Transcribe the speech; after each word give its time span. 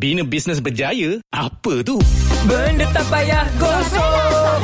Bina 0.00 0.24
bisnes 0.24 0.64
berjaya? 0.64 1.20
Apa 1.28 1.84
tu? 1.84 2.00
Benda 2.48 2.88
tak 2.88 3.04
payah 3.12 3.44
gosok 3.60 4.56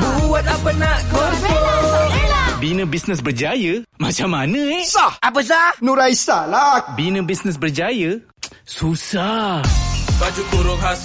Buat 0.00 0.48
apa 0.48 0.70
nak 0.80 0.98
gosok 1.12 2.08
Bina 2.56 2.88
bisnes 2.88 3.20
berjaya? 3.20 3.84
Macam 4.00 4.32
mana 4.32 4.56
eh? 4.56 4.88
Sah. 4.88 5.12
Apa 5.20 5.44
sah? 5.44 5.76
Nuraisa 5.84 6.48
lah. 6.48 6.96
Bina 6.96 7.20
bisnes 7.20 7.60
berjaya? 7.60 8.16
Susah. 8.64 9.60
Baju 10.16 10.42
kurung 10.56 10.80
khas 10.80 11.04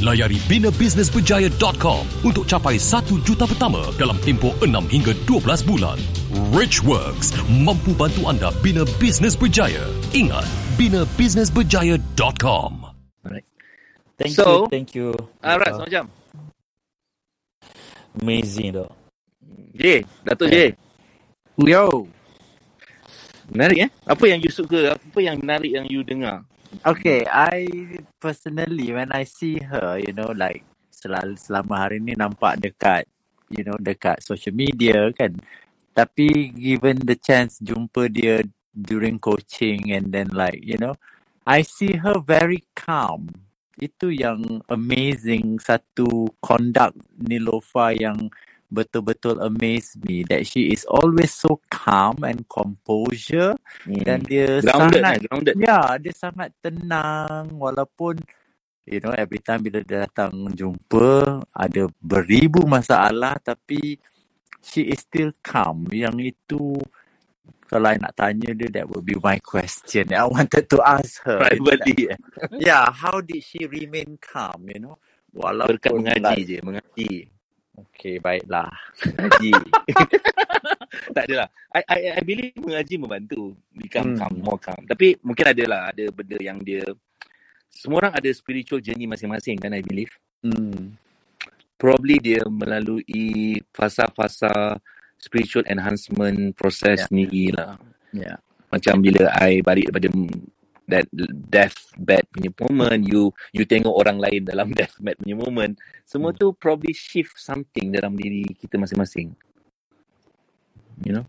Layari 0.00 0.38
binabusinessberjaya.com 0.48 2.02
untuk 2.24 2.46
capai 2.48 2.78
1 2.80 3.20
juta 3.26 3.44
pertama 3.44 3.82
dalam 4.00 4.16
tempoh 4.24 4.54
6 4.62 4.70
hingga 4.88 5.12
12 5.28 5.66
bulan. 5.68 5.98
Rich 6.54 6.80
Works 6.86 7.34
mampu 7.50 7.92
bantu 7.92 8.30
anda 8.30 8.48
bina 8.64 8.86
bisnes 8.96 9.34
berjaya. 9.36 9.84
Ingat, 10.16 10.46
binabusinessberjaya.com. 10.78 12.72
Alright. 13.26 13.44
Thank 14.16 14.38
So, 14.38 14.64
you, 14.64 14.72
thank 14.72 14.94
you. 14.96 15.12
Alright, 15.44 15.74
Uh, 15.76 15.88
jam. 15.90 16.06
Amazing 18.20 18.74
dok. 18.74 18.90
J, 19.74 20.04
Datuk 20.26 20.50
J. 20.50 20.74
Yo. 21.60 22.06
Menarik 23.50 23.86
eh? 23.86 23.90
Apa 24.06 24.30
yang 24.30 24.38
you 24.42 24.50
suka? 24.50 24.94
Apa 24.94 25.18
yang 25.18 25.38
menarik 25.42 25.70
yang 25.74 25.86
you 25.90 26.06
dengar? 26.06 26.46
Okay, 26.70 27.26
I 27.26 27.66
personally 28.22 28.94
when 28.94 29.10
I 29.10 29.26
see 29.26 29.58
her, 29.58 29.98
you 29.98 30.14
know, 30.14 30.30
like 30.30 30.62
selalu 30.94 31.34
selama 31.34 31.82
hari 31.82 31.98
ni 31.98 32.14
nampak 32.14 32.62
dekat, 32.62 33.10
you 33.50 33.66
know, 33.66 33.74
dekat 33.74 34.22
social 34.22 34.54
media 34.54 35.10
kan. 35.10 35.34
Tapi 35.90 36.54
given 36.54 37.02
the 37.02 37.18
chance 37.18 37.58
jumpa 37.58 38.06
dia 38.06 38.46
during 38.70 39.18
coaching 39.18 39.90
and 39.90 40.14
then 40.14 40.30
like, 40.30 40.62
you 40.62 40.78
know, 40.78 40.94
I 41.42 41.66
see 41.66 41.98
her 41.98 42.22
very 42.22 42.62
calm. 42.78 43.26
Itu 43.74 44.14
yang 44.14 44.62
amazing 44.70 45.58
satu 45.58 46.30
conduct 46.38 46.94
Nilofa 47.18 47.98
yang 47.98 48.30
betul-betul 48.70 49.42
amaze 49.42 49.98
me 50.06 50.22
that 50.30 50.46
she 50.46 50.70
is 50.70 50.86
always 50.86 51.34
so 51.34 51.58
calm 51.68 52.22
and 52.22 52.46
composure 52.46 53.58
dan 53.84 54.22
dia 54.22 54.62
grounded 54.62 55.02
sangat 55.02 55.14
eh, 55.18 55.20
grounded. 55.26 55.54
Ya, 55.58 55.80
dia 55.98 56.14
sangat 56.14 56.50
tenang 56.62 57.50
walaupun 57.58 58.22
you 58.86 59.02
know 59.02 59.10
every 59.12 59.42
time 59.42 59.66
bila 59.66 59.82
dia 59.82 60.06
datang 60.06 60.32
jumpa 60.54 61.42
ada 61.50 61.90
beribu 61.98 62.62
masalah 62.64 63.34
tapi 63.42 63.98
she 64.62 64.88
is 64.88 65.02
still 65.02 65.34
calm. 65.42 65.90
Yang 65.90 66.38
itu 66.38 66.78
kalau 67.70 67.86
I 67.86 68.02
nak 68.02 68.18
tanya 68.18 68.50
dia 68.50 68.66
that 68.82 68.86
would 68.90 69.06
be 69.06 69.14
my 69.18 69.38
question. 69.38 70.10
I 70.10 70.26
wanted 70.26 70.66
to 70.74 70.78
ask 70.82 71.22
her. 71.22 71.38
Privately 71.38 72.10
eh. 72.10 72.18
Yeah, 72.58 72.90
how 72.90 73.22
did 73.22 73.46
she 73.46 73.66
remain 73.70 74.18
calm, 74.18 74.66
you 74.66 74.82
know? 74.82 74.98
Berkat 75.30 75.94
Walaupun 75.94 76.02
mengaji 76.02 76.22
like, 76.26 76.42
je, 76.42 76.58
mengaji. 76.66 77.10
Okay, 77.88 78.18
baiklah. 78.18 78.68
Mengaji. 79.16 79.52
tak 81.16 81.24
adalah. 81.30 81.48
I, 81.72 81.80
I, 81.86 81.98
I 82.18 82.22
believe 82.24 82.52
mengaji 82.58 82.94
membantu. 82.98 83.54
Become 83.72 84.14
Hmm. 84.14 84.18
calm, 84.18 84.34
more 84.42 84.60
calm. 84.60 84.82
Tapi 84.84 85.16
mungkin 85.22 85.46
ada 85.48 85.64
lah, 85.68 85.80
ada 85.94 86.04
benda 86.12 86.38
yang 86.40 86.58
dia... 86.60 86.82
Semua 87.70 88.02
orang 88.06 88.14
ada 88.18 88.30
spiritual 88.34 88.82
journey 88.82 89.06
masing-masing 89.06 89.56
kan, 89.56 89.70
I 89.72 89.82
believe. 89.84 90.10
Hmm. 90.42 90.98
Probably 91.78 92.20
dia 92.20 92.42
melalui 92.44 93.56
fasa-fasa 93.72 94.76
spiritual 95.16 95.64
enhancement 95.68 96.52
proses 96.56 97.00
Yeah. 97.00 97.08
sendiri 97.08 97.44
lah. 97.56 97.76
Yeah. 98.12 98.36
Macam 98.68 99.00
bila 99.00 99.30
I 99.38 99.62
balik 99.62 99.88
daripada 99.88 100.08
that 100.90 101.06
deathbed 101.48 102.26
punya 102.34 102.50
moment, 102.66 103.02
you 103.06 103.30
you 103.54 103.64
tengok 103.64 103.94
orang 103.94 104.18
lain 104.18 104.42
dalam 104.44 104.74
deathbed 104.78 105.16
punya 105.22 105.38
moment, 105.38 105.78
semua 106.04 106.34
tu 106.34 106.50
probably 106.52 106.92
shift 106.92 107.38
something 107.38 107.94
dalam 107.94 108.18
diri 108.18 108.44
kita 108.58 108.76
masing-masing. 108.76 109.30
You 111.06 111.22
know? 111.22 111.26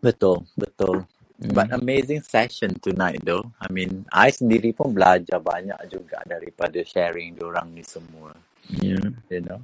Betul, 0.00 0.48
betul. 0.56 1.04
But 1.40 1.72
Hmm. 1.72 1.80
amazing 1.80 2.20
session 2.20 2.76
tonight 2.84 3.24
though. 3.24 3.48
I 3.56 3.72
mean, 3.72 4.04
I 4.12 4.28
sendiri 4.28 4.76
pun 4.76 4.92
belajar 4.92 5.40
banyak 5.40 5.76
juga 5.88 6.20
daripada 6.28 6.76
sharing 6.84 7.32
diorang 7.36 7.72
ni 7.72 7.80
semua. 7.80 8.36
Yeah. 8.68 9.16
You 9.32 9.40
know. 9.44 9.60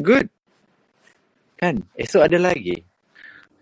Good. 0.00 0.32
Kan? 1.60 1.84
Esok 1.96 2.24
ada 2.32 2.40
lagi. 2.40 2.80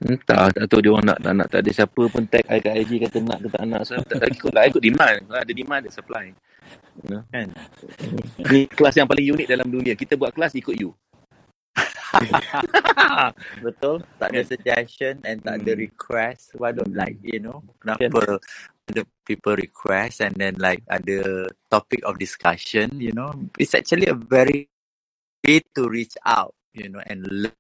Entah, 0.05 0.53
tak 0.53 0.69
tahu 0.69 0.81
dia 0.85 0.93
orang 0.93 1.07
nak, 1.09 1.19
nak, 1.25 1.33
nak 1.33 1.49
tak 1.49 1.65
ada 1.65 1.71
siapa 1.73 2.03
pun 2.13 2.23
tag 2.29 2.45
I 2.45 2.61
kat 2.61 2.77
IG 2.77 2.93
kata 3.09 3.19
nak 3.25 3.41
ke 3.41 3.49
tak 3.49 3.65
nak. 3.65 3.83
So, 3.89 3.97
tak 4.05 4.21
tak 4.21 4.29
ikut 4.37 4.53
lah. 4.53 4.69
Ikut 4.69 4.83
demand. 4.85 5.17
Kalau 5.25 5.41
ada 5.41 5.53
demand, 5.57 5.81
ada 5.81 5.91
supply. 5.91 6.27
You 7.01 7.09
know? 7.09 7.23
Kan? 7.33 7.49
Ni 8.53 8.69
kelas 8.69 8.95
yang 9.01 9.09
paling 9.09 9.25
unik 9.33 9.49
dalam 9.49 9.67
dunia. 9.73 9.97
Kita 9.97 10.21
buat 10.21 10.37
kelas 10.37 10.53
ikut 10.61 10.77
you. 10.77 10.93
Betul. 13.65 14.05
Tak 14.21 14.29
ada 14.31 14.41
Kan? 14.45 14.47
suggestion 14.47 15.15
and 15.25 15.41
tak 15.43 15.65
ada 15.65 15.73
Hmm. 15.73 15.83
request. 15.83 16.55
Why 16.61 16.71
don't 16.77 16.95
like, 16.95 17.19
you 17.25 17.41
know, 17.41 17.65
Kan? 17.83 17.97
kenapa 18.13 18.39
ada 18.93 19.03
people 19.25 19.57
request 19.57 20.21
and 20.21 20.37
then 20.37 20.55
like 20.61 20.85
ada 20.93 21.49
topic 21.73 22.05
of 22.05 22.21
discussion, 22.21 23.01
you 23.01 23.17
know. 23.17 23.33
It's 23.57 23.73
actually 23.73 24.07
a 24.13 24.15
very 24.15 24.69
way 25.43 25.65
to 25.75 25.89
reach 25.89 26.15
out, 26.29 26.53
you 26.77 26.93
know, 26.93 27.01
and 27.09 27.25
learn. 27.25 27.57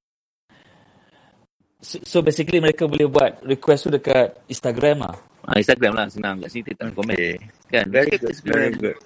So, 1.84 2.24
basically 2.24 2.64
mereka 2.64 2.88
boleh 2.88 3.04
buat 3.04 3.44
request 3.44 3.86
tu 3.86 3.90
dekat 3.92 4.40
Instagram 4.48 5.04
lah. 5.04 5.16
Ah, 5.44 5.60
Instagram 5.60 5.92
lah 5.92 6.08
senang 6.08 6.40
kat 6.40 6.48
sini 6.48 6.72
tak 6.72 6.96
komen. 6.96 7.12
Okay. 7.12 7.36
Kan? 7.68 7.92
Very 7.92 8.16
good, 8.16 8.32
very 8.48 8.72
good. 8.72 8.96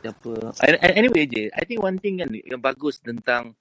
And 0.63 0.79
Anyway 0.95 1.27
je, 1.27 1.51
I 1.51 1.67
think 1.67 1.83
one 1.83 1.99
thing 1.99 2.23
kan 2.23 2.31
yang 2.31 2.63
bagus 2.63 3.03
tentang 3.03 3.59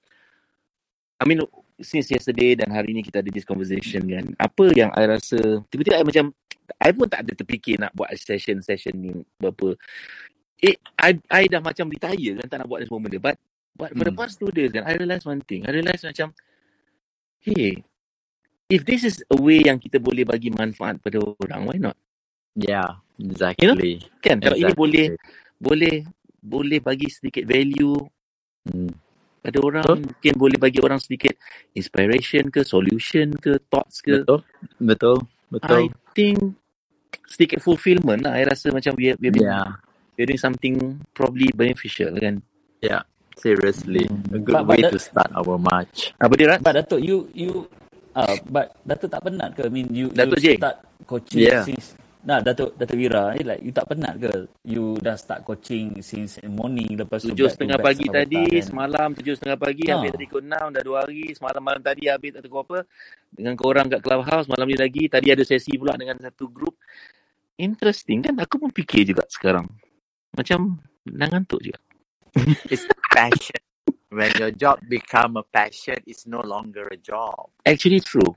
I 1.18 1.26
mean 1.26 1.42
since 1.82 2.06
yesterday 2.14 2.54
dan 2.54 2.70
hari 2.70 2.94
ni 2.94 3.02
kita 3.02 3.18
ada 3.18 3.30
this 3.34 3.42
conversation 3.42 4.06
kan. 4.06 4.30
Apa 4.38 4.70
yang 4.70 4.94
I 4.94 5.10
rasa 5.10 5.66
tiba-tiba 5.66 5.98
I 5.98 6.06
macam 6.06 6.30
I 6.78 6.94
pun 6.94 7.10
tak 7.10 7.26
ada 7.26 7.32
terfikir 7.34 7.82
nak 7.82 7.90
buat 7.98 8.14
session-session 8.14 8.94
ni 8.94 9.10
berapa. 9.42 9.74
Eh, 10.62 10.78
I, 11.00 11.18
I 11.32 11.50
dah 11.50 11.58
macam 11.58 11.90
retire 11.90 12.38
kan 12.38 12.46
tak 12.46 12.58
nak 12.62 12.68
buat 12.70 12.86
semua 12.86 13.02
benda. 13.02 13.18
But, 13.18 13.36
but 13.74 13.90
for 13.94 14.04
the 14.06 14.14
Hmm. 14.14 14.20
past 14.20 14.38
two 14.38 14.52
days 14.52 14.70
kan, 14.70 14.84
I 14.86 14.94
realise 14.94 15.24
one 15.26 15.42
thing. 15.42 15.64
I 15.64 15.74
realise 15.74 16.02
macam, 16.04 16.34
hey, 17.42 17.82
if 18.68 18.84
this 18.84 19.02
is 19.02 19.24
a 19.32 19.36
way 19.40 19.64
yang 19.64 19.80
kita 19.80 19.96
boleh 19.96 20.28
bagi 20.28 20.52
manfaat 20.52 21.00
pada 21.00 21.18
orang, 21.20 21.60
why 21.64 21.76
not? 21.80 21.96
Yeah, 22.54 23.00
You 23.16 23.32
know? 23.32 23.32
exactly. 23.32 24.04
Kan? 24.20 24.44
Kalau 24.44 24.56
ini 24.60 24.72
boleh 24.76 25.04
Exactly. 25.14 25.56
boleh 25.58 25.94
boleh 26.38 26.78
bagi 26.78 27.08
sedikit 27.10 27.44
value 27.48 27.96
Hmm. 28.68 28.92
pada 29.40 29.58
orang, 29.64 29.86
Betul. 29.88 30.04
mungkin 30.12 30.34
boleh 30.36 30.58
bagi 30.60 30.78
orang 30.84 31.00
sedikit 31.00 31.32
inspiration 31.72 32.52
ke, 32.52 32.60
solution 32.60 33.32
ke, 33.32 33.56
thoughts 33.72 34.04
ke. 34.04 34.20
Betul. 34.20 34.44
Betul. 34.76 35.16
Betul. 35.48 35.72
I 35.72 35.84
think 36.12 36.36
sedikit 37.24 37.64
fulfillment 37.64 38.20
lah. 38.28 38.36
I 38.36 38.44
rasa 38.44 38.68
macam 38.68 38.92
we 38.92 39.16
we 39.16 39.32
Yeah. 39.32 39.80
we're 40.20 40.28
doing 40.28 40.36
something 40.42 41.00
probably 41.16 41.48
beneficial 41.56 42.12
kan. 42.20 42.44
Yeah. 42.84 43.08
Seriously. 43.38 44.04
A 44.34 44.38
good 44.42 44.50
But, 44.52 44.66
but, 44.66 44.76
way 44.76 44.82
that, 44.84 44.92
to 44.92 45.00
start 45.00 45.30
our 45.32 45.56
march. 45.56 46.10
Apa 46.18 46.34
dia 46.34 46.46
Rat? 46.52 46.60
but 46.60 46.74
Datuk, 46.74 46.98
you, 47.00 47.30
you, 47.32 47.70
uh, 48.14 48.36
but 48.48 48.72
Datuk 48.86 49.10
tak 49.10 49.22
penat 49.24 49.52
ke? 49.56 49.66
I 49.66 49.72
mean, 49.72 49.88
you, 49.92 50.12
you 50.12 50.16
Datuk 50.16 50.38
J. 50.40 50.56
start 50.56 50.76
coaching 51.04 51.40
Yeah. 51.44 51.64
since, 51.64 51.96
nah, 52.24 52.40
Datuk, 52.40 52.76
Datuk 52.78 52.96
Wira, 52.96 53.34
eh, 53.36 53.44
like, 53.44 53.60
you 53.64 53.72
tak 53.72 53.88
penat 53.90 54.16
ke? 54.20 54.32
You 54.64 54.96
dah 55.00 55.16
start 55.16 55.44
coaching 55.44 56.00
since 56.00 56.38
morning, 56.46 56.94
lepas 56.96 57.24
tu 57.24 57.32
Tujuh 57.32 57.48
back 57.48 57.56
to 57.56 57.56
setengah 57.58 57.78
pagi 57.80 58.06
tadi, 58.08 58.42
petang 58.44 58.62
kan? 58.62 58.66
semalam 58.66 59.08
tujuh 59.16 59.34
setengah 59.36 59.58
pagi, 59.58 59.84
Ha. 59.88 59.94
habis 59.96 60.10
tadi 60.14 60.24
pukul 60.28 60.42
enam, 60.48 60.66
dah 60.72 60.82
dua 60.84 60.96
hari. 61.04 61.32
Semalam 61.36 61.62
malam 61.64 61.82
tadi 61.82 62.02
habis 62.08 62.30
tak 62.36 62.42
tahu 62.46 62.60
apa. 62.64 62.78
Dengan 63.32 63.54
korang 63.58 63.86
kat 63.92 64.00
clubhouse, 64.04 64.46
malam 64.48 64.66
ni 64.68 64.76
lagi. 64.78 65.04
Tadi 65.10 65.28
ada 65.32 65.44
sesi 65.44 65.74
pula 65.76 65.96
dengan 65.98 66.16
satu 66.20 66.48
grup. 66.48 66.76
Interesting 67.58 68.22
kan? 68.22 68.34
Aku 68.38 68.56
pun 68.62 68.70
fikir 68.70 69.02
juga 69.04 69.26
sekarang. 69.28 69.66
Macam 70.34 70.78
dah 71.02 71.28
ngantuk 71.28 71.58
juga. 71.62 71.80
It's 72.72 72.86
passion. 73.10 73.58
When 74.08 74.32
your 74.40 74.52
job 74.56 74.80
become 74.88 75.36
a 75.36 75.44
passion, 75.44 76.00
it's 76.08 76.24
no 76.24 76.40
longer 76.40 76.88
a 76.88 76.96
job. 76.96 77.52
Actually 77.68 78.00
true. 78.00 78.32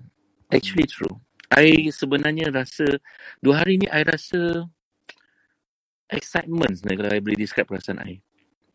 Actually 0.51 0.83
true. 0.83 1.15
I 1.47 1.87
sebenarnya 1.87 2.51
rasa, 2.51 2.99
dua 3.39 3.63
hari 3.63 3.79
ni 3.79 3.87
I 3.87 4.03
rasa 4.03 4.67
excitement 6.11 6.75
sebenarnya 6.75 6.99
kalau 6.99 7.11
I 7.15 7.23
boleh 7.23 7.39
describe 7.39 7.67
perasaan 7.71 8.03
I. 8.03 8.19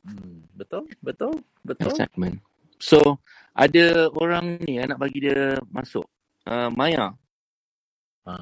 Hmm, 0.09 0.49
betul, 0.57 0.89
betul, 1.05 1.37
betul. 1.65 1.93
Excitement. 1.93 2.41
So, 2.81 3.21
ada 3.53 4.09
orang 4.17 4.61
ni 4.65 4.81
yang 4.81 4.93
nak 4.93 5.01
bagi 5.01 5.29
dia 5.29 5.61
masuk. 5.69 6.05
Uh, 6.49 6.73
Maya. 6.73 7.13
Ha. 8.25 8.33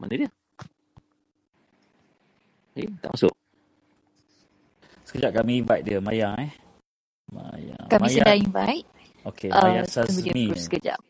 Mana 0.00 0.12
dia? 0.16 0.30
Eh, 2.76 2.88
tak 3.04 3.12
masuk. 3.12 3.34
Sekejap 5.04 5.44
kami 5.44 5.60
invite 5.60 5.84
dia, 5.84 5.98
Maya 6.00 6.32
eh. 6.40 6.69
Maya. 7.32 7.78
Kami 7.90 8.08
Maya. 8.08 8.12
sedang 8.12 8.38
invite. 8.38 8.88
Okey, 9.26 9.52
Uh, 9.52 9.58
Maya 9.58 9.86
tunggu 10.06 10.22
dia 10.26 10.34
Sasmi. 10.34 10.56
sekejap. 10.56 11.00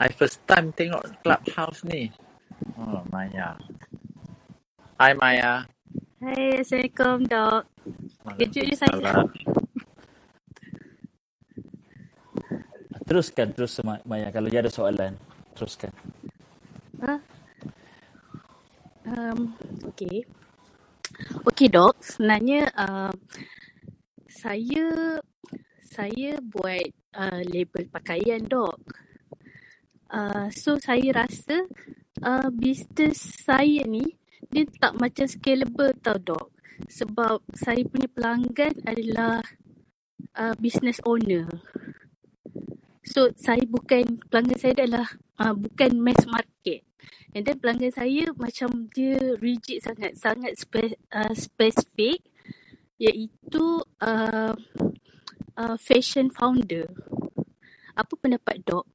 I 0.00 0.08
first 0.12 0.42
time 0.48 0.72
tengok 0.76 1.04
Clubhouse 1.24 1.84
ni. 1.88 2.12
Oh, 2.78 3.04
Maya. 3.12 3.56
Hai 5.00 5.12
Maya. 5.16 5.66
Hai, 6.20 6.60
Assalamualaikum, 6.62 7.16
Dok. 7.30 7.62
Kejut 8.38 8.64
je 8.68 8.76
saya. 8.76 9.14
Teruskan, 13.06 13.52
terus 13.54 13.76
Ma- 13.84 14.02
Maya. 14.06 14.30
Kalau 14.32 14.48
dia 14.48 14.62
ada 14.64 14.72
soalan, 14.72 15.16
teruskan. 15.56 15.92
Ha? 17.04 17.14
Um, 19.06 19.54
okay. 19.86 20.24
Okay, 21.50 21.68
Dok. 21.68 22.00
Sebenarnya 22.00 22.68
uh, 22.72 23.12
saya 24.30 25.18
saya 25.90 26.38
buat 26.40 26.86
uh, 27.12 27.42
label 27.44 27.84
pakaian, 27.92 28.40
Dok. 28.40 28.78
Uh, 30.10 30.48
so, 30.50 30.80
saya 30.80 31.12
rasa 31.12 31.66
uh, 32.24 32.48
bisnes 32.50 33.20
saya 33.46 33.86
ni 33.86 34.18
dia 34.50 34.66
tak 34.80 34.98
macam 34.98 35.26
scalable 35.28 35.94
tau, 36.00 36.18
Dok. 36.18 36.48
Sebab 36.88 37.44
saya 37.52 37.84
punya 37.86 38.08
pelanggan 38.08 38.74
adalah 38.88 39.44
uh, 40.34 40.54
business 40.58 40.98
owner. 41.06 41.46
So, 43.04 43.30
saya 43.36 43.62
bukan, 43.68 44.22
pelanggan 44.30 44.58
saya 44.58 44.72
adalah 44.80 45.06
uh, 45.38 45.54
bukan 45.54 46.00
mass 46.00 46.24
market. 46.26 46.89
And 47.30 47.46
then 47.46 47.62
pelanggan 47.62 47.94
saya 47.94 48.34
macam 48.34 48.90
dia 48.90 49.18
rigid 49.38 49.86
sangat, 49.86 50.18
sangat 50.18 50.58
spe, 50.58 50.98
uh, 51.14 51.30
spesifik 51.34 52.26
iaitu 52.98 53.86
uh, 54.02 54.54
uh, 55.54 55.76
fashion 55.78 56.28
founder. 56.34 56.90
Apa 57.94 58.12
pendapat 58.18 58.60
Dok? 58.66 58.86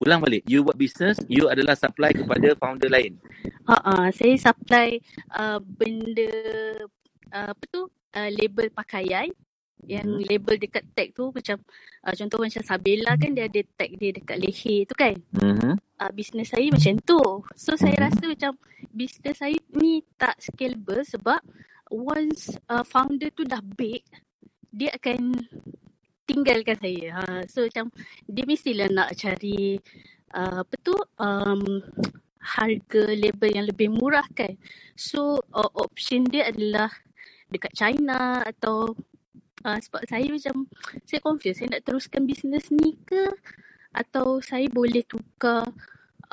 Ulang 0.00 0.24
balik. 0.24 0.44
You 0.48 0.64
buat 0.64 0.76
business, 0.76 1.20
you 1.28 1.48
adalah 1.48 1.76
supply 1.76 2.12
kepada 2.12 2.56
founder 2.56 2.88
lain. 2.88 3.16
Uh, 3.64 3.80
uh, 3.80 4.06
saya 4.12 4.36
supply 4.36 5.00
uh, 5.32 5.60
benda 5.60 6.32
uh, 7.32 7.52
apa 7.52 7.64
tu 7.68 7.88
uh, 7.88 8.30
label 8.32 8.68
pakaian 8.72 9.28
yang 9.84 10.08
Hmm. 10.08 10.24
label 10.24 10.56
dekat 10.56 10.80
tag 10.96 11.12
tu 11.12 11.28
macam 11.28 11.60
uh, 12.08 12.14
contoh 12.16 12.40
macam 12.40 12.62
Sabela 12.64 13.20
kan 13.20 13.36
dia 13.36 13.44
ada 13.44 13.60
tag 13.76 13.92
dia 14.00 14.16
dekat 14.16 14.36
leher 14.40 14.88
tu 14.88 14.96
kan 14.96 15.12
Mm-hmm. 15.36 15.72
Uh, 16.04 16.12
bisnes 16.12 16.52
saya 16.52 16.68
macam 16.68 16.94
tu. 17.00 17.20
So 17.56 17.80
saya 17.80 17.96
Mhm. 17.96 18.04
rasa 18.04 18.24
macam 18.28 18.52
bisnes 18.92 19.36
saya 19.40 19.56
ni 19.72 20.04
tak 20.20 20.36
scalable 20.44 21.00
sebab 21.00 21.40
once 21.88 22.52
uh, 22.68 22.84
founder 22.84 23.32
tu 23.32 23.48
dah 23.48 23.64
big, 23.64 24.04
dia 24.68 24.92
akan 24.92 25.32
tinggalkan 26.28 26.76
saya. 26.80 27.04
Ha, 27.20 27.22
so 27.48 27.64
macam 27.64 27.92
dia 28.28 28.44
mestilah 28.48 28.88
nak 28.92 29.16
cari 29.16 29.76
uh, 30.32 30.64
apa 30.64 30.74
tu 30.80 30.96
um, 31.20 31.62
harga 32.40 33.04
label 33.12 33.50
yang 33.52 33.66
lebih 33.68 33.88
murah 33.92 34.24
kan. 34.36 34.56
So 34.96 35.40
uh, 35.52 35.70
option 35.76 36.28
dia 36.28 36.48
adalah 36.52 36.92
dekat 37.52 37.72
China 37.76 38.42
atau 38.42 38.96
uh, 39.62 39.78
sebab 39.78 40.02
saya 40.08 40.26
macam 40.32 40.66
saya 41.06 41.20
confused 41.22 41.60
saya 41.60 41.78
nak 41.78 41.84
teruskan 41.86 42.24
bisnes 42.26 42.72
ni 42.72 42.96
ke 43.04 43.30
atau 43.94 44.42
saya 44.42 44.66
boleh 44.72 45.06
tukar 45.06 45.70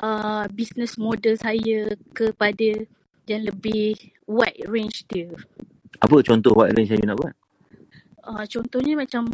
uh, 0.02 0.44
business 0.52 0.98
model 0.98 1.38
saya 1.38 1.94
kepada 2.12 2.84
yang 3.30 3.42
lebih 3.46 3.96
wide 4.26 4.66
range 4.66 5.06
dia. 5.08 5.30
Apa 6.02 6.20
contoh 6.26 6.52
what 6.52 6.74
range 6.74 6.90
yang 6.90 7.00
you 7.00 7.08
nak 7.08 7.18
buat? 7.22 7.34
Uh, 8.22 8.44
contohnya 8.50 8.94
macam 8.98 9.30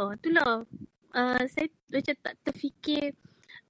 oh 0.00 0.10
itulah 0.16 0.64
uh, 1.12 1.42
saya 1.48 1.68
macam 1.92 2.14
tak 2.24 2.34
terfikir 2.44 3.12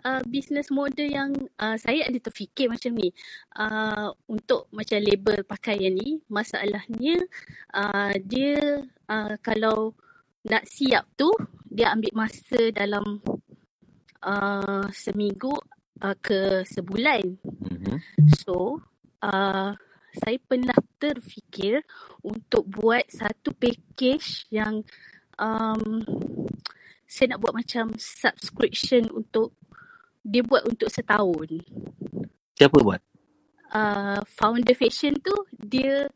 uh, 0.07 0.23
business 0.27 0.71
model 0.71 1.07
yang 1.07 1.31
uh, 1.59 1.75
saya 1.79 2.07
ada 2.07 2.19
terfikir 2.19 2.71
macam 2.71 2.95
ni 2.95 3.11
uh, 3.59 4.15
untuk 4.31 4.67
macam 4.75 4.99
label 4.99 5.43
pakaian 5.47 5.95
ni 5.95 6.23
masalahnya 6.31 7.19
uh, 7.75 8.15
dia 8.23 8.83
uh, 9.11 9.35
kalau 9.43 9.95
nak 10.47 10.65
siap 10.67 11.07
tu 11.15 11.29
dia 11.71 11.93
ambil 11.95 12.27
masa 12.27 12.73
dalam 12.75 13.23
uh, 14.25 14.87
seminggu 14.93 15.55
uh, 16.01 16.17
ke 16.21 16.65
sebulan 16.69 17.41
Mm-hmm. 17.71 17.97
So, 18.43 18.83
uh, 19.23 19.73
saya 20.11 20.39
pernah 20.43 20.77
terfikir 20.99 21.87
untuk 22.27 22.67
buat 22.67 23.07
satu 23.07 23.55
package 23.55 24.51
yang 24.51 24.83
um, 25.39 26.03
saya 27.07 27.35
nak 27.35 27.41
buat 27.43 27.55
macam 27.55 27.95
subscription 27.99 29.07
untuk 29.15 29.55
dia 30.27 30.43
buat 30.45 30.67
untuk 30.67 30.91
setahun. 30.91 31.63
Siapa 32.59 32.77
buat? 32.83 33.01
Uh, 33.71 34.19
founder 34.27 34.75
fashion 34.75 35.15
tu 35.23 35.35
dia 35.63 36.11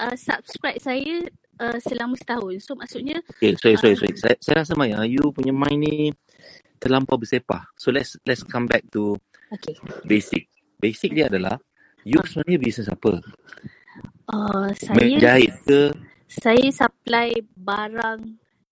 uh, 0.00 0.16
subscribe 0.16 0.80
saya 0.80 1.28
uh, 1.60 1.78
selama 1.84 2.16
setahun. 2.16 2.64
So 2.64 2.74
maksudnya 2.74 3.20
Okay, 3.38 3.54
sorry, 3.60 3.76
sorry, 3.76 3.94
uh, 3.94 4.00
sorry. 4.00 4.14
Saya, 4.16 4.36
saya 4.40 4.54
rasa 4.64 4.72
Maya, 4.74 5.04
you 5.04 5.20
punya 5.30 5.52
mind 5.52 5.80
ni 5.84 5.96
terlampau 6.84 7.16
bersepah. 7.16 7.64
So 7.74 7.88
let's 7.88 8.20
let's 8.28 8.44
come 8.44 8.68
back 8.68 8.84
to 8.92 9.16
okay. 9.50 9.72
basic. 10.04 10.52
Basic 10.76 11.16
dia 11.16 11.32
adalah 11.32 11.56
you 12.04 12.20
Uh, 12.20 12.28
sebenarnya 12.28 12.58
bisnes 12.60 12.92
apa? 12.92 13.24
uh, 14.28 14.68
saya 14.76 14.92
Menjahit 14.92 15.52
ke? 15.64 15.82
saya 16.28 16.66
supply 16.68 17.32
barang 17.56 18.20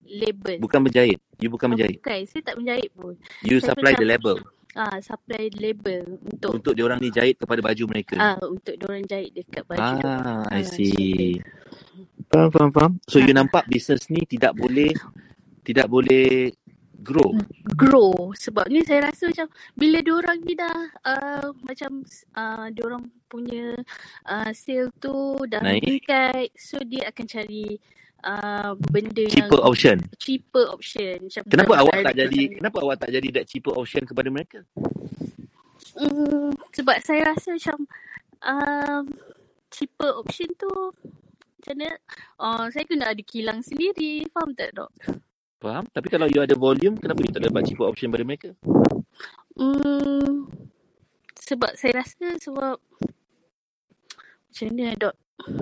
label. 0.05 0.57
Bukan 0.61 0.85
menjahit. 0.85 1.17
You 1.41 1.49
bukan 1.49 1.73
Uh, 1.73 1.73
menjahit. 1.73 1.97
bukan, 2.03 2.21
saya 2.29 2.41
tak 2.45 2.55
menjahit 2.61 2.91
pun. 2.93 3.17
You 3.41 3.57
Saya 3.57 3.73
supply 3.73 3.97
the 3.97 4.05
label 4.05 4.37
ah 4.73 4.97
supply 5.05 5.53
label 5.53 6.17
untuk 6.17 6.49
untuk 6.57 6.73
diorang 6.73 6.97
ni 6.97 7.13
jahit 7.13 7.37
kepada 7.37 7.61
baju 7.61 7.83
mereka. 7.85 8.17
ah 8.17 8.37
untuk 8.41 8.73
diorang 8.73 9.05
jahit 9.05 9.29
dekat 9.29 9.61
baju. 9.69 9.77
Ah, 10.01 10.41
I 10.49 10.61
Ah, 10.61 10.63
see. 10.65 11.37
Faham, 12.25 12.49
faham, 12.49 12.69
faham. 12.73 12.91
So 13.05 13.21
you 13.21 13.37
nampak 13.37 13.69
bisnes 13.69 14.09
ni 14.09 14.25
tidak 14.25 14.57
boleh 14.57 14.89
tidak 15.61 15.85
boleh 15.85 16.49
grow. 17.03 17.29
grow 17.75 18.31
sebabnya 18.33 18.81
saya 18.87 19.11
rasa 19.11 19.27
macam 19.29 19.47
bila 19.75 19.99
diorang 19.99 20.39
ni 20.41 20.55
dah 20.55 20.79
uh, 21.03 21.47
macam 21.61 22.01
uh, 22.33 22.67
diorang 22.71 23.03
punya 23.27 23.75
uh, 24.25 24.49
sale 24.55 24.89
tu 24.97 25.35
dah 25.45 25.59
Naik. 25.59 25.83
meningkat 25.83 26.47
so 26.55 26.79
dia 26.81 27.11
akan 27.11 27.25
cari 27.27 27.75
uh, 28.23 28.71
benda 28.89 29.23
yang 29.27 29.45
Cheaper 29.45 29.61
option. 29.61 29.97
cheaper 30.17 30.65
option 30.71 31.15
macam 31.27 31.41
Kenapa 31.51 31.73
awak 31.83 31.95
tak 32.01 32.15
jadi 32.15 32.41
sana. 32.47 32.55
kenapa 32.57 32.77
awak 32.81 32.97
tak 33.03 33.09
jadi 33.11 33.27
that 33.35 33.45
cheaper 33.51 33.73
option 33.75 34.01
kepada 34.07 34.29
mereka? 34.31 34.59
Hmm, 35.93 36.49
sebab 36.73 36.97
saya 37.05 37.21
rasa 37.33 37.53
macam 37.53 37.77
um, 38.41 39.03
cheaper 39.69 40.11
option 40.17 40.49
tu 40.57 40.71
macam 41.61 41.75
mana? 41.79 41.95
Uh, 42.41 42.65
saya 42.73 42.83
kena 42.83 43.13
ada 43.13 43.23
kilang 43.23 43.63
sendiri. 43.63 44.27
Faham 44.35 44.51
tak, 44.51 44.75
Dok? 44.75 44.91
Faham? 45.63 45.87
Tapi 45.87 46.07
kalau 46.11 46.27
you 46.27 46.43
ada 46.43 46.59
volume, 46.59 46.99
kenapa 46.99 47.23
you 47.23 47.31
tak 47.31 47.39
dapat 47.39 47.63
cheaper 47.63 47.87
option 47.87 48.11
pada 48.11 48.27
mereka? 48.27 48.51
Hmm, 49.55 50.43
sebab 51.39 51.71
saya 51.79 52.03
rasa 52.03 52.35
sebab 52.35 52.75
macam 54.43 54.65
mana, 54.69 54.91
Dok? 54.99 55.15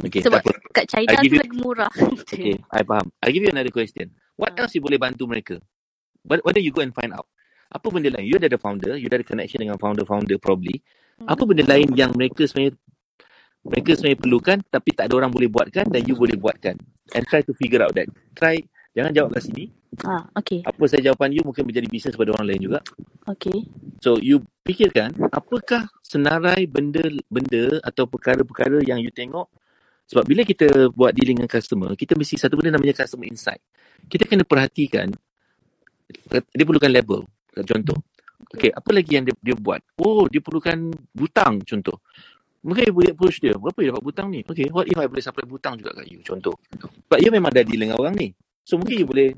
Okay, 0.09 0.21
Sebab 0.25 0.41
apa. 0.41 0.51
kat 0.73 0.85
China 0.89 1.15
tu 1.21 1.25
you 1.29 1.37
lagi 1.37 1.57
murah. 1.57 1.91
Okay, 2.25 2.57
I 2.69 2.81
faham. 2.81 3.07
I 3.21 3.29
give 3.29 3.45
you 3.45 3.53
another 3.53 3.69
question. 3.69 4.09
What 4.35 4.57
Ah. 4.57 4.65
else 4.65 4.73
you 4.73 4.81
boleh 4.81 4.97
bantu 4.97 5.29
mereka? 5.29 5.61
Why, 6.25 6.41
why 6.41 6.51
don't 6.51 6.65
you 6.65 6.73
go 6.73 6.81
and 6.81 6.91
find 6.91 7.13
out? 7.13 7.29
Apa 7.71 7.87
benda 7.87 8.09
lain? 8.11 8.25
You 8.27 8.35
ada 8.35 8.57
founder, 8.57 8.99
you 8.99 9.07
ada 9.07 9.23
connection 9.23 9.63
dengan 9.63 9.77
founder-founder 9.79 10.41
probably. 10.41 10.81
Apa 11.23 11.45
Hmm. 11.45 11.49
benda 11.53 11.63
lain 11.69 11.87
yang 11.93 12.11
mereka 12.17 12.43
sebenarnya 12.49 12.73
mereka 13.61 13.93
sebenarnya 13.93 14.17
perlukan 14.17 14.57
tapi 14.67 14.89
tak 14.91 15.05
ada 15.05 15.13
orang 15.21 15.29
boleh 15.29 15.45
buatkan 15.45 15.85
dan 15.87 16.01
you 16.03 16.17
boleh 16.17 16.33
buatkan. 16.35 16.75
And 17.13 17.23
try 17.29 17.45
to 17.45 17.53
figure 17.53 17.85
out 17.85 17.93
that. 17.93 18.09
Try, 18.33 18.65
jangan 18.95 19.11
jawab 19.15 19.29
kat 19.35 19.43
sini. 19.47 19.65
Ah, 20.07 20.23
okay. 20.35 20.63
Apa 20.63 20.83
saya 20.87 21.11
jawapan 21.11 21.35
you 21.35 21.43
mungkin 21.43 21.67
menjadi 21.67 21.87
bisnes 21.91 22.15
pada 22.15 22.31
orang 22.35 22.47
lain 22.47 22.61
juga. 22.63 22.79
Okay. 23.27 23.67
So 23.99 24.17
you 24.19 24.43
fikirkan 24.63 25.15
apakah 25.31 25.91
senarai 26.03 26.67
benda-benda 26.67 27.79
atau 27.83 28.07
perkara-perkara 28.07 28.83
yang 28.83 28.99
you 28.99 29.11
tengok 29.11 29.51
sebab 30.11 30.27
bila 30.27 30.43
kita 30.43 30.91
buat 30.91 31.15
dealing 31.15 31.39
dengan 31.39 31.47
customer, 31.47 31.95
kita 31.95 32.19
mesti 32.19 32.35
satu 32.35 32.59
benda 32.59 32.75
namanya 32.75 32.99
customer 32.99 33.31
insight. 33.31 33.63
Kita 34.11 34.27
kena 34.27 34.43
perhatikan 34.43 35.07
dia 36.27 36.65
perlukan 36.67 36.91
label. 36.91 37.23
Contoh. 37.63 37.95
Okay, 38.51 38.67
apa 38.73 38.89
lagi 38.91 39.15
yang 39.15 39.23
dia, 39.23 39.35
dia 39.39 39.55
buat? 39.55 39.79
Oh, 40.01 40.27
dia 40.27 40.43
perlukan 40.43 40.91
butang 41.15 41.63
contoh. 41.63 42.03
Mungkin 42.61 42.91
you 42.91 42.93
boleh 42.93 43.11
approach 43.15 43.39
dia. 43.39 43.55
Berapa 43.55 43.79
you 43.79 43.89
dapat 43.95 44.03
butang 44.03 44.27
ni? 44.27 44.43
Okay, 44.43 44.67
what 44.67 44.85
if 44.85 44.97
I 44.99 45.07
boleh 45.07 45.23
supply 45.23 45.47
butang 45.47 45.79
juga 45.79 45.95
kat 45.95 46.05
you? 46.11 46.19
Contoh. 46.21 46.59
Sebab 47.07 47.19
you 47.23 47.31
memang 47.31 47.55
dah 47.55 47.63
deal 47.63 47.79
dengan 47.79 47.95
orang 47.95 48.13
ni. 48.19 48.35
So 48.61 48.77
mungkin 48.77 48.95
you 49.01 49.07
boleh 49.09 49.29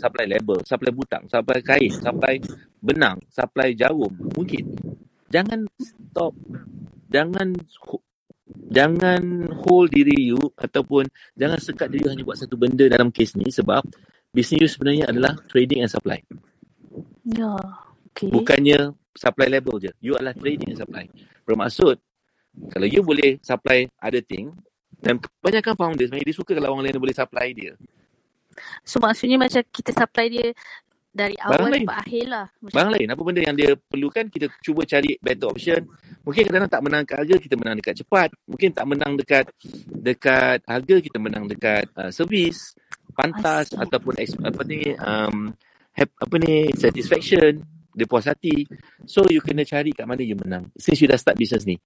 supply 0.00 0.24
label, 0.24 0.58
supply 0.64 0.90
butang, 0.90 1.28
supply 1.28 1.60
kain, 1.60 1.92
supply 1.92 2.40
benang, 2.80 3.20
supply 3.28 3.76
jarum. 3.76 4.10
Mungkin. 4.32 4.64
Jangan 5.28 5.68
stop. 5.80 6.32
Jangan 7.12 7.52
jangan 8.72 9.52
hold 9.64 9.92
diri 9.92 10.32
you 10.32 10.40
ataupun 10.56 11.08
jangan 11.36 11.60
sekat 11.60 11.92
diri 11.92 12.08
you 12.08 12.10
hanya 12.12 12.24
buat 12.24 12.40
satu 12.40 12.56
benda 12.56 12.84
dalam 12.88 13.12
kes 13.12 13.36
ni 13.36 13.48
sebab 13.48 13.84
bisnes 14.32 14.60
you 14.64 14.68
sebenarnya 14.68 15.08
adalah 15.12 15.36
trading 15.48 15.84
and 15.84 15.92
supply. 15.92 16.20
Ya. 17.28 17.56
Okay. 18.12 18.28
Bukannya 18.28 18.92
supply 19.16 19.48
label 19.48 19.76
je. 19.80 19.92
You 20.00 20.16
adalah 20.16 20.36
trading 20.36 20.72
and 20.72 20.80
supply. 20.80 21.08
Bermaksud, 21.44 21.96
kalau 22.72 22.86
you 22.88 23.00
boleh 23.04 23.40
supply 23.40 23.88
other 24.00 24.24
thing, 24.24 24.52
dan 25.00 25.20
kebanyakan 25.20 25.74
founder 25.76 26.04
sebenarnya 26.04 26.28
dia 26.28 26.36
suka 26.36 26.52
kalau 26.56 26.76
orang 26.76 26.84
lain 26.88 27.00
boleh 27.00 27.16
supply 27.16 27.48
dia. 27.56 27.72
So 28.84 29.02
maksudnya 29.02 29.36
macam 29.40 29.62
kita 29.68 29.90
supply 29.92 30.26
dia 30.28 30.48
dari 31.12 31.36
Barang 31.36 31.68
awal 31.68 31.70
lain. 31.76 31.84
sampai 31.84 31.98
akhir 32.00 32.24
lah. 32.24 32.46
Macam 32.56 32.72
Barang 32.72 32.92
lain, 32.96 33.06
apa 33.12 33.20
benda 33.20 33.40
yang 33.44 33.56
dia 33.56 33.70
perlukan, 33.76 34.24
kita 34.32 34.46
cuba 34.64 34.80
cari 34.88 35.10
better 35.20 35.48
option. 35.52 35.80
Mungkin 36.24 36.40
kadang-kadang 36.48 36.72
tak 36.72 36.82
menang 36.82 37.02
kat 37.04 37.16
harga, 37.20 37.36
kita 37.36 37.54
menang 37.60 37.76
dekat 37.76 37.94
cepat. 38.00 38.28
Mungkin 38.48 38.68
tak 38.72 38.86
menang 38.88 39.12
dekat 39.20 39.44
dekat 39.92 40.58
harga, 40.64 40.96
kita 41.04 41.18
menang 41.20 41.44
dekat 41.44 41.84
uh, 42.00 42.08
servis, 42.08 42.72
pantas 43.12 43.68
see. 43.68 43.76
ataupun 43.76 44.12
apa 44.18 44.60
ni 44.64 44.80
um, 44.96 45.52
hap- 45.92 46.16
apa 46.16 46.34
ni 46.40 46.72
satisfaction, 46.80 47.60
dia 47.92 48.08
puas 48.08 48.24
hati. 48.24 48.64
So 49.04 49.28
you 49.28 49.44
kena 49.44 49.68
cari 49.68 49.92
kat 49.92 50.08
mana 50.08 50.24
you 50.24 50.40
menang. 50.40 50.72
Since 50.80 51.04
you 51.04 51.08
dah 51.12 51.20
start 51.20 51.36
business 51.36 51.68
ni. 51.68 51.76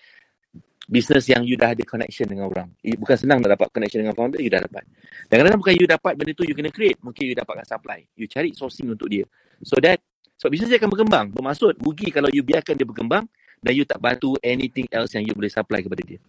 Business 0.87 1.27
yang 1.27 1.43
you 1.43 1.59
dah 1.59 1.75
ada 1.75 1.83
connection 1.83 2.31
dengan 2.31 2.47
orang. 2.47 2.71
Bukan 2.79 3.17
senang 3.19 3.43
nak 3.43 3.59
dapat 3.59 3.75
connection 3.75 4.07
dengan 4.07 4.15
founder, 4.15 4.39
you 4.39 4.47
dah 4.47 4.63
dapat. 4.63 4.87
Dan 5.27 5.43
kadang-kadang 5.43 5.61
bukan 5.61 5.75
you 5.75 5.87
dapat 5.91 6.13
benda 6.15 6.33
tu, 6.33 6.47
you 6.47 6.55
kena 6.55 6.71
create. 6.71 6.99
Mungkin 7.03 7.27
you 7.27 7.35
dapatkan 7.35 7.67
supply. 7.67 8.07
You 8.15 8.31
cari 8.31 8.55
sourcing 8.55 8.87
untuk 8.87 9.11
dia. 9.11 9.27
So 9.67 9.83
that, 9.83 9.99
so 10.39 10.47
business 10.47 10.71
dia 10.71 10.79
akan 10.79 10.95
berkembang. 10.95 11.35
Bermaksud, 11.35 11.83
rugi 11.83 12.15
kalau 12.15 12.31
you 12.31 12.47
biarkan 12.47 12.79
dia 12.79 12.87
berkembang 12.87 13.27
dan 13.59 13.73
you 13.75 13.83
tak 13.83 13.99
bantu 13.99 14.39
anything 14.47 14.87
else 14.95 15.11
yang 15.19 15.27
you 15.27 15.35
boleh 15.35 15.51
supply 15.51 15.83
kepada 15.83 16.07
dia. 16.07 16.23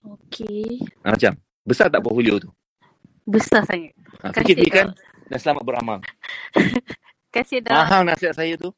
Okay. 0.00 0.80
Ha, 1.02 1.18
macam, 1.18 1.34
besar 1.66 1.90
tak 1.90 2.00
portfolio 2.00 2.38
tu? 2.38 2.50
Besar 3.26 3.66
sangat. 3.66 3.90
Ha, 4.22 4.30
Kasih 4.30 4.54
fikir-fikirkan 4.54 4.86
dan 5.30 5.38
selamat 5.42 5.62
beramal. 5.66 5.98
Kasih 7.34 7.58
dah. 7.62 7.86
Faham 7.86 8.06
nasihat 8.06 8.34
saya 8.34 8.54
tu? 8.54 8.70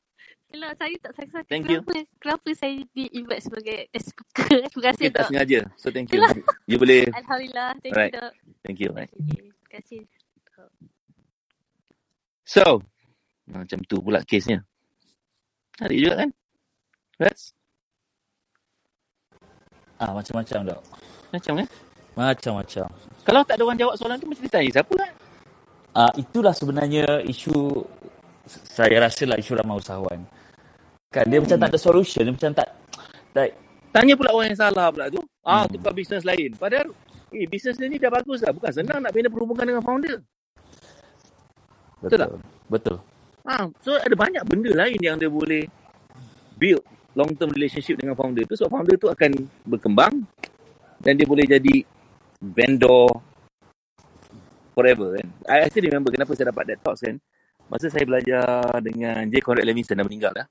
Yelah, 0.53 0.73
saya 0.77 0.95
tak 1.01 1.13
saya 1.17 1.27
Thank 1.49 1.65
you. 1.73 1.81
kenapa, 1.81 2.05
kenapa 2.21 2.49
saya 2.53 2.85
di-invite 2.93 3.43
sebagai 3.43 3.79
speaker. 3.97 4.49
Terima 4.69 4.83
kasih, 4.93 5.05
Mungkin 5.09 5.17
tak 5.17 5.27
sengaja. 5.33 5.61
So 5.81 5.89
thank 5.89 6.13
you. 6.13 6.21
You 6.71 6.77
boleh, 6.77 7.09
Alhamdulillah. 7.09 7.71
Thank 7.81 7.93
Alright. 7.97 8.13
you, 8.13 8.21
Dok. 8.21 8.33
thank 8.61 8.79
you. 8.79 8.91
Right. 8.93 9.09
Okay. 9.09 9.41
Terima 9.49 9.71
kasih. 9.73 10.01
So, 12.45 12.85
macam 13.49 13.79
tu 13.89 13.97
pula 14.05 14.21
kesnya. 14.29 14.61
Ada 15.81 15.93
juga 15.97 16.15
kan? 16.21 16.31
Rats? 17.17 17.57
Ah, 19.97 20.13
macam-macam 20.13 20.59
dok. 20.69 20.81
Macam 21.33 21.53
kan? 21.65 21.69
Macam-macam. 22.13 22.87
Kalau 23.25 23.41
tak 23.49 23.57
ada 23.57 23.63
orang 23.65 23.79
jawab 23.81 23.95
soalan 23.97 24.21
tu, 24.21 24.29
mesti 24.29 24.45
ditanya 24.45 24.69
siapa 24.69 24.93
kan? 25.01 25.13
Ah, 25.97 26.13
itulah 26.21 26.53
sebenarnya 26.53 27.25
isu 27.25 27.89
saya 28.49 29.01
rasa 29.01 29.25
lah 29.25 29.41
isu 29.41 29.57
ramai 29.57 29.81
usahawan. 29.81 30.21
Kan 31.13 31.29
dia 31.29 31.39
macam 31.39 31.57
tak 31.61 31.69
ada 31.69 31.79
solution, 31.79 32.25
dia 32.25 32.33
macam 32.33 32.51
tak 32.57 32.69
like 33.37 33.55
Tanya 33.93 34.17
pula 34.17 34.33
orang 34.33 34.57
yang 34.57 34.61
salah 34.61 34.89
pula 34.89 35.13
tu. 35.13 35.21
Ah, 35.45 35.69
Hmm. 35.69 35.77
tukar 35.77 35.93
bisnes 35.93 36.25
lain. 36.25 36.57
Padahal, 36.57 36.97
eh, 37.29 37.45
bisnes 37.45 37.77
dia 37.77 37.93
ni 37.93 38.01
dah 38.01 38.09
bagus 38.09 38.41
dah. 38.41 38.49
Bukan 38.49 38.73
senang 38.73 39.05
nak 39.05 39.13
bina 39.13 39.29
perhubungan 39.29 39.69
dengan 39.69 39.85
founder. 39.85 40.25
Betul 42.01 42.19
tak? 42.19 42.31
Betul. 42.73 42.97
Ah, 43.45 43.69
so 43.85 43.93
ada 43.93 44.17
banyak 44.17 44.41
benda 44.49 44.73
lain 44.73 44.97
yang 44.97 45.21
dia 45.21 45.29
boleh 45.29 45.69
build 46.57 46.81
long 47.13 47.29
term 47.37 47.53
relationship 47.53 48.01
dengan 48.01 48.17
founder 48.17 48.49
tu. 48.49 48.57
So 48.57 48.65
founder 48.73 48.97
tu 48.97 49.13
akan 49.13 49.45
berkembang 49.69 50.25
dan 51.05 51.13
dia 51.21 51.29
boleh 51.29 51.45
jadi 51.45 51.85
vendor 52.41 53.13
forever 54.73 55.21
kan. 55.21 55.27
I 55.53 55.69
still 55.69 55.85
remember 55.85 56.09
kenapa 56.09 56.33
saya 56.33 56.49
dapat 56.49 56.65
that 56.73 56.81
thoughts 56.81 57.05
kan. 57.05 57.21
Masa 57.69 57.93
saya 57.93 58.09
belajar 58.09 58.73
dengan 58.81 59.29
J. 59.29 59.45
Conrad 59.45 59.69
Levinson 59.69 60.01
dah 60.01 60.07
meninggal 60.09 60.33
dah. 60.33 60.47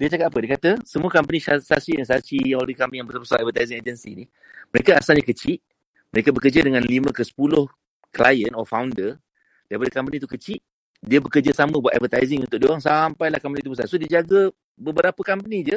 Dia 0.00 0.08
cakap 0.08 0.32
apa? 0.32 0.38
Dia 0.40 0.50
kata 0.56 0.70
semua 0.88 1.12
company 1.12 1.44
Sashi 1.44 1.92
dan 1.92 2.08
Sashi, 2.08 2.40
all 2.56 2.64
company 2.72 3.04
yang 3.04 3.08
besar-besar 3.12 3.44
advertising 3.44 3.84
agency 3.84 4.16
ni, 4.16 4.24
mereka 4.72 4.96
asalnya 4.96 5.20
kecil. 5.20 5.60
Mereka 6.08 6.32
bekerja 6.32 6.64
dengan 6.64 6.80
5 6.80 7.12
ke 7.12 7.20
10 7.20 7.68
klien 8.08 8.52
or 8.56 8.64
founder. 8.64 9.20
Daripada 9.68 9.92
company 9.92 10.16
tu 10.16 10.26
kecil, 10.26 10.56
dia 11.04 11.20
bekerja 11.20 11.52
sama 11.52 11.76
buat 11.84 11.92
advertising 11.92 12.48
untuk 12.48 12.56
dia 12.56 12.68
orang 12.72 12.80
sampailah 12.80 13.38
company 13.44 13.60
tu 13.60 13.76
besar. 13.76 13.84
So 13.92 14.00
dia 14.00 14.24
jaga 14.24 14.48
beberapa 14.72 15.20
company 15.20 15.68
je 15.68 15.76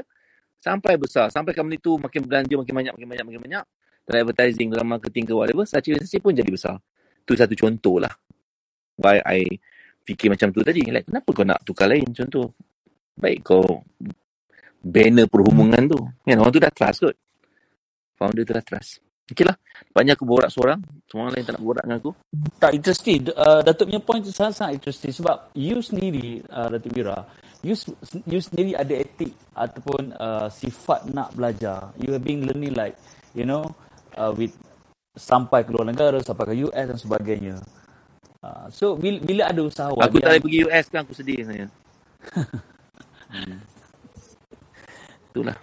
sampai 0.64 0.96
besar. 0.96 1.28
Sampai 1.28 1.52
company 1.52 1.76
tu 1.84 2.00
makin 2.00 2.24
belanja 2.24 2.56
makin 2.56 2.74
banyak, 2.80 2.94
makin 2.96 3.10
banyak, 3.12 3.26
makin 3.28 3.42
banyak. 3.44 3.66
Dalam 4.08 4.20
advertising, 4.24 4.68
dalam 4.72 4.88
marketing 4.88 5.28
ke 5.28 5.34
whatever, 5.36 5.68
Sachi 5.68 6.00
Sachi 6.00 6.24
pun 6.24 6.32
jadi 6.32 6.48
besar. 6.48 6.80
Tu 7.28 7.36
satu 7.36 7.56
contoh 7.60 8.00
lah. 8.00 8.12
Why 8.96 9.20
I 9.20 9.48
fikir 10.08 10.32
macam 10.32 10.52
tu 10.56 10.64
tadi. 10.64 10.84
Like, 10.88 11.12
kenapa 11.12 11.30
kau 11.36 11.44
nak 11.44 11.60
tukar 11.68 11.92
lain 11.92 12.08
contoh? 12.16 12.56
Baik 13.14 13.46
kau 13.46 13.86
banner 14.84 15.26
perhubungan 15.32 15.84
tu. 15.88 16.00
Kan 16.28 16.38
orang 16.42 16.54
tu 16.54 16.62
dah 16.62 16.74
trust 16.74 17.00
kot. 17.08 17.16
Founder 18.20 18.44
tu 18.44 18.54
dah 18.54 18.66
trust. 18.66 19.00
Okay 19.24 19.48
lah. 19.48 19.56
Banyak 19.96 20.20
aku 20.20 20.28
borak 20.28 20.52
seorang. 20.52 20.84
Semua 21.08 21.30
orang 21.30 21.40
lain 21.40 21.46
tak 21.48 21.54
nak 21.56 21.64
borak 21.64 21.84
dengan 21.88 21.98
aku. 22.04 22.12
tak 22.60 22.72
interesting. 22.76 23.20
Uh, 23.32 23.64
Datuk 23.64 23.88
punya 23.88 24.02
point 24.04 24.20
tu 24.20 24.36
sangat-sangat 24.36 24.84
interesting 24.84 25.14
sebab 25.16 25.36
you 25.56 25.80
sendiri 25.80 26.44
uh, 26.52 26.68
Datuk 26.68 26.92
Wira, 26.92 27.24
you, 27.64 27.74
you 28.28 28.40
sendiri 28.44 28.76
ada 28.76 28.94
etik 29.00 29.32
ataupun 29.56 30.12
uh, 30.20 30.52
sifat 30.52 31.08
nak 31.16 31.32
belajar. 31.32 31.96
You 31.96 32.12
have 32.12 32.26
been 32.28 32.44
learning 32.44 32.76
like, 32.76 33.00
you 33.32 33.48
know, 33.48 33.64
uh, 34.20 34.36
with 34.36 34.52
sampai 35.16 35.64
ke 35.64 35.72
luar 35.72 35.88
negara, 35.88 36.20
sampai 36.20 36.52
ke 36.52 36.56
US 36.68 36.86
dan 36.92 37.00
sebagainya. 37.00 37.56
Uh, 38.44 38.68
so 38.68 39.00
bila, 39.00 39.24
bila 39.24 39.44
ada 39.48 39.62
usahawan 39.64 40.04
Aku 40.04 40.20
tak 40.20 40.36
boleh 40.36 40.44
pergi 40.44 40.60
US 40.68 40.86
kan 40.92 41.00
aku 41.08 41.16
sedih 41.16 41.48
sebenarnya. 41.48 41.70
hmm. 43.34 43.58
Itulah. 45.34 45.58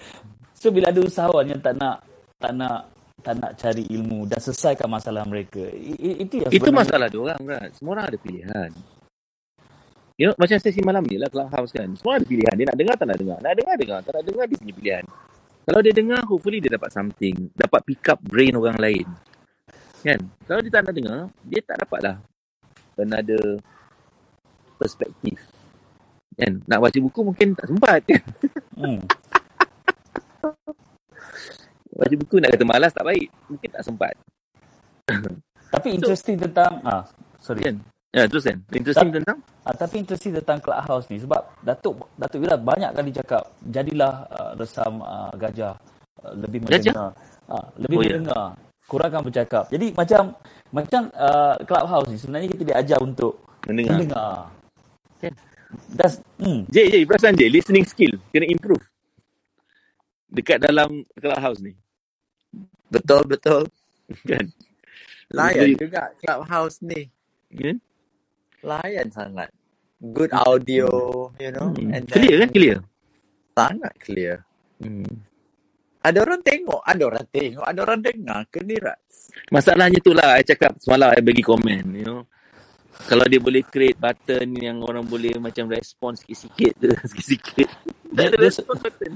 so 0.51 0.75
bila 0.75 0.91
ada 0.91 1.01
usahawan 1.01 1.47
yang 1.47 1.61
tak 1.63 1.79
nak 1.79 2.03
tak 2.43 2.53
nak 2.59 2.91
tak 3.21 3.37
nak 3.37 3.53
cari 3.61 3.85
ilmu 3.93 4.25
dan 4.25 4.41
selesaikan 4.41 4.89
masalah 4.89 5.29
mereka. 5.29 5.61
I, 5.61 6.25
itu 6.25 6.41
yang 6.41 6.51
Itu 6.51 6.73
masalah 6.73 7.07
dia 7.13 7.21
orang 7.21 7.41
kan. 7.45 7.69
Semua 7.77 7.91
orang 8.01 8.07
ada 8.09 8.19
pilihan. 8.19 8.71
You 10.17 10.33
know, 10.33 10.37
macam 10.41 10.57
sesi 10.57 10.81
malam 10.81 11.05
ni 11.05 11.21
lah 11.21 11.29
Clubhouse 11.29 11.73
kan. 11.73 11.89
Semua 12.01 12.17
ada 12.17 12.25
pilihan. 12.25 12.57
Dia 12.57 12.67
nak 12.73 12.77
dengar 12.81 12.97
tak 12.97 13.07
nak 13.13 13.19
dengar. 13.21 13.39
Nak 13.45 13.55
dengar, 13.57 13.75
dengar. 13.77 13.99
Tak 14.05 14.13
nak 14.17 14.25
dengar, 14.25 14.45
dia 14.49 14.57
punya 14.57 14.75
pilihan. 14.77 15.05
Kalau 15.69 15.81
dia 15.85 15.93
dengar, 15.93 16.21
hopefully 16.25 16.59
dia 16.65 16.73
dapat 16.73 16.91
something. 16.97 17.37
Dapat 17.53 17.81
pick 17.85 18.05
up 18.09 18.19
brain 18.25 18.57
orang 18.57 18.77
lain. 18.81 19.07
Kan? 20.01 20.21
Kalau 20.49 20.61
dia 20.65 20.73
tak 20.73 20.83
nak 20.89 20.95
dengar, 20.97 21.21
dia 21.45 21.61
tak 21.61 21.77
dapat 21.85 22.01
lah 22.01 22.17
another 23.01 23.61
perspektif. 24.77 25.41
Kan? 26.41 26.53
Nak 26.65 26.79
baca 26.81 26.99
buku 26.99 27.21
mungkin 27.23 27.49
tak 27.53 27.69
sempat 27.69 28.01
kan? 28.09 28.23
Hmm. 28.75 29.01
Baca 31.91 32.15
buku 32.17 32.41
nak 32.41 32.51
kata 32.57 32.65
malas 32.65 32.93
tak 32.97 33.05
baik. 33.05 33.29
Mungkin 33.51 33.69
tak 33.71 33.85
sempat. 33.85 34.15
Tapi 35.75 35.89
interesting 35.95 36.41
tentang 36.41 36.81
ah 36.83 37.05
sorry. 37.39 37.67
Kan? 37.67 37.77
Ya, 38.11 38.27
terus 38.27 38.43
kan? 38.43 38.59
Interesting 38.75 39.11
tentang? 39.15 39.39
Ah, 39.63 39.71
tapi 39.71 40.03
interesting 40.03 40.35
tentang 40.35 40.59
Clubhouse 40.59 41.07
ni 41.15 41.23
sebab 41.23 41.47
Datuk 41.63 42.11
Datuk 42.19 42.43
Wira 42.43 42.59
banyak 42.59 42.91
kali 42.91 43.15
cakap 43.15 43.55
jadilah 43.63 44.27
uh, 44.35 44.53
resam 44.59 44.99
uh, 44.99 45.31
gajah 45.39 45.79
uh, 46.27 46.35
lebih 46.35 46.67
Gajah? 46.67 46.91
mendengar. 46.91 47.11
Ah, 47.47 47.67
lebih 47.79 47.97
Oh, 47.97 48.03
ya. 48.03 48.09
mendengar. 48.19 48.47
Kurangkan 48.91 49.23
bercakap. 49.23 49.65
Jadi 49.71 49.95
macam 49.95 50.23
macam 50.75 51.03
uh, 51.15 51.55
Clubhouse 51.63 52.11
ni 52.11 52.19
sebenarnya 52.19 52.49
kita 52.51 52.65
diajar 52.67 52.99
untuk 52.99 53.39
Mendengar. 53.71 53.95
mendengar. 53.95 54.35
Kan? 55.23 55.35
That's 55.95 56.19
hmm. 56.39 56.67
J, 56.71 56.91
J, 56.91 56.95
perasan 57.07 57.39
J, 57.39 57.47
listening 57.51 57.87
skill 57.87 58.19
kena 58.35 58.47
improve. 58.47 58.83
Dekat 60.31 60.63
dalam 60.63 61.03
clubhouse 61.19 61.59
ni. 61.63 61.75
Betul, 62.91 63.23
betul. 63.27 63.67
Kan? 64.31 64.51
Layan 65.31 65.75
Jadi- 65.75 65.79
juga 65.79 66.03
Clubhouse 66.19 66.83
ni. 66.83 67.07
Kan? 67.55 67.79
Layan 68.67 69.09
sangat. 69.15 69.51
Good 70.01 70.33
audio, 70.35 70.89
you 71.39 71.53
know. 71.55 71.71
Hmm. 71.77 71.93
And 71.95 72.05
Clear 72.09 72.41
kan? 72.41 72.49
then- 72.49 72.55
Clear. 72.55 72.79
Sangat 73.53 73.93
clear. 74.01 74.37
Hmm. 74.81 75.21
Ada 76.01 76.25
orang 76.25 76.41
tengok, 76.41 76.81
ada 76.81 77.03
orang 77.05 77.27
tengok, 77.29 77.67
ada 77.69 77.79
orang 77.85 78.01
dengar. 78.01 78.41
Kenirat. 78.49 78.97
Masalahnya 79.53 80.01
tu 80.01 80.17
lah, 80.17 80.41
I 80.41 80.43
cakap 80.43 80.81
semalam 80.81 81.13
I 81.13 81.21
bagi 81.21 81.45
komen, 81.45 81.93
you 81.93 82.07
know. 82.09 82.25
Kalau 83.09 83.25
dia 83.27 83.41
boleh 83.41 83.63
create 83.65 83.97
button 83.97 84.47
yang 84.61 84.83
orang 84.85 85.05
boleh 85.07 85.37
macam 85.41 85.71
respon 85.71 86.13
sikit-sikit 86.19 86.73
tu, 86.77 86.89
sikit-sikit. 87.15 87.69
Dia- 88.11 88.33
dia- 88.35 88.65
button. 88.67 89.13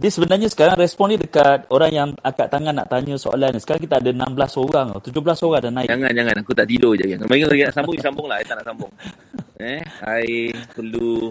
Dia 0.00 0.08
sebenarnya 0.08 0.48
sekarang 0.48 0.80
respon 0.80 1.12
ni 1.12 1.20
dekat 1.20 1.68
orang 1.68 1.92
yang 1.92 2.08
angkat 2.24 2.48
tangan 2.48 2.72
nak 2.72 2.88
tanya 2.88 3.20
soalan. 3.20 3.52
Sekarang 3.60 3.84
kita 3.84 4.00
ada 4.00 4.10
16 4.16 4.56
orang 4.56 4.86
tau. 4.96 5.12
17 5.12 5.44
orang 5.44 5.60
dah 5.60 5.72
naik. 5.76 5.88
Jangan, 5.92 6.12
jangan. 6.16 6.34
Aku 6.40 6.52
tak 6.56 6.66
tidur 6.72 6.96
je. 6.96 7.04
Bagi 7.20 7.44
lagi 7.44 7.62
nak 7.68 7.74
sambung, 7.76 7.94
sambung 8.00 8.26
lah. 8.26 8.40
I 8.40 8.44
tak 8.48 8.56
nak 8.60 8.66
sambung. 8.66 8.92
Eh, 9.60 9.84
I 10.08 10.56
perlu 10.72 11.28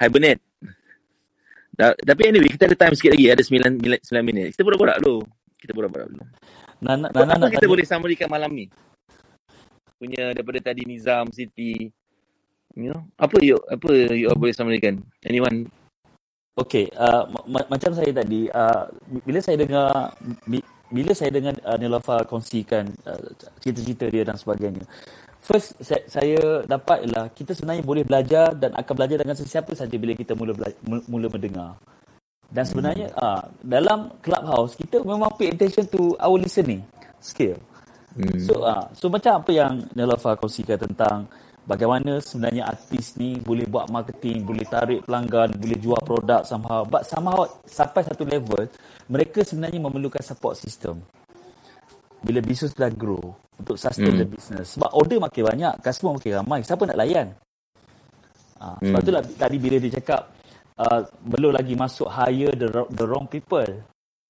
hibernate. 0.00 0.40
Da, 1.76 1.92
tapi 1.92 2.24
anyway, 2.24 2.48
kita 2.48 2.72
ada 2.72 2.88
time 2.88 2.96
sikit 2.96 3.12
lagi. 3.12 3.28
Ada 3.28 3.44
9, 3.44 4.00
9 4.00 4.24
minit. 4.24 4.56
Kita 4.56 4.64
borak-borak 4.64 4.96
dulu. 5.04 5.20
Kita 5.60 5.76
borak-borak 5.76 6.08
dulu. 6.08 6.24
Nana, 6.80 7.12
Nana 7.12 7.36
apa 7.36 7.36
nak 7.36 7.50
kita 7.52 7.68
tanya. 7.68 7.72
boleh 7.76 7.84
summary 7.84 8.16
malam 8.32 8.50
ni? 8.56 8.64
Punya 10.02 10.34
daripada 10.34 10.58
tadi 10.58 10.82
Nizam, 10.82 11.30
Siti. 11.30 11.86
You 12.74 12.90
know, 12.90 13.06
apa 13.14 13.38
you, 13.38 13.54
apa 13.70 14.10
you 14.10 14.26
boleh 14.34 14.50
summary-kan? 14.50 14.98
Anyone? 15.22 15.70
Okey, 16.58 16.90
uh, 16.98 17.30
ma- 17.30 17.46
ma- 17.46 17.68
macam 17.70 17.94
saya 17.94 18.10
tadi, 18.10 18.50
uh, 18.50 18.90
bila 19.22 19.38
saya 19.38 19.62
dengar 19.62 20.10
bi- 20.44 20.66
bila 20.90 21.14
saya 21.14 21.30
dengar 21.32 21.54
uh, 21.64 21.78
Nilofa 21.78 22.26
kongsikan 22.28 22.90
uh, 23.06 23.30
cerita-cerita 23.62 24.10
dia 24.10 24.26
dan 24.26 24.36
sebagainya. 24.36 24.84
First 25.40 25.78
saya, 25.80 26.02
saya 26.10 26.66
dapat 26.68 27.08
ialah 27.08 27.32
kita 27.32 27.56
sebenarnya 27.56 27.86
boleh 27.86 28.04
belajar 28.04 28.52
dan 28.58 28.76
akan 28.76 28.94
belajar 28.98 29.22
dengan 29.22 29.38
sesiapa 29.38 29.72
saja 29.72 29.96
bila 29.96 30.12
kita 30.18 30.36
mula 30.36 30.52
mula 31.08 31.30
mendengar. 31.30 31.78
Dan 32.52 32.68
sebenarnya 32.68 33.08
uh, 33.16 33.48
dalam 33.64 34.12
clubhouse 34.20 34.76
kita 34.76 35.00
memang 35.00 35.32
pay 35.38 35.56
attention 35.56 35.88
to 35.88 36.18
our 36.20 36.36
listening 36.36 36.84
skill. 37.22 37.56
Hmm. 38.12 38.38
So 38.44 38.60
uh, 38.60 38.84
so 38.92 39.08
macam 39.08 39.40
apa 39.40 39.50
yang 39.52 39.72
Nilofa 39.96 40.36
kongsikan 40.36 40.76
tentang 40.76 41.24
bagaimana 41.64 42.20
sebenarnya 42.20 42.68
artis 42.68 43.16
ni 43.16 43.40
boleh 43.40 43.64
buat 43.64 43.88
marketing, 43.88 44.44
boleh 44.44 44.66
tarik 44.68 45.00
pelanggan, 45.08 45.54
boleh 45.56 45.78
jual 45.80 46.00
produk 46.04 46.44
somehow. 46.44 46.84
But 46.84 47.08
somehow 47.08 47.48
sampai 47.64 48.04
satu 48.04 48.28
level, 48.28 48.68
mereka 49.08 49.40
sebenarnya 49.46 49.80
memerlukan 49.80 50.20
support 50.20 50.60
system. 50.60 51.00
Bila 52.22 52.38
bisnes 52.38 52.76
dah 52.76 52.92
grow 52.92 53.34
untuk 53.58 53.74
sustain 53.78 54.12
Hmm. 54.14 54.20
the 54.22 54.28
business. 54.28 54.78
Sebab 54.78 54.90
order 54.94 55.18
makin 55.18 55.42
banyak, 55.42 55.74
customer 55.82 56.18
makin 56.18 56.32
ramai, 56.38 56.60
siapa 56.62 56.82
nak 56.86 56.98
layan? 56.98 57.28
Uh, 58.62 58.78
sebab 58.78 58.98
Hmm. 59.02 59.06
itulah 59.08 59.22
tadi 59.26 59.56
bila 59.58 59.76
dia 59.82 59.90
cakap 59.98 60.30
uh, 60.78 61.00
belum 61.26 61.50
lagi 61.50 61.74
masuk 61.74 62.06
hire 62.06 62.54
the, 62.54 62.68
wrong- 62.70 62.90
the 62.94 63.04
wrong 63.06 63.26
people. 63.26 63.66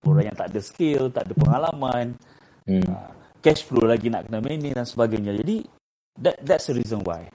Orang 0.02 0.24
yang 0.26 0.36
tak 0.36 0.50
ada 0.50 0.60
skill, 0.60 1.12
tak 1.12 1.28
ada 1.28 1.34
pengalaman, 1.36 2.16
Hmm. 2.64 2.80
uh, 2.88 3.10
cash 3.42 3.66
flow 3.66 3.84
lagi 3.84 4.08
nak 4.08 4.30
kena 4.30 4.38
manage 4.38 4.72
dan 4.72 4.86
sebagainya. 4.86 5.34
Jadi 5.42 5.66
that 6.22 6.38
that's 6.46 6.70
the 6.70 6.74
reason 6.78 7.02
why. 7.02 7.26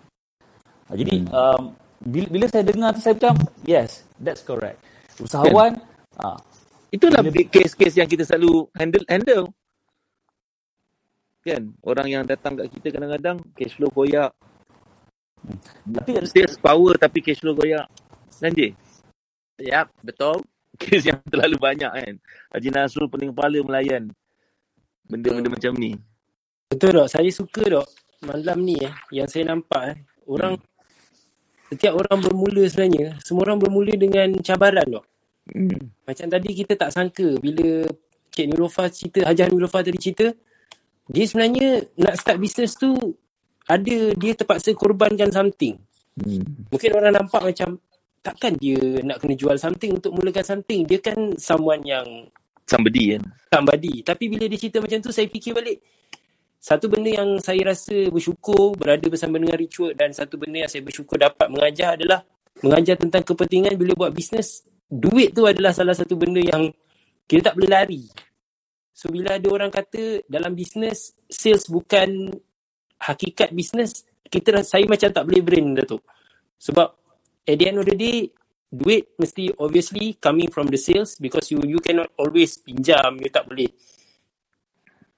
Uh, 0.88 0.96
jadi 0.96 1.28
Hmm. 1.28 1.36
um, 1.36 1.64
bila, 2.00 2.28
bila 2.32 2.46
saya 2.48 2.64
dengar 2.64 2.96
tu 2.96 3.02
saya 3.04 3.14
macam 3.20 3.36
yes, 3.68 4.08
that's 4.18 4.42
correct. 4.42 4.80
Usahawan 5.20 5.78
ah 6.18 6.40
Itulah 6.88 7.20
Bila- 7.20 7.52
case-case 7.52 8.00
yang 8.00 8.08
kita 8.08 8.24
selalu 8.24 8.72
handle 8.72 9.04
handle. 9.12 9.46
Kan? 11.44 11.76
Orang 11.84 12.08
yang 12.08 12.24
datang 12.24 12.56
kat 12.56 12.72
kita 12.72 12.96
kadang-kadang 12.96 13.44
cash 13.56 13.76
flow 13.76 13.92
koyak. 13.92 14.32
tapi 15.84 16.12
Sales 16.28 16.56
power 16.60 16.96
tapi 16.96 17.20
cash 17.20 17.44
flow 17.44 17.56
koyak. 17.56 17.88
Kan 18.40 18.52
je? 18.56 18.72
Yap, 19.64 19.92
betul. 20.00 20.44
Kes 20.80 21.04
yang 21.04 21.20
terlalu 21.28 21.60
banyak 21.60 21.92
kan. 21.92 22.14
Haji 22.56 22.70
Nasrul 22.72 23.12
pening 23.12 23.36
kepala 23.36 23.58
melayan. 23.64 24.08
Benda-benda 25.08 25.50
macam 25.50 25.74
ni. 25.80 25.96
Betul 26.68 27.00
dok. 27.00 27.08
Saya 27.08 27.30
suka 27.32 27.64
dok 27.68 27.88
malam 28.18 28.66
ni 28.66 28.76
eh 28.82 28.94
yang 29.14 29.30
saya 29.30 29.54
nampak 29.54 29.82
eh 29.94 29.98
orang 30.26 30.58
setiap 31.70 31.94
orang 32.00 32.18
bermula 32.18 32.66
sebenarnya 32.66 33.14
semua 33.22 33.46
orang 33.46 33.60
bermula 33.60 33.94
dengan 33.94 34.32
cabaran 34.40 34.88
dok. 34.88 35.06
Hmm. 35.48 35.92
Macam 36.04 36.28
tadi 36.28 36.50
kita 36.52 36.76
tak 36.76 36.92
sangka 36.92 37.40
bila 37.40 37.88
Cik 38.32 38.48
Nilofa 38.54 38.92
cerita, 38.92 39.24
Hajar 39.26 39.48
Nilofa 39.50 39.82
tadi 39.82 40.00
cerita, 40.00 40.28
dia 41.08 41.24
sebenarnya 41.24 41.88
nak 41.98 42.16
start 42.20 42.38
bisnes 42.38 42.76
tu 42.76 42.94
ada 43.68 43.98
dia 44.16 44.32
terpaksa 44.36 44.72
korbankan 44.76 45.32
something. 45.32 45.76
Hmm. 46.20 46.44
Mungkin 46.72 46.92
orang 46.96 47.16
nampak 47.16 47.42
macam 47.44 47.80
takkan 48.24 48.56
dia 48.60 48.80
nak 49.04 49.24
kena 49.24 49.36
jual 49.40 49.56
something 49.56 49.96
untuk 49.96 50.12
mulakan 50.16 50.44
something. 50.44 50.84
Dia 50.88 51.00
kan 51.00 51.36
someone 51.40 51.84
yang 51.84 52.28
Somebody 52.68 53.16
kan. 53.16 53.24
somebody. 53.48 54.04
Tapi 54.04 54.28
bila 54.28 54.44
dia 54.52 54.60
cerita 54.60 54.84
macam 54.84 55.00
tu, 55.00 55.16
saya 55.16 55.32
fikir 55.32 55.56
balik. 55.56 55.80
Satu 56.60 56.92
benda 56.92 57.08
yang 57.08 57.40
saya 57.40 57.72
rasa 57.72 58.12
bersyukur 58.12 58.76
berada 58.76 59.08
bersama 59.08 59.40
dengan 59.40 59.56
Richwood 59.56 59.96
dan 59.96 60.12
satu 60.12 60.36
benda 60.36 60.68
yang 60.68 60.72
saya 60.72 60.84
bersyukur 60.84 61.16
dapat 61.16 61.48
mengajar 61.48 61.96
adalah 61.96 62.28
mengajar 62.60 63.00
tentang 63.00 63.24
kepentingan 63.24 63.78
bila 63.80 63.96
buat 63.96 64.12
bisnes. 64.12 64.68
Duit 64.90 65.32
tu 65.32 65.48
adalah 65.48 65.72
salah 65.72 65.96
satu 65.96 66.20
benda 66.20 66.44
yang 66.44 66.68
kita 67.24 67.52
tak 67.52 67.56
boleh 67.56 67.72
lari. 67.72 68.04
So 68.92 69.14
bila 69.14 69.38
ada 69.38 69.48
orang 69.48 69.70
kata 69.70 70.26
dalam 70.26 70.58
bisnes, 70.58 71.14
sales 71.30 71.70
bukan 71.70 72.34
hakikat 72.98 73.54
bisnes, 73.54 74.04
kita 74.28 74.60
saya 74.66 74.84
macam 74.90 75.14
tak 75.14 75.24
boleh 75.24 75.46
brain 75.46 75.78
Datuk. 75.78 76.02
Sebab 76.58 76.88
at 77.46 77.56
the 77.56 77.66
end 77.70 77.78
of 77.78 77.86
the 77.86 77.96
day, 77.96 78.28
duit 78.68 79.16
mesti 79.16 79.56
obviously 79.64 80.20
coming 80.20 80.52
from 80.52 80.68
the 80.68 80.80
sales 80.80 81.16
because 81.18 81.48
you 81.52 81.64
you 81.64 81.80
cannot 81.80 82.12
always 82.20 82.60
pinjam, 82.60 83.16
you 83.20 83.32
tak 83.32 83.48
boleh. 83.48 83.72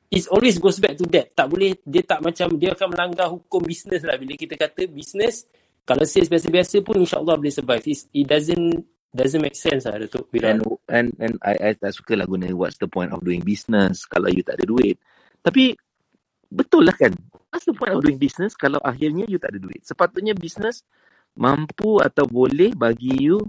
It 0.10 0.26
always 0.34 0.58
goes 0.58 0.82
back 0.82 0.98
to 0.98 1.06
that. 1.14 1.38
Tak 1.38 1.54
boleh, 1.54 1.78
dia 1.86 2.02
tak 2.02 2.26
macam, 2.26 2.58
dia 2.58 2.74
akan 2.74 2.88
melanggar 2.90 3.30
hukum 3.30 3.62
bisnes 3.62 4.02
lah. 4.02 4.18
Bila 4.18 4.34
kita 4.34 4.58
kata 4.58 4.90
bisnes, 4.90 5.46
kalau 5.86 6.02
sales 6.02 6.26
biasa-biasa 6.34 6.82
pun 6.82 6.98
insyaAllah 6.98 7.38
boleh 7.38 7.54
survive. 7.54 7.86
It's, 7.86 8.10
it 8.10 8.26
doesn't 8.26 8.90
doesn't 9.10 9.42
make 9.42 9.58
sense 9.58 9.90
lah 9.90 9.98
Datuk. 9.98 10.30
Bila 10.30 10.54
And 10.54 10.62
and 10.90 11.10
and 11.18 11.34
I 11.42 11.58
I 11.58 11.70
tak 11.74 11.98
suka 11.98 12.14
lah 12.14 12.30
guna 12.30 12.50
what's 12.54 12.78
the 12.78 12.90
point 12.90 13.10
of 13.10 13.26
doing 13.26 13.42
business 13.42 14.06
kalau 14.06 14.30
you 14.30 14.46
tak 14.46 14.62
ada 14.62 14.66
duit. 14.70 15.02
Tapi 15.42 15.74
betul 16.50 16.86
lah 16.86 16.94
kan? 16.94 17.14
What's 17.50 17.66
the 17.66 17.74
point 17.74 17.94
of 17.94 18.06
doing 18.06 18.22
business 18.22 18.54
kalau 18.54 18.78
akhirnya 18.86 19.26
you 19.26 19.42
tak 19.42 19.58
ada 19.58 19.60
duit? 19.62 19.82
Sepatutnya 19.82 20.38
business 20.38 20.86
mampu 21.40 22.04
atau 22.04 22.28
boleh 22.28 22.76
bagi 22.76 23.16
you 23.32 23.40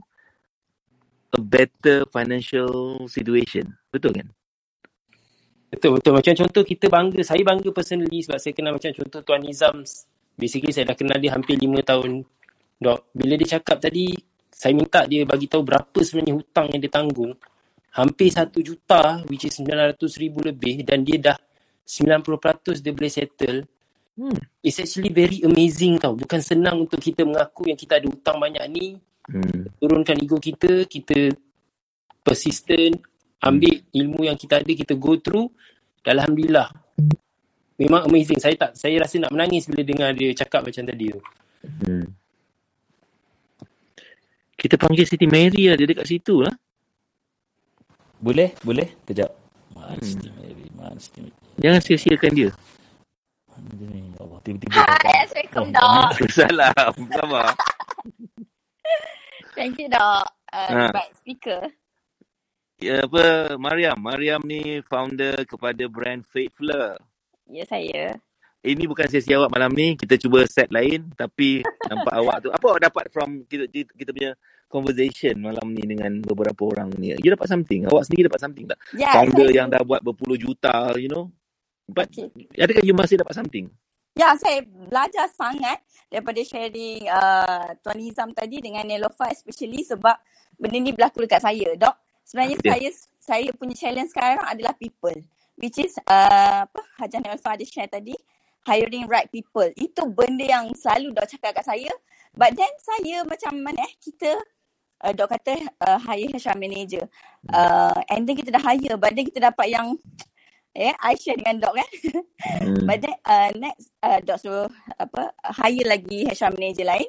a 1.35 1.41
better 1.43 2.07
financial 2.15 3.03
situation. 3.11 3.67
Betul 3.91 4.15
kan? 4.15 4.29
Betul 5.71 5.99
betul. 5.99 6.13
Macam 6.15 6.35
contoh 6.35 6.63
kita 6.63 6.87
bangga. 6.87 7.23
Saya 7.27 7.43
bangga 7.43 7.71
personally 7.75 8.23
sebab 8.23 8.39
saya 8.39 8.55
kenal 8.55 8.79
macam 8.79 8.91
contoh 8.95 9.21
Tuan 9.27 9.43
Nizam. 9.43 9.83
Basically 10.39 10.71
saya 10.71 10.91
dah 10.91 10.97
kenal 10.99 11.19
dia 11.19 11.35
hampir 11.35 11.59
5 11.59 11.83
tahun. 11.83 12.23
Dok 12.81 12.99
bila 13.15 13.35
dia 13.39 13.59
cakap 13.59 13.83
tadi 13.83 14.15
saya 14.51 14.73
minta 14.73 15.05
dia 15.07 15.23
bagi 15.27 15.47
tahu 15.47 15.63
berapa 15.63 15.99
sebenarnya 15.99 16.35
hutang 16.39 16.67
yang 16.75 16.81
dia 16.83 16.91
tanggung. 16.91 17.35
Hampir 17.91 18.31
1 18.31 18.51
juta 18.63 19.23
which 19.27 19.47
is 19.47 19.55
900 19.59 19.99
ribu 20.23 20.43
lebih 20.43 20.87
dan 20.87 21.03
dia 21.03 21.19
dah 21.19 21.37
90% 21.87 22.83
dia 22.83 22.95
boleh 22.95 23.11
settle 23.11 23.67
Hmm. 24.21 24.37
it's 24.61 24.77
actually 24.77 25.09
very 25.09 25.41
amazing 25.41 25.97
tau 25.97 26.13
bukan 26.13 26.45
senang 26.45 26.85
untuk 26.85 27.01
kita 27.01 27.25
mengaku 27.25 27.73
yang 27.73 27.79
kita 27.81 27.97
ada 27.97 28.05
hutang 28.05 28.37
banyak 28.37 28.65
ni 28.69 28.87
Hmm. 29.31 29.71
turunkan 29.79 30.19
ego 30.19 30.43
kita, 30.43 30.91
kita 30.91 31.31
persistent, 32.27 32.99
ambil 33.39 33.79
ilmu 33.95 34.27
yang 34.27 34.35
kita 34.35 34.59
ada, 34.59 34.73
kita 34.75 34.99
go 34.99 35.15
through. 35.23 35.47
Dan 36.03 36.19
Alhamdulillah. 36.19 36.67
Memang 37.79 38.11
amazing. 38.11 38.43
Saya 38.43 38.59
tak 38.59 38.75
saya 38.75 38.99
rasa 38.99 39.23
nak 39.23 39.31
menangis 39.31 39.71
bila 39.71 39.87
dengar 39.87 40.11
dia 40.19 40.35
cakap 40.35 40.67
macam 40.67 40.83
tadi 40.83 41.15
tu. 41.15 41.21
Hmm. 41.63 42.11
Kita 44.59 44.75
panggil 44.77 45.07
Siti 45.07 45.31
Mary 45.31 45.71
lah. 45.71 45.79
Dia 45.79 45.87
dekat 45.87 46.11
situ 46.11 46.43
lah. 46.43 46.55
boleh 48.21 48.53
boleh 48.67 48.99
kejap. 49.07 49.31
Mana 49.73 49.95
Hmm. 49.95 50.05
Siti 50.05 50.29
Mary? 50.35 50.67
Mana 50.75 50.99
Siti 50.99 51.23
Mary? 51.23 51.37
Jangan 51.63 51.81
sia-siakan 51.81 52.33
dia. 52.35 52.51
Dia 53.79 53.87
ni? 53.87 54.10
Tiba-tiba 54.45 54.83
Hai. 54.89 55.27
Assalamualaikum 55.29 55.67
Oh, 55.81 56.09
dok. 56.09 56.13
Salam. 56.37 56.95
Sama. 57.13 57.45
Thank 59.57 59.79
you 59.83 59.89
dok. 59.91 60.27
Uh, 60.53 60.75
Ha. 60.75 60.91
baik 60.91 61.13
speaker. 61.19 61.63
Ya, 62.81 63.05
apa 63.05 63.57
Mariam 63.61 63.97
Mariam 64.01 64.41
ni 64.45 64.81
founder 64.89 65.45
kepada 65.49 65.85
brand 65.91 66.25
Faithful 66.29 66.73
Ya 67.51 67.65
saya. 67.67 68.17
ini 68.61 68.85
bukan 68.85 69.09
sesi 69.09 69.33
awak 69.33 69.49
malam 69.57 69.73
ni 69.73 69.97
kita 69.97 70.21
cuba 70.21 70.45
set 70.45 70.69
lain 70.69 71.09
tapi 71.17 71.65
nampak 71.89 72.13
awak 72.13 72.37
tu 72.45 72.49
apa 72.53 72.65
awak 72.69 72.83
dapat 72.93 73.05
from 73.09 73.41
kita 73.49 73.65
kita, 73.73 74.13
punya 74.13 74.33
conversation 74.69 75.41
malam 75.41 75.73
ni 75.73 75.81
dengan 75.89 76.21
beberapa 76.21 76.69
orang 76.69 76.93
ni 77.01 77.17
you 77.25 77.33
dapat 77.33 77.49
something 77.49 77.89
awak 77.89 78.05
sendiri 78.05 78.29
dapat 78.29 78.43
something 78.45 78.69
tak 78.69 78.77
Ya, 78.93 79.09
founder 79.09 79.49
saya, 79.49 79.57
yang 79.65 79.73
dah 79.73 79.81
buat 79.81 80.05
berpuluh 80.05 80.37
juta 80.37 80.93
you 81.01 81.09
know 81.09 81.33
but 81.89 82.13
Okay. 82.13 82.29
adakah 82.61 82.85
you 82.85 82.93
masih 82.93 83.17
dapat 83.17 83.33
something 83.33 83.73
Ya, 84.21 84.37
saya 84.37 84.61
belajar 84.69 85.33
sangat 85.33 85.81
daripada 86.13 86.45
sharing 86.45 87.09
uh, 87.09 87.73
Tuan 87.81 87.97
Nizam 87.97 88.37
tadi 88.37 88.61
dengan 88.61 88.85
Nelofa 88.85 89.33
especially 89.33 89.81
sebab 89.81 90.13
benda 90.61 90.77
ni 90.77 90.93
berlaku 90.93 91.25
dekat 91.25 91.41
saya, 91.41 91.73
Dok. 91.73 91.97
Sebenarnya 92.29 92.57
dia? 92.61 92.69
saya 92.77 92.91
saya 93.17 93.49
punya 93.57 93.73
challenge 93.81 94.13
sekarang 94.13 94.45
adalah 94.45 94.77
people. 94.77 95.17
Which 95.57 95.81
is 95.81 95.97
uh, 96.05 96.69
apa 96.69 96.85
Hajar 97.01 97.25
Nelofa 97.25 97.57
ada 97.57 97.65
share 97.65 97.89
tadi. 97.89 98.13
hiring 98.69 99.09
right 99.09 99.25
people. 99.33 99.73
Itu 99.73 100.05
benda 100.13 100.45
yang 100.45 100.69
selalu 100.77 101.17
Dok 101.17 101.25
cakap 101.25 101.57
kat 101.57 101.65
saya. 101.65 101.93
But 102.37 102.53
then 102.61 102.69
saya 102.77 103.25
macam 103.25 103.57
mana 103.57 103.89
eh, 103.89 103.93
kita 104.05 104.37
uh, 105.01 105.13
Dok 105.17 105.33
kata 105.33 105.65
uh, 105.81 105.97
hire 105.97 106.29
HR 106.29 106.61
manager. 106.61 107.09
Uh, 107.49 107.97
and 108.13 108.29
then 108.29 108.37
kita 108.37 108.53
dah 108.53 108.61
hire, 108.61 109.01
but 109.01 109.17
then 109.17 109.25
kita 109.25 109.49
dapat 109.49 109.73
yang 109.73 109.97
eh 110.75 110.95
I 110.95 111.15
share 111.19 111.39
dengan 111.39 111.59
Dok 111.59 111.75
kan. 111.75 111.91
Hmm. 112.41 112.87
but 112.89 112.99
then 113.03 113.17
uh, 113.27 113.51
next 113.59 113.91
uh, 114.01 114.19
Dok 114.23 114.39
suruh 114.41 114.71
apa 114.97 115.35
hire 115.61 115.87
lagi 115.87 116.27
HR 116.31 116.55
manager 116.55 116.87
lain. 116.87 117.09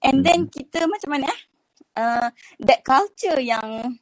And 0.00 0.24
then 0.24 0.48
kita 0.48 0.88
macam 0.88 1.10
mana 1.12 1.28
eh? 1.28 1.40
Uh, 1.90 2.28
that 2.64 2.80
culture 2.86 3.36
yang 3.42 3.98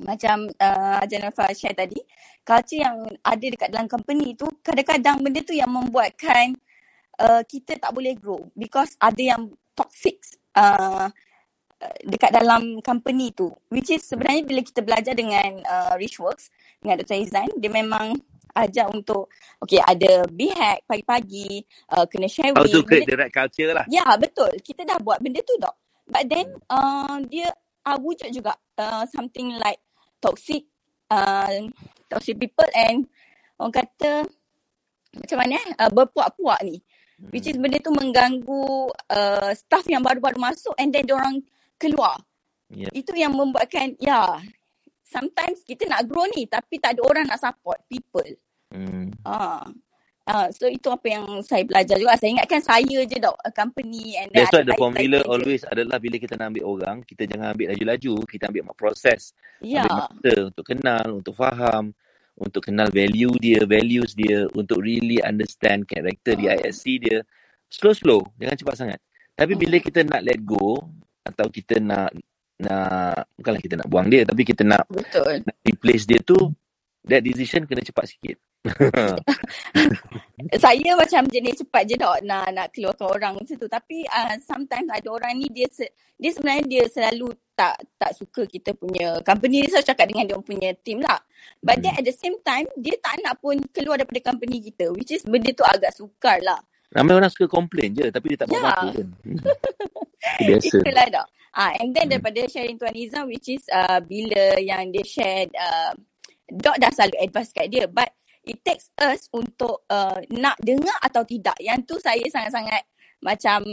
macam 0.00 0.48
uh, 0.56 1.04
Jennifer 1.04 1.46
share 1.52 1.76
tadi, 1.76 2.00
culture 2.42 2.80
yang 2.80 3.04
ada 3.20 3.46
dekat 3.46 3.68
dalam 3.68 3.86
company 3.86 4.32
tu, 4.34 4.48
kadang-kadang 4.64 5.20
benda 5.20 5.44
tu 5.44 5.52
yang 5.52 5.68
membuatkan 5.68 6.56
uh, 7.20 7.44
kita 7.44 7.76
tak 7.76 7.92
boleh 7.92 8.16
grow 8.16 8.48
because 8.56 8.96
ada 8.96 9.20
yang 9.20 9.52
toxic 9.76 10.18
uh, 10.56 11.12
dekat 12.04 12.32
dalam 12.32 12.80
company 12.84 13.32
tu. 13.32 13.52
Which 13.72 13.92
is 13.92 14.04
sebenarnya 14.04 14.44
bila 14.44 14.60
kita 14.64 14.80
belajar 14.84 15.14
dengan 15.16 15.64
uh, 15.64 15.94
Richworks, 15.96 16.52
dengan 16.80 17.00
Dr. 17.00 17.20
Izan, 17.20 17.48
dia 17.60 17.72
memang 17.72 18.16
ajar 18.54 18.90
untuk, 18.90 19.30
okay 19.62 19.78
ada 19.82 20.26
B-hack 20.28 20.86
pagi-pagi, 20.86 21.62
uh, 21.94 22.04
kena 22.06 22.26
sharing. 22.26 22.56
How 22.56 22.66
to 22.66 22.82
create 22.82 23.06
benda- 23.06 23.16
the 23.16 23.22
right 23.26 23.34
culture 23.34 23.70
lah. 23.70 23.84
Ya, 23.86 24.04
betul. 24.16 24.50
Kita 24.60 24.82
dah 24.84 24.98
buat 24.98 25.22
benda 25.22 25.40
tu 25.42 25.54
dok. 25.58 25.74
But 26.10 26.26
then 26.26 26.58
uh, 26.66 27.22
dia 27.30 27.54
uh, 27.86 27.98
wujud 28.02 28.34
juga 28.34 28.58
uh, 28.78 29.06
something 29.06 29.54
like 29.62 29.78
toxic 30.18 30.66
uh, 31.06 31.70
toxic 32.10 32.34
people 32.34 32.66
and 32.74 33.06
orang 33.62 33.74
kata 33.78 34.26
macam 35.14 35.36
mana 35.38 35.54
eh 35.58 35.66
uh, 35.78 35.90
berpuak-puak 35.90 36.60
ni. 36.66 36.82
Which 37.30 37.46
is 37.46 37.60
benda 37.60 37.76
tu 37.84 37.92
mengganggu 37.92 38.90
uh, 39.12 39.52
staff 39.52 39.84
yang 39.86 40.00
baru-baru 40.00 40.40
masuk 40.40 40.72
and 40.80 40.88
then 40.88 41.04
orang 41.12 41.44
keluar. 41.76 42.16
Yeah. 42.72 42.90
Itu 42.96 43.12
yang 43.12 43.36
membuatkan 43.36 44.00
ya 44.00 44.40
sometimes 45.10 45.66
kita 45.66 45.90
nak 45.90 46.06
grow 46.06 46.24
ni 46.30 46.46
tapi 46.46 46.78
tak 46.78 46.94
ada 46.94 47.02
orang 47.02 47.26
nak 47.26 47.42
support 47.42 47.82
people. 47.90 48.30
Hmm. 48.70 49.10
Ah. 49.26 49.66
Ah, 50.30 50.46
so 50.54 50.70
itu 50.70 50.86
apa 50.86 51.10
yang 51.10 51.26
saya 51.42 51.66
belajar 51.66 51.98
juga. 51.98 52.14
Saya 52.14 52.38
ingatkan 52.38 52.62
saya 52.62 52.98
je 53.02 53.18
dok, 53.18 53.34
a 53.42 53.50
company 53.50 54.14
and 54.14 54.30
That's 54.30 54.54
why 54.54 54.62
the 54.62 54.78
formula 54.78 55.18
baik-baik 55.18 55.26
je. 55.26 55.34
always 55.34 55.62
adalah 55.66 55.96
bila 55.98 56.16
kita 56.22 56.38
nak 56.38 56.54
ambil 56.54 56.64
orang, 56.70 56.96
kita 57.02 57.22
jangan 57.26 57.50
ambil 57.50 57.66
laju-laju, 57.74 58.14
kita 58.30 58.44
ambil 58.46 58.62
proses. 58.78 59.34
Ya. 59.58 59.82
Ambil 59.82 59.96
masa 59.98 60.32
untuk 60.46 60.64
kenal, 60.70 61.06
untuk 61.18 61.34
faham, 61.34 61.84
untuk 62.38 62.62
kenal 62.62 62.88
value 62.94 63.34
dia, 63.42 63.66
values 63.66 64.14
dia, 64.14 64.46
untuk 64.54 64.78
really 64.78 65.18
understand 65.18 65.88
karakter 65.90 66.38
dia, 66.38 66.54
ISC 66.62 67.02
dia. 67.02 67.26
Slow-slow, 67.66 68.22
jangan 68.38 68.54
cepat 68.54 68.76
sangat. 68.78 69.00
Tapi 69.34 69.58
bila 69.58 69.82
kita 69.82 70.06
nak 70.06 70.22
let 70.22 70.38
go, 70.46 70.84
atau 71.26 71.50
kita 71.50 71.82
nak, 71.82 72.14
nak 72.60 73.26
bukanlah 73.36 73.60
kita 73.60 73.74
nak 73.80 73.88
buang 73.88 74.06
dia, 74.12 74.22
tapi 74.28 74.42
kita 74.44 74.62
nak, 74.62 74.84
Betul. 74.86 75.42
nak 75.44 75.56
replace 75.64 76.04
dia 76.04 76.20
tu, 76.20 76.36
that 77.04 77.24
decision 77.24 77.64
kena 77.64 77.80
cepat 77.80 78.04
sikit. 78.08 78.36
saya 80.60 80.92
macam 80.92 81.24
jenis 81.32 81.64
cepat 81.64 81.88
je 81.88 81.96
dok 81.96 82.20
nak 82.28 82.52
nak 82.52 82.68
keluarkan 82.76 83.08
orang 83.08 83.32
macam 83.40 83.56
tu. 83.56 83.64
Tapi 83.64 84.04
uh, 84.04 84.36
sometimes 84.44 84.88
ada 84.92 85.08
orang 85.08 85.32
ni 85.40 85.48
dia 85.48 85.64
se, 85.72 85.88
dia 86.20 86.28
sebenarnya 86.28 86.64
dia 86.68 86.82
selalu 86.92 87.32
tak 87.56 87.80
tak 87.96 88.12
suka 88.12 88.44
kita 88.44 88.76
punya 88.76 89.16
company. 89.24 89.64
Dia 89.64 89.80
selalu 89.80 89.88
cakap 89.88 90.06
dengan 90.12 90.24
dia 90.28 90.36
punya 90.44 90.70
team 90.84 91.00
lah. 91.00 91.20
But 91.64 91.80
then 91.80 91.96
at 91.96 92.04
the 92.04 92.12
same 92.12 92.36
time 92.44 92.68
dia 92.76 93.00
tak 93.00 93.24
nak 93.24 93.40
pun 93.40 93.56
keluar 93.72 93.96
daripada 93.96 94.20
company 94.20 94.60
kita 94.60 94.92
which 94.92 95.16
is 95.16 95.24
benda 95.24 95.56
tu 95.56 95.64
agak 95.64 95.96
sukar 95.96 96.36
lah 96.44 96.60
Ramai 96.90 97.14
orang 97.14 97.30
suka 97.30 97.46
complain 97.46 97.94
je, 97.94 98.10
tapi 98.10 98.34
dia 98.34 98.38
tak 98.42 98.48
buat 98.50 98.58
Ya. 98.58 98.66
apa-apa 98.66 98.86
kan. 98.98 99.08
Itu 99.22 100.42
biasa. 100.42 100.76
Itulah 100.82 101.06
dok. 101.06 101.26
Ah, 101.50 101.74
and 101.82 101.90
then 101.90 102.06
daripada 102.06 102.46
sharing 102.46 102.78
Tuan 102.78 102.94
Izam 102.94 103.26
which 103.26 103.50
is 103.50 103.66
uh, 103.74 103.98
bila 103.98 104.54
yang 104.62 104.94
dia 104.94 105.02
share 105.02 105.50
uh, 105.50 105.90
Dok 106.46 106.78
dah 106.78 106.90
selalu 106.94 107.18
advice 107.26 107.50
kat 107.50 107.66
dia 107.70 107.90
but 107.90 108.06
it 108.46 108.62
takes 108.62 108.90
us 108.98 109.26
untuk 109.34 109.82
uh, 109.90 110.18
nak 110.30 110.58
dengar 110.62 110.94
atau 111.02 111.26
tidak. 111.26 111.58
Yang 111.58 111.78
tu 111.90 111.96
saya 111.98 112.22
sangat-sangat 112.30 112.82
macam 113.22 113.66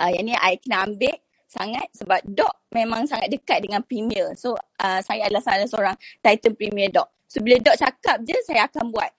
uh, 0.00 0.10
yang 0.12 0.24
ni 0.24 0.32
I 0.36 0.56
kena 0.60 0.88
ambil 0.88 1.12
sangat 1.48 1.88
sebab 1.92 2.20
Dok 2.24 2.72
memang 2.72 3.04
sangat 3.04 3.32
dekat 3.32 3.64
dengan 3.64 3.84
Premier. 3.84 4.32
So 4.36 4.56
uh, 4.56 5.00
saya 5.04 5.28
adalah 5.28 5.44
salah 5.44 5.68
seorang 5.68 5.96
Titan 6.20 6.56
Premier 6.56 6.88
Dok. 6.88 7.08
So 7.28 7.44
bila 7.44 7.60
Dok 7.60 7.76
cakap 7.76 8.24
je 8.24 8.36
saya 8.48 8.64
akan 8.64 8.92
buat. 8.92 9.12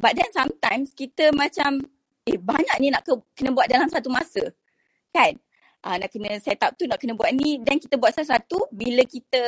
But 0.00 0.20
then 0.20 0.28
sometimes 0.36 0.92
kita 0.92 1.32
macam 1.32 1.80
eh 2.26 2.36
banyak 2.36 2.76
ni 2.82 2.90
nak 2.90 3.06
ke, 3.06 3.14
kena 3.38 3.54
buat 3.54 3.70
dalam 3.70 3.86
satu 3.86 4.10
masa. 4.10 4.42
Kan? 5.14 5.38
Uh, 5.86 5.96
nak 6.02 6.10
kena 6.10 6.34
set 6.42 6.58
up 6.66 6.74
tu, 6.74 6.90
nak 6.90 6.98
kena 6.98 7.14
buat 7.14 7.30
ni 7.30 7.62
dan 7.62 7.78
kita 7.78 7.94
buat 7.94 8.10
satu-satu 8.10 8.74
bila 8.74 9.06
kita 9.06 9.38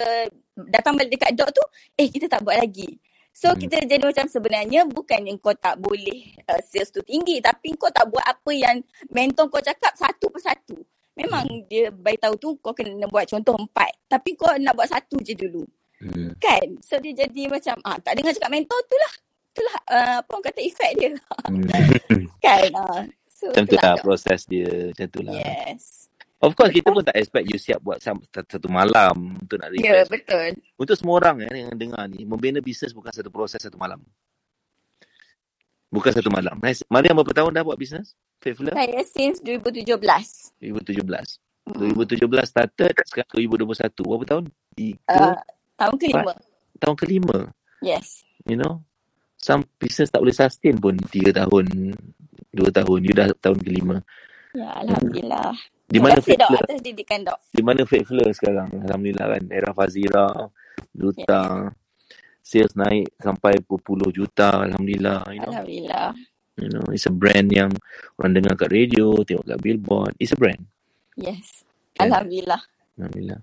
datang 0.71 0.95
balik 0.95 1.19
dekat 1.19 1.35
dok 1.35 1.51
tu, 1.51 1.65
eh 1.99 2.07
kita 2.07 2.31
tak 2.31 2.47
buat 2.47 2.55
lagi. 2.55 2.95
So 3.35 3.55
Hmm. 3.55 3.59
kita 3.59 3.87
jadi 3.87 4.03
macam 4.03 4.27
sebenarnya 4.27 4.87
bukannya 4.87 5.35
kau 5.39 5.55
tak 5.55 5.79
boleh 5.79 6.35
uh, 6.47 6.59
sales 6.63 6.91
tu 6.91 7.03
tinggi 7.07 7.39
tapi 7.39 7.75
kau 7.79 7.91
tak 7.91 8.11
buat 8.11 8.23
apa 8.27 8.51
yang 8.51 8.83
mentor 9.15 9.47
kau 9.47 9.63
cakap 9.63 9.95
satu 9.95 10.27
persatu. 10.31 10.79
Memang 11.19 11.47
dia 11.67 11.91
bagi 11.91 12.19
tahu 12.19 12.35
tu 12.39 12.49
kau 12.63 12.71
kena 12.71 13.07
buat 13.11 13.27
contoh 13.27 13.59
empat. 13.59 13.91
Tapi 14.07 14.39
kau 14.39 14.51
nak 14.59 14.75
buat 14.79 14.91
satu 14.91 15.19
je 15.23 15.35
dulu. 15.35 15.63
Hmm. 15.99 16.35
Kan? 16.39 16.79
So 16.83 16.99
dia 17.03 17.27
jadi 17.27 17.51
macam 17.51 17.79
ah 17.83 17.99
tak 17.99 18.19
dengar 18.19 18.35
cakap 18.35 18.51
mentor 18.55 18.79
tu 18.87 18.95
lah. 18.95 19.13
Itulah 19.51 19.77
uh, 19.87 20.17
apa 20.21 20.31
orang 20.31 20.45
kata 20.45 20.61
efek 20.61 20.91
dia. 20.95 21.11
Hmm. 21.47 21.65
kan? 22.45 22.71
Uh, 22.75 23.03
so 23.29 23.47
Macam 23.51 23.65
lah 23.75 23.97
proses 23.99 24.41
dia. 24.45 24.69
Macam 24.93 25.07
tu 25.09 25.21
lah. 25.23 25.35
Yes. 25.37 26.09
Of 26.39 26.55
course, 26.55 26.71
kita 26.71 26.95
pun 26.95 27.03
tak 27.03 27.19
expect 27.19 27.51
you 27.51 27.59
siap 27.59 27.83
buat 27.83 27.99
satu 27.99 28.71
malam 28.71 29.43
untuk 29.43 29.59
nak 29.59 29.75
Ya, 29.75 30.07
refresh. 30.07 30.23
betul. 30.23 30.49
Untuk 30.79 30.95
semua 30.95 31.19
orang 31.19 31.43
eh, 31.43 31.67
yang 31.67 31.75
dengar 31.75 32.07
ni, 32.07 32.23
membina 32.23 32.63
bisnes 32.63 32.95
bukan 32.95 33.11
satu 33.11 33.27
proses 33.27 33.59
satu 33.59 33.75
malam. 33.75 33.99
Bukan 35.91 36.15
satu 36.15 36.31
malam. 36.31 36.55
Nice. 36.63 36.87
Mariam 36.87 37.19
berapa 37.19 37.33
tahun 37.35 37.51
dah 37.59 37.65
buat 37.67 37.75
bisnes? 37.75 38.15
Faithful 38.39 38.71
Saya 38.71 39.03
since 39.03 39.43
2017. 39.43 39.99
2017. 40.63 40.63
Hmm. 41.67 41.91
2017 41.91 42.23
started, 42.47 42.93
sekarang 43.03 43.31
2021. 43.35 44.07
Berapa 44.07 44.25
tahun? 44.29 44.45
Tiga, 44.79 45.01
Uh, 45.11 45.37
tahun 45.75 45.95
kelima. 45.99 46.33
tahun 46.79 46.95
kelima. 46.95 47.39
Yes. 47.83 48.23
You 48.47 48.63
know? 48.63 48.79
Some 49.39 49.63
business 49.79 50.11
tak 50.11 50.21
boleh 50.21 50.35
sustain 50.35 50.75
pun 50.77 50.99
tiga 51.09 51.31
tahun, 51.47 51.95
dua 52.51 52.71
tahun. 52.75 53.01
You 53.07 53.15
dah 53.15 53.31
tahun 53.39 53.59
kelima. 53.63 53.97
Ya, 54.51 54.69
Alhamdulillah. 54.83 55.55
Di 55.89 55.97
Terima 55.97 56.11
mana 56.11 56.19
kasih 56.21 56.35
dok 56.37 56.49
Faithful? 56.51 56.67
atas 56.69 56.81
didikan 56.85 57.21
dok. 57.25 57.39
Di 57.49 57.63
mana 57.63 57.81
Faithful 57.87 58.19
sekarang? 58.35 58.69
Alhamdulillah 58.85 59.27
kan. 59.39 59.43
Era 59.49 59.71
Fazira, 59.73 60.27
Duta, 60.93 61.71
sales 62.43 62.75
naik 62.77 63.15
sampai 63.17 63.63
berpuluh 63.63 64.11
juta. 64.11 64.69
Alhamdulillah. 64.69 65.31
You 65.33 65.41
know? 65.41 65.49
Alhamdulillah. 65.55 66.09
You 66.59 66.69
know, 66.75 66.85
it's 66.91 67.07
a 67.07 67.15
brand 67.15 67.55
yang 67.55 67.71
orang 68.19 68.35
dengar 68.35 68.59
kat 68.59 68.75
radio, 68.75 69.15
tengok 69.23 69.47
kat 69.47 69.59
billboard. 69.63 70.13
It's 70.19 70.35
a 70.35 70.39
brand. 70.39 70.67
Yes. 71.15 71.63
Kan? 71.95 72.11
Alhamdulillah. 72.11 72.59
Alhamdulillah. 72.99 73.41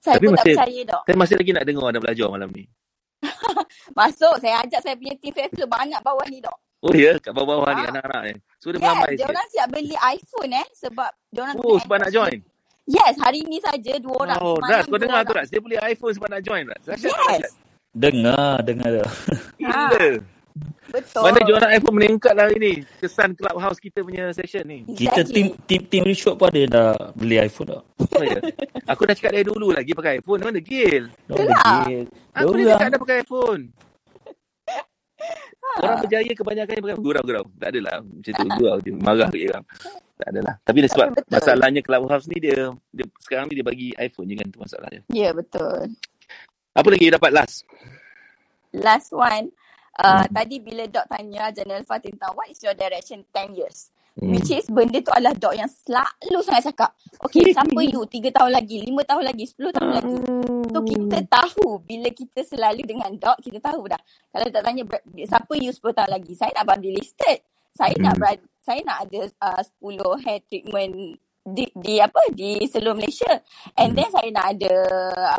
Saya 0.00 0.16
Tapi 0.16 0.24
pun 0.24 0.32
tak 0.32 0.40
masih, 0.40 0.54
percaya 0.56 0.80
dok. 0.88 1.02
saya 1.04 1.16
masih 1.20 1.36
lagi 1.36 1.50
nak 1.52 1.64
dengar 1.68 1.84
anda 1.92 2.00
belajar 2.00 2.26
malam 2.32 2.48
ni. 2.56 2.64
Masuk, 3.98 4.34
saya 4.38 4.62
ajak 4.62 4.80
saya 4.82 4.94
punya 4.94 5.14
team 5.18 5.34
Faithful 5.34 5.66
banyak 5.66 6.00
bawah 6.02 6.26
ni 6.30 6.38
dok. 6.38 6.56
Oh 6.78 6.94
ya, 6.94 7.18
kat 7.18 7.34
bawah-bawah 7.34 7.74
ni 7.74 7.82
Ah. 7.82 7.90
anak-anak 7.90 8.22
ni. 8.30 8.34
So 8.62 8.70
dia 8.70 8.78
Yes, 8.78 8.86
meramai 8.86 9.12
dia 9.18 9.26
orang 9.26 9.48
siap 9.50 9.68
beli 9.74 9.96
iPhone 9.98 10.52
eh 10.54 10.66
sebab 10.78 11.10
dia 11.34 11.40
orang 11.42 11.54
Oh, 11.58 11.76
sebab 11.82 11.96
nak 11.98 12.12
join. 12.14 12.38
Yes, 12.88 13.14
hari 13.20 13.44
ni 13.44 13.58
saja 13.60 13.92
dua 13.98 14.16
orang. 14.24 14.38
Oh, 14.40 14.56
Ras, 14.62 14.86
kau 14.88 14.96
dengar 14.96 15.26
tu. 15.26 15.34
Ras. 15.34 15.50
Dia 15.50 15.60
beli 15.60 15.76
iPhone 15.82 16.14
sebab 16.14 16.28
nak 16.30 16.42
join 16.46 16.64
tak 16.70 16.96
Yes. 16.96 17.52
Dengar, 17.92 18.62
dengar 18.62 18.88
tu. 18.94 19.04
Ha. 19.66 19.82
Betul. 20.88 21.22
Mana 21.24 21.38
jualan 21.44 21.70
iPhone 21.70 21.96
meningkat 21.96 22.32
lah 22.36 22.44
hari 22.48 22.56
ni. 22.58 22.72
Kesan 22.98 23.34
clubhouse 23.34 23.78
kita 23.78 24.00
punya 24.02 24.30
session 24.32 24.64
ni. 24.66 24.84
Kita 24.88 25.22
Exactly. 25.22 25.34
tim 25.34 25.46
tim 25.66 25.80
tim 25.88 26.02
Richard 26.06 26.36
pun 26.36 26.48
ada 26.50 26.62
dah 26.68 26.90
beli 27.14 27.36
iPhone 27.38 27.74
dah. 27.76 27.82
Oh, 27.82 28.22
ya. 28.24 28.40
Aku 28.88 29.04
dah 29.04 29.14
cakap 29.14 29.32
dari 29.36 29.46
dulu 29.46 29.70
lagi 29.70 29.92
pakai 29.92 30.18
iPhone. 30.22 30.40
Mana 30.40 30.58
Gil? 30.62 31.10
Dia 31.10 31.34
Itulah. 31.34 31.62
beli. 31.84 31.96
Aku 32.34 32.50
ni 32.56 32.62
cakap 32.66 32.88
dah 32.90 33.00
pakai 33.00 33.16
iPhone. 33.22 33.62
Ha. 34.68 35.70
Orang 35.84 35.98
berjaya 36.02 36.32
kebanyakan 36.32 36.72
yang 36.74 36.84
pakai 36.88 36.98
gurau-gurau. 36.98 37.44
Tak 37.60 37.68
adalah. 37.74 37.96
Macam 38.00 38.32
tu 38.32 38.44
gurau 38.56 38.76
je. 38.80 38.90
Marah 38.96 39.28
ke 39.28 39.38
orang. 39.50 39.64
Tak 40.18 40.28
adalah. 40.34 40.54
Tapi 40.66 40.76
dia 40.82 40.90
sebab 40.90 41.08
betul. 41.14 41.30
masalahnya 41.30 41.80
clubhouse 41.86 42.26
ni 42.26 42.38
dia, 42.42 42.74
dia 42.90 43.06
sekarang 43.22 43.46
ni 43.46 43.54
dia 43.62 43.66
bagi 43.66 43.88
iPhone 43.94 44.26
je 44.26 44.34
kan 44.34 44.46
tu 44.50 44.58
masalahnya. 44.58 45.00
Ya, 45.14 45.30
betul. 45.30 45.94
Apa 46.74 46.88
lagi 46.90 47.06
dapat 47.14 47.30
last? 47.30 47.56
Last 48.74 49.10
one. 49.14 49.54
Uh, 49.98 50.22
Hmm. 50.22 50.30
Tadi 50.30 50.56
bila 50.62 50.86
Dok 50.86 51.06
tanya 51.10 51.50
Janelfa 51.50 51.98
tentang 51.98 52.30
what 52.38 52.46
is 52.46 52.62
your 52.62 52.74
direction 52.78 53.26
10 53.34 53.58
years. 53.58 53.90
Hmm. 54.14 54.30
Which 54.30 54.50
is 54.50 54.66
benda 54.70 55.02
tu 55.02 55.10
adalah 55.10 55.34
Dok 55.34 55.54
yang 55.58 55.66
selalu 55.66 56.38
sangat 56.46 56.70
cakap. 56.70 56.90
Okay, 57.18 57.50
siapa 57.50 57.80
you 57.82 58.06
3 58.10 58.30
tahun 58.30 58.50
lagi, 58.54 58.78
5 58.86 58.94
tahun 59.10 59.24
lagi, 59.26 59.44
10 59.50 59.74
tahun 59.74 59.90
lagi. 59.98 60.16
So 60.70 60.78
kita 60.86 61.18
tahu 61.26 61.82
bila 61.82 62.08
kita 62.14 62.40
selalu 62.46 62.82
dengan 62.86 63.10
Dok, 63.10 63.42
kita 63.42 63.58
tahu 63.58 63.90
dah. 63.90 63.98
Kalau 64.30 64.46
Dok 64.46 64.62
tanya 64.62 64.82
siapa 65.26 65.52
you 65.58 65.70
10 65.74 65.82
tahun 65.82 66.10
lagi, 66.14 66.32
saya 66.38 66.50
nak 66.54 66.66
bagi 66.70 66.90
listed. 66.94 67.38
Saya 67.74 67.94
nak 67.98 68.14
Hmm. 68.14 68.22
berada, 68.22 68.44
saya 68.62 68.80
nak 68.86 68.98
ada 69.06 69.20
uh, 69.42 69.62
10 69.82 70.22
hair 70.26 70.40
treatment 70.46 70.92
di, 71.42 71.64
di 71.74 71.94
apa 71.98 72.22
di 72.30 72.62
seluruh 72.70 72.94
Malaysia. 72.98 73.30
And 73.74 73.94
Hmm. 73.94 73.96
then 73.98 74.08
saya 74.14 74.28
nak 74.30 74.46
ada 74.54 74.74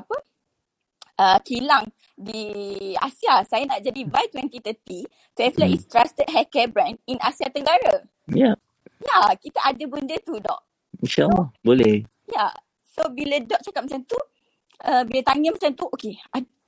apa 0.04 0.16
uh, 1.20 1.40
kilang 1.44 1.88
di 2.20 2.44
Asia. 2.94 3.48
Saya 3.48 3.64
nak 3.64 3.80
jadi 3.80 4.04
by 4.04 4.28
2030, 4.30 5.08
Twefler 5.34 5.72
Hmm. 5.72 5.76
is 5.80 5.88
trusted 5.88 6.28
hair 6.28 6.46
care 6.52 6.68
brand 6.68 7.00
in 7.08 7.16
Asia 7.24 7.48
Tenggara. 7.48 8.04
Ya, 8.28 8.54
Ya, 9.00 9.32
kita 9.40 9.64
ada 9.64 9.84
benda 9.88 10.12
tu, 10.20 10.36
Dok. 10.36 10.60
insyaAllah. 11.00 11.48
Boleh. 11.64 12.04
Ya. 12.28 12.52
So, 12.84 13.08
bila 13.08 13.40
Dok 13.40 13.64
cakap 13.64 13.88
macam 13.88 14.04
tu, 14.04 14.20
uh, 14.84 15.08
bila 15.08 15.24
tanya 15.24 15.56
macam 15.56 15.72
tu, 15.72 15.88
okay, 15.88 16.20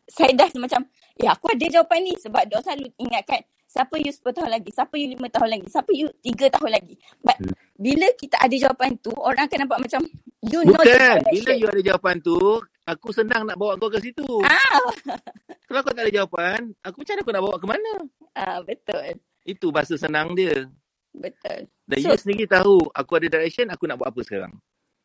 saya 0.08 0.32
dah 0.32 0.48
macam, 0.56 0.88
ya 1.20 1.36
aku 1.36 1.52
ada 1.52 1.66
jawapan 1.68 2.08
ni 2.08 2.16
sebab 2.16 2.48
Dok 2.48 2.64
selalu 2.64 2.88
ingatkan, 2.96 3.44
siapa 3.68 4.00
you 4.00 4.16
10 4.16 4.32
tahun 4.32 4.48
lagi, 4.48 4.70
siapa 4.72 4.96
you 4.96 5.12
5 5.12 5.28
tahun 5.28 5.50
lagi, 5.52 5.68
siapa 5.68 5.92
you 5.92 6.08
3 6.24 6.48
tahun 6.48 6.72
lagi. 6.72 6.96
But, 7.20 7.36
Hmm. 7.44 7.52
bila 7.76 8.08
kita 8.16 8.36
ada 8.40 8.56
jawapan 8.56 8.96
tu, 9.04 9.12
orang 9.12 9.44
akan 9.52 9.60
nampak 9.68 9.80
macam, 9.84 10.02
you 10.48 10.60
know 10.64 10.80
the 10.80 10.96
Bukan. 10.96 11.18
Bila 11.36 11.52
you 11.60 11.68
ada 11.68 11.82
jawapan 11.84 12.16
tu, 12.24 12.40
aku 12.86 13.10
senang 13.14 13.46
nak 13.46 13.58
bawa 13.58 13.78
kau 13.78 13.92
ke 13.92 14.00
situ. 14.02 14.26
Ah, 14.46 14.82
Kalau 15.70 15.82
kau 15.88 15.94
tak 15.96 16.04
ada 16.08 16.12
jawapan, 16.12 16.74
aku 16.84 17.02
macam 17.02 17.14
mana 17.16 17.22
aku 17.24 17.32
nak 17.32 17.44
bawa 17.44 17.56
ke 17.58 17.68
mana? 17.68 17.94
ah 18.36 18.60
betul. 18.64 19.04
Itu 19.48 19.68
bahasa 19.72 19.96
senang 19.96 20.36
dia. 20.36 20.68
Betul. 21.12 21.68
Dan 21.88 21.98
So, 22.00 22.16
you 22.16 22.20
sendiri 22.20 22.46
tahu, 22.48 22.88
aku 22.96 23.12
ada 23.20 23.28
direction, 23.28 23.68
aku 23.72 23.84
nak 23.88 24.00
buat 24.00 24.12
apa 24.12 24.22
sekarang. 24.24 24.54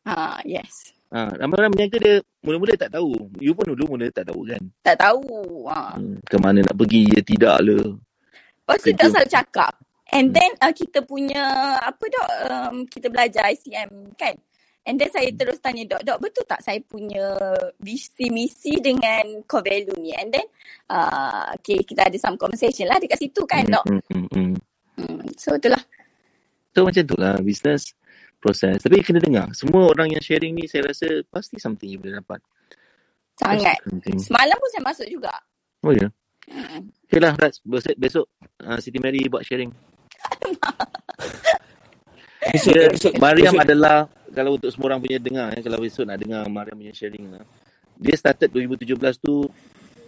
ah 0.07 0.39
yes. 0.47 0.95
Ha, 1.07 1.31
ramai 1.39 1.55
orang 1.55 1.71
berniaga 1.71 1.97
dia 2.03 2.15
mula-mula 2.43 2.75
tak 2.75 2.91
tahu. 2.91 3.15
You 3.39 3.55
pun 3.55 3.71
dulu 3.71 3.95
mula 3.95 4.11
tak 4.11 4.27
tahu 4.27 4.43
kan. 4.43 4.59
Tak 4.83 4.99
tahu. 4.99 5.23
Ah. 5.71 5.95
Hmm, 5.95 6.19
ke 6.19 6.35
mana 6.35 6.59
nak 6.59 6.75
pergi, 6.75 7.07
ya 7.15 7.21
tidak 7.23 7.55
lah. 7.63 7.95
Lepas 7.95 8.83
tu. 8.83 8.91
Dok 8.91 9.07
selalu 9.15 9.31
cakap. 9.31 9.73
And 10.11 10.35
then 10.35 10.51
uh, 10.59 10.71
kita 10.75 11.03
punya, 11.07 11.43
apa 11.79 12.03
Dok, 12.03 12.29
um, 12.51 12.75
kita 12.91 13.07
belajar 13.07 13.47
ICM 13.55 14.19
kan. 14.19 14.35
And 14.87 14.95
then 14.95 15.11
saya 15.11 15.27
terus 15.35 15.59
tanya 15.59 15.83
Dok, 15.83 16.01
Dok 16.07 16.19
betul 16.23 16.47
tak 16.47 16.63
saya 16.63 16.79
punya 16.79 17.35
visi 17.83 18.31
misi 18.31 18.79
dengan 18.79 19.43
core 19.43 19.67
value 19.67 19.99
ni? 19.99 20.15
And 20.15 20.31
then, 20.31 20.47
uh, 20.87 21.51
okay, 21.59 21.83
kita 21.83 22.07
ada 22.07 22.15
some 22.15 22.39
conversation 22.39 22.87
lah 22.87 22.95
dekat 22.95 23.19
situ 23.19 23.43
kan 23.43 23.67
Hmm, 23.67 23.73
Dok. 23.75 23.85
hmm, 24.07 24.27
hmm, 24.95 25.21
so 25.35 25.59
itulah. 25.59 25.83
So 26.71 26.87
macam 26.87 27.03
tu 27.03 27.19
lah 27.19 27.35
business 27.43 27.91
proses. 28.39 28.79
Tapi 28.79 29.03
kena 29.03 29.19
dengar. 29.19 29.51
Semua 29.51 29.91
orang 29.91 30.15
yang 30.15 30.23
sharing 30.23 30.55
ni 30.55 30.71
saya 30.71 30.87
rasa 30.87 31.19
pasti 31.27 31.59
something 31.59 31.91
you 31.91 31.99
boleh 31.99 32.23
dapat. 32.23 32.39
Sangat. 33.35 33.75
Semalam 34.23 34.55
pun 34.55 34.69
saya 34.71 34.83
masuk 34.87 35.07
juga. 35.11 35.35
Oh 35.83 35.91
ya. 35.91 36.07
Hmm. 36.47 36.87
Okay 37.11 37.19
lah 37.19 37.35
Raj. 37.35 37.59
Besok, 37.67 37.95
besok 37.99 38.25
uh, 38.63 38.79
Siti 38.79 39.03
Mary 39.03 39.27
buat 39.27 39.43
sharing. 39.43 39.67
Esok, 42.47 42.71
Dia, 42.71 42.87
esok, 42.95 43.13
Mariam 43.19 43.51
esok. 43.51 43.63
adalah 43.67 44.07
kalau 44.29 44.55
untuk 44.55 44.69
semua 44.69 44.91
orang 44.91 45.01
punya 45.01 45.17
dengar 45.17 45.47
eh, 45.51 45.61
kalau 45.61 45.77
besok 45.77 46.03
nak 46.05 46.17
dengar 46.17 46.43
Mariam 46.47 46.75
punya 46.75 46.91
sharing 46.91 47.31
lah. 47.31 47.43
Dia 47.97 48.13
started 48.13 48.49
2017 48.49 48.93
tu 49.17 49.49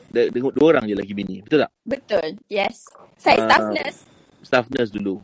de- 0.08 0.30
dengan 0.30 0.54
dua 0.54 0.66
orang 0.74 0.86
je 0.86 0.96
lagi 0.96 1.14
bini. 1.14 1.42
Betul 1.42 1.66
tak? 1.66 1.72
Betul. 1.84 2.28
Yes. 2.48 2.86
Saya 3.16 3.44
staff 3.44 3.62
Uh, 3.62 3.74
nurse. 3.74 4.00
staff 4.42 4.66
nurse 4.70 4.92
dulu. 4.92 5.16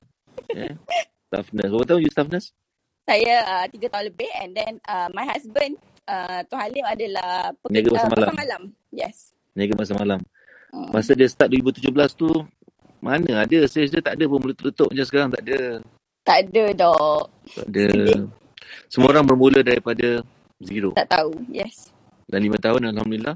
Eh? 0.52 0.74
staff 1.26 1.48
nurse. 1.52 1.72
Berapa 1.72 1.86
tahun 1.88 2.02
you 2.02 2.12
staff 2.12 2.28
nurse? 2.28 2.50
Saya 3.06 3.34
uh, 3.46 3.66
tiga 3.70 3.88
tahun 3.88 4.10
lebih 4.10 4.32
and 4.42 4.52
then 4.52 4.74
uh, 4.84 5.08
my 5.14 5.24
husband 5.24 5.78
uh, 6.06 6.42
Tuan 6.46 6.62
Halim 6.64 6.82
adalah 6.84 7.54
Niaga 7.70 7.86
pekerja 7.86 7.90
masa 7.94 8.02
uh, 8.02 8.10
malam. 8.10 8.26
pasar 8.26 8.36
malam. 8.36 8.62
Yes. 8.90 9.16
Niaga 9.54 9.74
masa 9.78 9.94
malam. 9.94 10.20
Hmm. 10.74 10.90
Masa 10.90 11.12
dia 11.14 11.30
start 11.30 11.54
2017 11.54 11.86
tu 12.18 12.30
mana 13.00 13.46
ada 13.46 13.58
sales 13.70 13.94
dia 13.94 14.02
tak 14.02 14.18
ada 14.18 14.26
pun 14.26 14.42
meletup-letup 14.42 14.90
macam 14.90 15.06
sekarang 15.06 15.30
tak 15.30 15.42
ada. 15.46 15.60
Tak 16.26 16.38
ada 16.50 16.64
dok. 16.74 17.22
Tak 17.54 17.66
ada. 17.70 17.86
Sedih. 17.86 18.22
Semua 18.90 19.12
orang 19.12 19.26
bermula 19.26 19.60
daripada 19.66 20.22
zero. 20.62 20.94
Tak 20.96 21.10
tahu. 21.10 21.32
Yes. 21.52 21.92
Dan 22.26 22.46
lima 22.46 22.58
tahun 22.58 22.90
Alhamdulillah. 22.96 23.36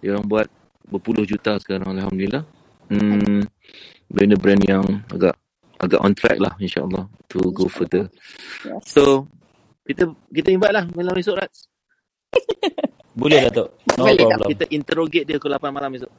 Dia 0.00 0.14
orang 0.14 0.26
buat 0.26 0.46
berpuluh 0.88 1.24
juta 1.28 1.56
sekarang 1.60 1.92
Alhamdulillah. 1.96 2.44
Hmm, 2.88 3.44
brand-brand 4.08 4.62
yang 4.64 4.84
agak 5.12 5.36
agak 5.78 6.00
on 6.00 6.12
track 6.16 6.38
lah 6.40 6.52
insyaAllah 6.58 7.04
to 7.28 7.38
go 7.52 7.68
further. 7.68 8.08
Yes. 8.64 8.88
So, 8.88 9.28
kita 9.84 10.08
kita 10.32 10.48
invite 10.52 10.74
lah 10.74 10.84
malam 10.96 11.14
esok 11.16 11.36
Rats. 11.38 11.68
Boleh 13.18 13.50
Datuk. 13.50 13.68
No 13.98 14.06
Boleh 14.06 14.14
tak? 14.16 14.28
problem. 14.30 14.48
Kita 14.54 14.64
interrogate 14.70 15.26
dia 15.26 15.36
pukul 15.42 15.58
8 15.58 15.74
malam 15.74 15.90
esok. 15.98 16.12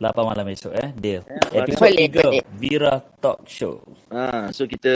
8 0.00 0.30
malam 0.32 0.46
esok 0.50 0.72
eh. 0.74 0.90
Deal. 0.96 1.22
Ya, 1.22 1.38
Mariam. 1.38 1.62
Episod 1.62 1.82
Boleh, 1.86 2.06
3. 2.08 2.18
boleh. 2.18 2.44
Vira 2.58 2.94
Talk 3.20 3.38
Show. 3.46 3.74
Ha, 4.10 4.48
so 4.50 4.66
kita 4.66 4.94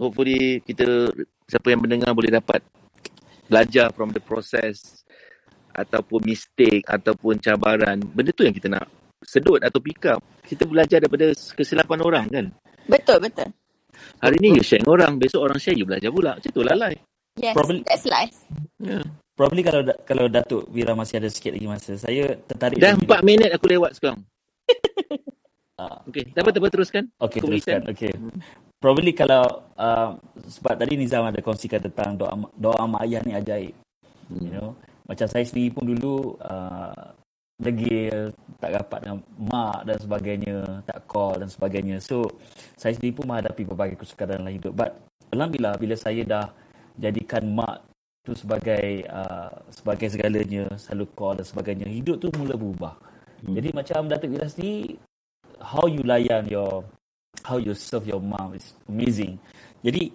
hopefully 0.00 0.64
kita 0.64 1.12
siapa 1.46 1.66
yang 1.70 1.80
mendengar 1.82 2.10
boleh 2.12 2.30
dapat 2.30 2.60
belajar 3.46 3.94
from 3.94 4.10
the 4.10 4.20
process 4.20 5.02
ataupun 5.70 6.26
mistake 6.26 6.82
ataupun 6.86 7.38
cabaran. 7.38 8.02
Benda 8.02 8.34
tu 8.34 8.42
yang 8.42 8.54
kita 8.54 8.66
nak 8.66 8.86
sedut 9.22 9.62
atau 9.62 9.78
pick 9.78 10.02
up. 10.10 10.20
Kita 10.42 10.66
belajar 10.66 10.98
daripada 11.02 11.30
kesilapan 11.54 11.98
orang 12.02 12.24
kan. 12.30 12.46
Betul, 12.86 13.18
betul. 13.22 13.48
Hari 14.20 14.36
ni 14.38 14.56
you 14.56 14.64
share 14.64 14.82
dengan 14.82 14.92
orang, 15.00 15.12
besok 15.16 15.46
orang 15.48 15.58
share 15.58 15.76
you 15.76 15.86
belajar 15.88 16.10
pula. 16.12 16.36
Macam 16.36 16.50
tu 16.52 16.62
lah 16.62 16.76
life. 16.76 17.00
Yes, 17.36 17.52
Probably 17.52 17.80
that's 17.84 18.06
life. 18.08 18.36
Ya. 18.80 19.00
probably 19.36 19.60
kalau 19.60 19.84
kalau 20.08 20.24
Datuk 20.32 20.72
Vira 20.72 20.96
masih 20.96 21.20
ada 21.20 21.28
sikit 21.28 21.52
lagi 21.52 21.68
masa, 21.68 21.92
saya 22.00 22.32
tertarik 22.48 22.80
Dah. 22.80 22.96
4 22.96 23.20
minit 23.20 23.52
aku 23.52 23.66
lewat 23.70 23.94
sekarang. 23.96 24.20
Ah, 25.76 26.00
Okay, 26.08 26.24
tak 26.32 26.40
apa, 26.40 26.56
tak 26.56 26.60
apa 26.64 26.68
teruskan. 26.72 27.04
Okey, 27.20 27.36
Aku 27.44 27.52
teruskan. 27.52 27.84
listen. 27.84 27.92
Okey. 27.92 28.12
Probably 28.86 29.10
kalau 29.18 29.66
uh, 29.74 30.14
sebab 30.46 30.78
tadi 30.78 30.94
Nizam 30.94 31.26
ada 31.26 31.42
kongsikan 31.42 31.82
tentang 31.82 32.14
doa 32.14 32.30
doa 32.54 32.86
mak 32.86 33.02
ayah 33.02 33.18
ni 33.26 33.34
ajaib. 33.34 33.74
You 34.30 34.46
Hmm. 34.46 34.50
know, 34.54 34.68
macam 35.10 35.26
saya 35.26 35.42
sendiri 35.42 35.74
pun 35.74 35.90
dulu 35.90 36.38
uh, 36.38 37.10
degil, 37.58 38.30
tak 38.62 38.78
rapat 38.78 39.02
dengan 39.02 39.18
mak 39.42 39.90
dan 39.90 39.98
sebagainya, 39.98 40.56
tak 40.86 41.02
call 41.10 41.34
dan 41.42 41.50
sebagainya. 41.50 41.98
So, 41.98 42.30
saya 42.78 42.94
sendiri 42.94 43.18
pun 43.18 43.26
menghadapi 43.26 43.66
berbagai 43.66 43.98
kesukaran 43.98 44.38
dalam 44.38 44.54
hidup. 44.54 44.70
But 44.78 44.94
alhamdulillah 45.34 45.82
bila 45.82 45.98
saya 45.98 46.22
dah 46.22 46.46
jadikan 46.94 47.42
mak 47.42 47.82
tu 48.22 48.38
sebagai 48.38 49.02
uh, 49.10 49.50
sebagai 49.74 50.14
segalanya, 50.14 50.70
selalu 50.78 51.10
call 51.18 51.42
dan 51.42 51.46
sebagainya, 51.46 51.90
hidup 51.90 52.22
tu 52.22 52.30
mula 52.38 52.54
berubah. 52.54 52.94
Hmm. 53.42 53.50
Jadi 53.50 53.68
macam 53.74 54.06
Datuk 54.06 54.30
Vira 54.30 54.46
sendiri 54.46 54.94
how 55.58 55.90
you 55.90 56.06
layan 56.06 56.46
your 56.46 56.86
how 57.42 57.60
you 57.60 57.76
serve 57.76 58.06
your 58.08 58.22
mom 58.22 58.56
is 58.56 58.72
amazing. 58.88 59.36
Jadi 59.84 60.12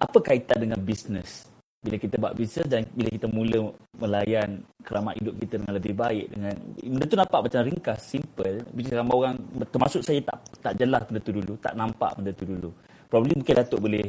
apa 0.00 0.18
kaitan 0.24 0.58
dengan 0.64 0.80
bisnes? 0.80 1.46
Bila 1.80 1.96
kita 1.96 2.20
buat 2.20 2.36
bisnes 2.36 2.68
dan 2.68 2.84
bila 2.92 3.08
kita 3.08 3.26
mula 3.32 3.72
melayan 3.96 4.60
keramat 4.84 5.16
hidup 5.16 5.34
kita 5.40 5.54
dengan 5.60 5.74
lebih 5.80 5.94
baik 5.96 6.26
dengan 6.28 6.54
benda 6.76 7.04
tu 7.08 7.16
nampak 7.16 7.40
macam 7.48 7.60
ringkas, 7.64 8.00
simple. 8.04 8.60
Bila 8.76 9.00
ramai 9.00 9.14
orang 9.16 9.34
termasuk 9.72 10.02
saya 10.04 10.20
tak 10.24 10.38
tak 10.60 10.72
jelas 10.76 11.02
benda 11.08 11.20
tu 11.24 11.32
dulu, 11.32 11.56
tak 11.56 11.72
nampak 11.76 12.10
benda 12.20 12.32
tu 12.36 12.44
dulu. 12.44 12.70
Probably 13.08 13.32
mungkin 13.32 13.54
Datuk 13.56 13.80
boleh 13.80 14.06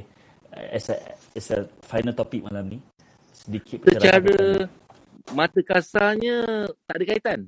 uh, 0.51 0.67
as 0.75 0.91
a, 0.91 0.95
as 1.31 1.47
a 1.55 1.63
final 1.87 2.11
topic 2.11 2.43
malam 2.43 2.75
ni 2.75 2.79
sedikit 3.31 3.87
Secara 3.87 4.67
mata 5.33 5.59
kasarnya 5.63 6.67
tak 6.85 6.95
ada 6.99 7.05
kaitan. 7.07 7.39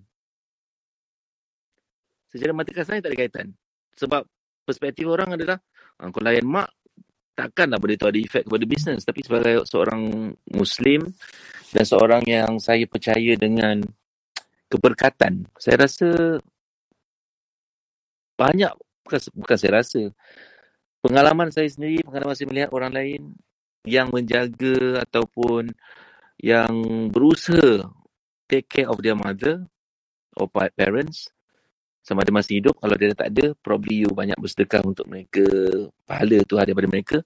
Secara 2.33 2.51
mata 2.55 2.71
kasarnya 2.73 3.01
tak 3.03 3.11
ada 3.13 3.19
kaitan. 3.19 3.47
Sebab 3.93 4.23
perspektif 4.63 5.05
orang 5.07 5.35
adalah 5.35 5.59
ah, 5.99 6.07
kau 6.09 6.23
layan 6.23 6.47
mak 6.47 6.71
takkanlah 7.33 7.81
benda 7.81 7.97
tu 7.97 8.07
ada 8.09 8.19
efek 8.19 8.45
kepada 8.45 8.65
bisnes. 8.65 9.01
Tapi 9.03 9.19
sebagai 9.25 9.55
seorang 9.65 10.33
Muslim 10.53 11.01
dan 11.73 11.83
seorang 11.85 12.23
yang 12.29 12.61
saya 12.61 12.85
percaya 12.85 13.33
dengan 13.35 13.81
keberkatan, 14.69 15.45
saya 15.57 15.85
rasa 15.85 16.39
banyak, 18.37 18.73
bukan, 19.05 19.19
bukan 19.37 19.57
saya 19.57 19.71
rasa, 19.81 20.01
pengalaman 21.01 21.49
saya 21.53 21.69
sendiri, 21.69 22.01
pengalaman 22.01 22.33
saya 22.33 22.47
melihat 22.49 22.69
orang 22.73 22.93
lain 22.93 23.21
yang 23.85 24.09
menjaga 24.09 25.03
ataupun 25.03 25.69
yang 26.39 26.73
berusaha 27.11 27.85
take 28.47 28.67
care 28.67 28.89
of 28.89 28.99
their 29.03 29.15
mother 29.15 29.63
or 30.39 30.49
pa- 30.49 30.73
parents 30.73 31.29
sama 32.03 32.27
ada 32.27 32.35
masih 32.35 32.59
hidup 32.59 32.75
kalau 32.83 32.99
dia 32.99 33.15
tak 33.15 33.31
ada 33.31 33.55
probably 33.63 34.03
you 34.03 34.11
banyak 34.11 34.35
bersedekah 34.35 34.83
untuk 34.83 35.07
mereka 35.07 35.47
pahala 36.03 36.43
tu 36.43 36.59
ada 36.59 36.67
daripada 36.67 36.91
mereka. 36.91 37.17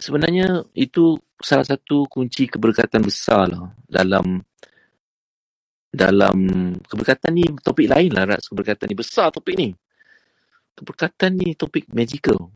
Sebenarnya 0.00 0.64
itu 0.72 1.20
salah 1.44 1.68
satu 1.68 2.08
kunci 2.08 2.48
keberkatan 2.48 3.04
besar 3.04 3.52
lah 3.52 3.68
dalam 3.84 4.40
dalam 5.92 6.36
keberkatan 6.88 7.30
ni 7.36 7.44
topik 7.60 7.88
lain 7.88 8.10
lah 8.16 8.24
Ras 8.24 8.48
keberkatan 8.48 8.88
ni 8.88 8.96
besar 8.96 9.28
topik 9.28 9.54
ni. 9.60 9.76
Keberkatan 10.72 11.36
ni 11.36 11.52
topik 11.52 11.88
magical. 11.92 12.48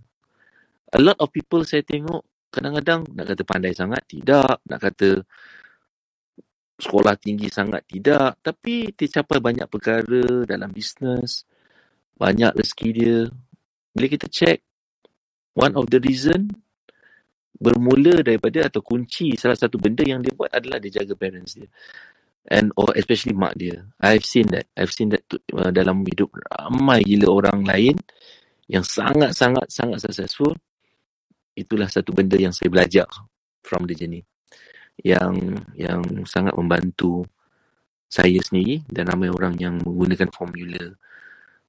A 0.96 0.98
lot 0.98 1.20
of 1.20 1.28
people 1.28 1.62
saya 1.68 1.84
tengok 1.84 2.24
kadang-kadang 2.48 3.04
nak 3.12 3.28
kata 3.28 3.42
pandai 3.44 3.76
sangat 3.76 4.02
tidak. 4.08 4.60
Nak 4.64 4.80
kata 4.80 5.20
sekolah 6.80 7.14
tinggi 7.20 7.52
sangat 7.52 7.84
tidak 7.86 8.40
tapi 8.40 8.90
dia 8.96 9.20
capai 9.20 9.38
banyak 9.38 9.68
perkara 9.68 10.44
dalam 10.48 10.72
bisnes 10.72 11.44
banyak 12.20 12.52
rezeki 12.52 12.88
dia. 12.92 13.18
Bila 13.96 14.06
kita 14.12 14.28
check 14.28 14.60
one 15.56 15.72
of 15.72 15.88
the 15.88 15.96
reason 16.04 16.52
bermula 17.56 18.20
daripada 18.20 18.68
atau 18.68 18.84
kunci 18.84 19.36
salah 19.40 19.56
satu 19.56 19.80
benda 19.80 20.04
yang 20.04 20.20
dia 20.20 20.32
buat 20.36 20.52
adalah 20.52 20.76
dia 20.76 21.00
jaga 21.00 21.16
parents 21.16 21.56
dia. 21.56 21.68
And 22.48 22.72
or 22.76 22.92
especially 22.96 23.36
mak 23.36 23.56
dia. 23.56 23.84
I've 24.00 24.24
seen 24.24 24.48
that. 24.52 24.68
I've 24.76 24.92
seen 24.92 25.12
that 25.16 25.24
uh, 25.56 25.72
dalam 25.72 26.04
hidup 26.04 26.32
ramai 26.32 27.04
gila 27.04 27.28
orang 27.28 27.64
lain 27.64 27.96
yang 28.68 28.84
sangat-sangat 28.84 29.68
sangat 29.72 29.98
successful. 30.04 30.56
Itulah 31.56 31.88
satu 31.88 32.16
benda 32.16 32.40
yang 32.40 32.52
saya 32.56 32.72
belajar 32.72 33.04
from 33.60 33.84
the 33.84 33.92
journey 33.96 34.24
yang 35.04 35.34
yang 35.76 36.02
sangat 36.28 36.52
membantu 36.56 37.24
saya 38.10 38.42
sendiri 38.42 38.82
dan 38.90 39.06
ramai 39.06 39.30
orang 39.30 39.54
yang 39.56 39.78
menggunakan 39.80 40.28
formula 40.34 40.82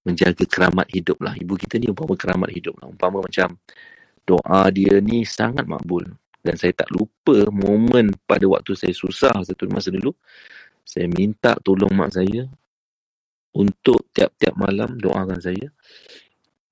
menjaga 0.01 0.43
keramat 0.49 0.89
hidup 0.89 1.21
lah. 1.21 1.37
Ibu 1.37 1.53
kita 1.57 1.77
ni 1.77 1.93
umpama 1.93 2.17
keramat 2.17 2.49
hidup 2.49 2.81
lah. 2.81 2.89
Umpama 2.89 3.21
macam 3.21 3.53
doa 4.25 4.61
dia 4.73 4.97
ni 4.97 5.21
sangat 5.21 5.65
makbul. 5.69 6.05
Dan 6.41 6.57
saya 6.57 6.73
tak 6.73 6.89
lupa 6.89 7.45
momen 7.53 8.17
pada 8.25 8.49
waktu 8.49 8.73
saya 8.73 8.93
susah 8.97 9.45
satu 9.45 9.69
masa 9.69 9.93
dulu. 9.93 10.09
Saya 10.81 11.05
minta 11.05 11.53
tolong 11.61 11.93
mak 11.93 12.17
saya 12.17 12.49
untuk 13.53 14.09
tiap-tiap 14.09 14.57
malam 14.57 14.97
doakan 14.97 15.37
saya. 15.37 15.69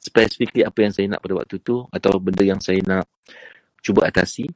Specifically 0.01 0.65
apa 0.65 0.79
yang 0.81 0.93
saya 0.95 1.05
nak 1.13 1.21
pada 1.21 1.37
waktu 1.37 1.61
tu 1.61 1.85
atau 1.93 2.17
benda 2.17 2.41
yang 2.41 2.57
saya 2.57 2.81
nak 2.81 3.05
cuba 3.85 4.09
atasi. 4.09 4.49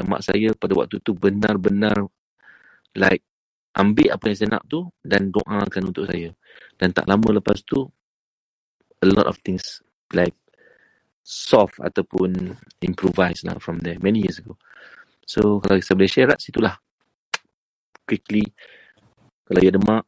Dan 0.00 0.08
mak 0.08 0.24
saya 0.24 0.56
pada 0.56 0.72
waktu 0.80 0.96
tu 1.04 1.12
benar-benar 1.12 2.08
like 2.96 3.20
ambil 3.76 4.16
apa 4.16 4.32
yang 4.32 4.36
saya 4.40 4.48
nak 4.56 4.64
tu 4.64 4.88
dan 5.04 5.28
doakan 5.28 5.92
untuk 5.92 6.08
saya. 6.08 6.32
Dan 6.80 6.96
tak 6.96 7.04
lama 7.04 7.36
lepas 7.36 7.60
tu 7.68 7.84
a 9.04 9.06
lot 9.12 9.28
of 9.28 9.36
things 9.44 9.84
like 10.16 10.32
soft 11.20 11.76
ataupun 11.84 12.56
improvise 12.80 13.44
lah 13.44 13.60
from 13.60 13.76
there 13.84 14.00
many 14.00 14.24
years 14.24 14.40
ago. 14.40 14.56
So 15.28 15.60
kalau 15.60 15.76
saya 15.84 16.00
boleh 16.00 16.08
share 16.08 16.32
rat 16.32 16.40
situlah 16.40 16.80
quickly 18.08 18.48
kalau 19.44 19.60
ada 19.62 19.78
mak 19.84 20.04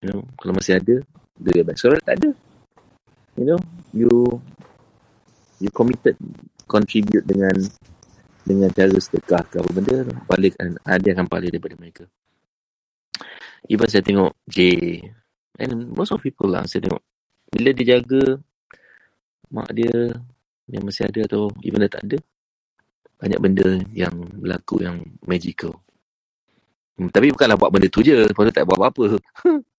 you 0.00 0.08
know 0.08 0.24
kalau 0.40 0.56
masih 0.56 0.80
ada 0.80 1.04
dia 1.38 1.62
baik 1.62 1.78
so 1.78 1.94
tak 2.02 2.18
ada 2.18 2.34
you 3.38 3.46
know 3.46 3.60
you 3.94 4.10
you 5.62 5.70
committed 5.70 6.18
contribute 6.66 7.22
dengan 7.22 7.54
dengan 8.44 8.68
cara 8.70 8.92
sedekah 8.92 9.42
ke 9.48 9.56
apa 9.58 9.70
benda 9.72 10.04
balik 10.28 10.52
ada 10.84 11.08
akan 11.16 11.26
balik 11.26 11.50
daripada 11.56 11.74
mereka 11.80 12.04
even 13.68 13.88
saya 13.88 14.04
tengok 14.04 14.32
J 14.44 14.58
and 15.60 15.90
most 15.96 16.12
of 16.12 16.20
people 16.20 16.52
lah 16.52 16.68
saya 16.68 16.84
tengok 16.84 17.02
bila 17.48 17.70
dia 17.72 17.98
jaga 17.98 18.36
mak 19.48 19.68
dia 19.72 20.12
yang 20.68 20.84
masih 20.84 21.08
ada 21.08 21.20
atau 21.28 21.52
even 21.64 21.84
dah 21.84 21.92
tak 21.92 22.02
ada 22.08 22.18
banyak 23.20 23.40
benda 23.40 23.68
yang 23.96 24.14
berlaku 24.36 24.84
yang 24.84 25.00
magical 25.24 25.80
hmm, 27.00 27.08
tapi 27.08 27.32
bukanlah 27.32 27.56
buat 27.56 27.72
benda 27.72 27.88
tu 27.88 28.04
je 28.04 28.28
tu 28.28 28.52
tak 28.52 28.68
buat 28.68 28.76
apa-apa 28.76 29.16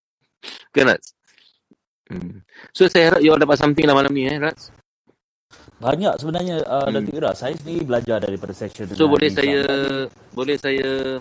kan? 0.75 0.97
Hmm. 2.05 2.41
so 2.69 2.85
saya 2.85 3.13
harap 3.13 3.21
you 3.21 3.33
all 3.33 3.41
dapat 3.41 3.57
something 3.57 3.85
lah 3.85 3.97
malam 3.97 4.13
ni 4.13 4.29
eh 4.29 4.37
Rats 4.37 4.69
banyak 5.75 6.13
sebenarnya 6.19 6.55
uh, 6.63 6.87
hmm. 6.87 6.93
Datuk 6.95 7.13
Ira 7.19 7.31
saya 7.35 7.53
sendiri 7.59 7.83
belajar 7.83 8.17
daripada 8.23 8.53
session 8.55 8.87
so 8.95 9.11
boleh 9.11 9.27
saya 9.27 9.61
boleh 10.31 10.55
saya 10.55 11.19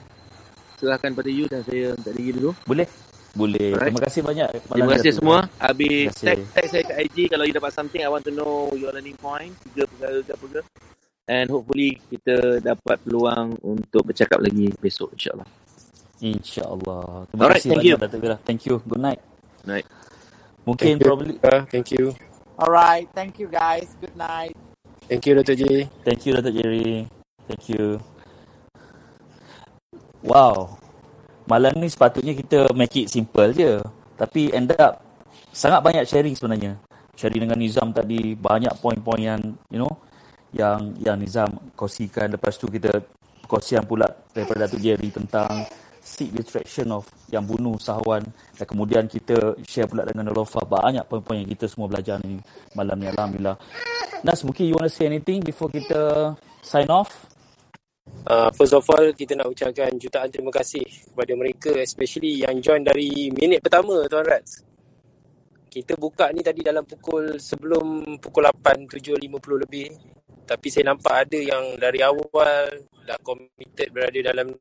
serahkan 0.79 1.11
pada 1.15 1.31
you 1.31 1.51
dan 1.51 1.67
saya 1.67 1.95
minta 1.99 2.13
diri 2.15 2.31
dulu 2.39 2.55
boleh 2.67 2.87
boleh. 3.35 3.75
Alright. 3.75 3.91
Terima 3.91 4.03
kasih 4.07 4.21
banyak. 4.23 4.49
Terima 4.63 4.91
kasih 4.95 5.13
semua. 5.19 5.39
Habis 5.59 6.15
tag, 6.23 6.39
tag 6.55 6.67
saya 6.71 6.83
kat 6.87 6.97
IG 7.11 7.35
kalau 7.35 7.43
you 7.43 7.51
dapat 7.51 7.75
something, 7.75 7.99
I 7.99 8.07
want 8.07 8.23
to 8.31 8.33
know 8.33 8.71
your 8.79 8.95
learning 8.95 9.19
point. 9.19 9.51
Tiga 9.71 9.91
perkara 9.91 10.23
ke 10.23 10.33
apa 10.39 10.47
ke. 10.47 10.61
And 11.27 11.47
hopefully 11.51 11.99
kita 12.15 12.63
dapat 12.63 12.97
peluang 13.03 13.59
untuk 13.65 14.07
bercakap 14.07 14.39
lagi 14.39 14.71
besok 14.79 15.19
insyaAllah. 15.19 15.49
InsyaAllah. 16.23 17.27
Terima 17.33 17.43
Alright, 17.43 17.59
kasih 17.59 17.69
thank 17.75 17.81
banyak 17.83 17.91
you. 17.91 17.97
Datuk 17.99 18.21
Vera. 18.23 18.37
Thank 18.47 18.61
you. 18.71 18.75
Good 18.87 19.03
night. 19.03 19.21
Night. 19.67 19.87
Mungkin 20.65 20.97
Thank 20.97 21.01
you. 21.03 21.07
probably. 21.09 21.35
Uh, 21.43 21.63
thank 21.69 21.89
you. 21.91 22.05
Alright, 22.55 23.11
thank 23.19 23.43
you 23.43 23.51
guys. 23.51 23.99
Good 23.99 24.15
night. 24.15 24.55
Thank 25.11 25.27
you 25.27 25.35
Dr. 25.35 25.59
J. 25.59 25.91
Thank 26.07 26.23
you 26.23 26.39
Datuk 26.39 26.55
Jerry. 26.55 27.11
Thank 27.51 27.67
you. 27.67 27.99
Wow. 30.23 30.79
Malam 31.51 31.83
ni 31.83 31.91
sepatutnya 31.91 32.31
kita 32.31 32.71
make 32.79 32.95
it 32.95 33.11
simple 33.11 33.51
je. 33.51 33.83
Tapi 34.15 34.55
end 34.55 34.71
up 34.79 35.03
sangat 35.51 35.83
banyak 35.83 36.07
sharing 36.07 36.39
sebenarnya. 36.39 36.79
Sharing 37.19 37.43
dengan 37.43 37.59
Nizam 37.59 37.91
tadi 37.91 38.39
banyak 38.39 38.79
poin-poin 38.79 39.19
yang 39.19 39.43
you 39.69 39.83
know 39.83 39.91
yang 40.55 40.95
yang 41.03 41.19
Nizam 41.19 41.51
kongsikan 41.75 42.39
lepas 42.39 42.55
tu 42.55 42.71
kita 42.71 43.03
kongsian 43.51 43.83
pula 43.83 44.07
daripada 44.31 44.71
Datuk 44.71 44.79
Jerry 44.79 45.11
tentang 45.11 45.67
seek 46.05 46.37
distraction 46.37 46.93
of 46.93 47.09
yang 47.33 47.49
bunuh 47.49 47.81
sahawan 47.81 48.21
dan 48.61 48.67
kemudian 48.69 49.09
kita 49.09 49.57
share 49.65 49.89
pula 49.89 50.05
dengan 50.05 50.29
Nolofa 50.29 50.61
banyak 50.63 51.09
poin-poin 51.09 51.41
yang 51.41 51.49
kita 51.49 51.65
semua 51.65 51.89
belajar 51.89 52.21
ni 52.21 52.37
malam 52.77 53.01
ni 53.01 53.09
Alhamdulillah 53.09 53.57
Nas 54.21 54.45
mungkin 54.45 54.69
you 54.69 54.77
want 54.77 54.87
to 54.87 54.93
say 54.93 55.09
anything 55.09 55.41
before 55.41 55.73
kita 55.73 56.33
sign 56.61 56.93
off 56.93 57.33
Uh, 58.25 58.49
first 58.57 58.73
of 58.73 58.85
all, 58.89 59.05
kita 59.13 59.37
nak 59.37 59.53
ucapkan 59.53 59.93
jutaan 60.01 60.29
terima 60.33 60.49
kasih 60.49 60.85
kepada 60.85 61.33
mereka 61.37 61.73
especially 61.81 62.41
yang 62.41 62.57
join 62.61 62.81
dari 62.85 63.29
minit 63.33 63.61
pertama 63.61 64.05
Tuan 64.09 64.25
Rats. 64.25 64.65
Kita 65.69 65.97
buka 65.97 66.33
ni 66.33 66.41
tadi 66.41 66.65
dalam 66.65 66.89
pukul 66.89 67.37
sebelum 67.37 68.17
pukul 68.21 68.49
8, 68.49 68.89
7.50 68.89 69.65
lebih. 69.69 69.89
Tapi 70.45 70.67
saya 70.69 70.93
nampak 70.93 71.29
ada 71.29 71.39
yang 71.41 71.77
dari 71.81 72.01
awal 72.05 72.69
dah 73.05 73.19
committed 73.21 73.89
berada 73.93 74.21
dalam 74.21 74.53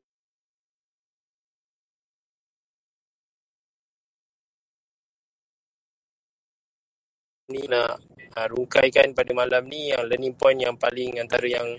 ni 7.52 7.68
nak 7.68 8.00
uh, 8.40 8.48
rungkaikan 8.48 9.12
pada 9.12 9.36
malam 9.36 9.68
ni 9.68 9.92
yang 9.92 10.08
learning 10.08 10.32
point 10.32 10.56
yang 10.56 10.72
paling 10.80 11.20
antara 11.20 11.44
yang 11.44 11.76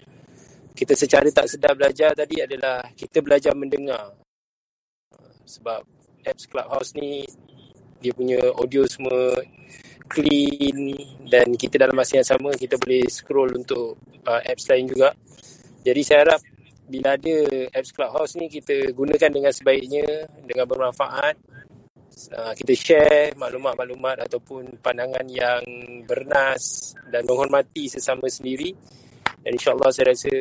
kita 0.77 0.93
secara 0.93 1.25
tak 1.33 1.49
sedar 1.49 1.73
belajar 1.73 2.13
tadi 2.13 2.43
adalah 2.43 2.85
kita 2.93 3.23
belajar 3.25 3.57
mendengar. 3.57 4.13
Sebab 5.45 5.81
apps 6.21 6.45
Clubhouse 6.45 6.93
ni 6.93 7.25
dia 7.97 8.13
punya 8.13 8.37
audio 8.53 8.85
semua 8.85 9.41
clean 10.05 10.93
dan 11.25 11.57
kita 11.57 11.81
dalam 11.81 11.97
masa 11.97 12.21
yang 12.21 12.27
sama 12.27 12.53
kita 12.53 12.77
boleh 12.77 13.09
scroll 13.09 13.49
untuk 13.57 13.97
uh, 14.29 14.41
apps 14.45 14.69
lain 14.69 14.85
juga. 14.85 15.17
Jadi 15.81 16.01
saya 16.05 16.29
harap 16.29 16.41
bila 16.85 17.17
ada 17.17 17.37
apps 17.73 17.89
Clubhouse 17.89 18.37
ni 18.37 18.45
kita 18.53 18.93
gunakan 18.93 19.31
dengan 19.33 19.49
sebaiknya 19.49 20.29
dengan 20.45 20.69
bermanfaat. 20.69 21.33
Uh, 22.31 22.55
kita 22.55 22.73
share 22.73 23.35
maklumat-maklumat 23.35 24.23
ataupun 24.23 24.79
pandangan 24.79 25.27
yang 25.27 25.61
bernas 26.07 26.95
dan 27.11 27.27
menghormati 27.27 27.91
sesama 27.91 28.31
sendiri 28.31 28.71
dan 29.45 29.53
insyaAllah 29.53 29.93
saya 29.93 30.09
rasa 30.09 30.33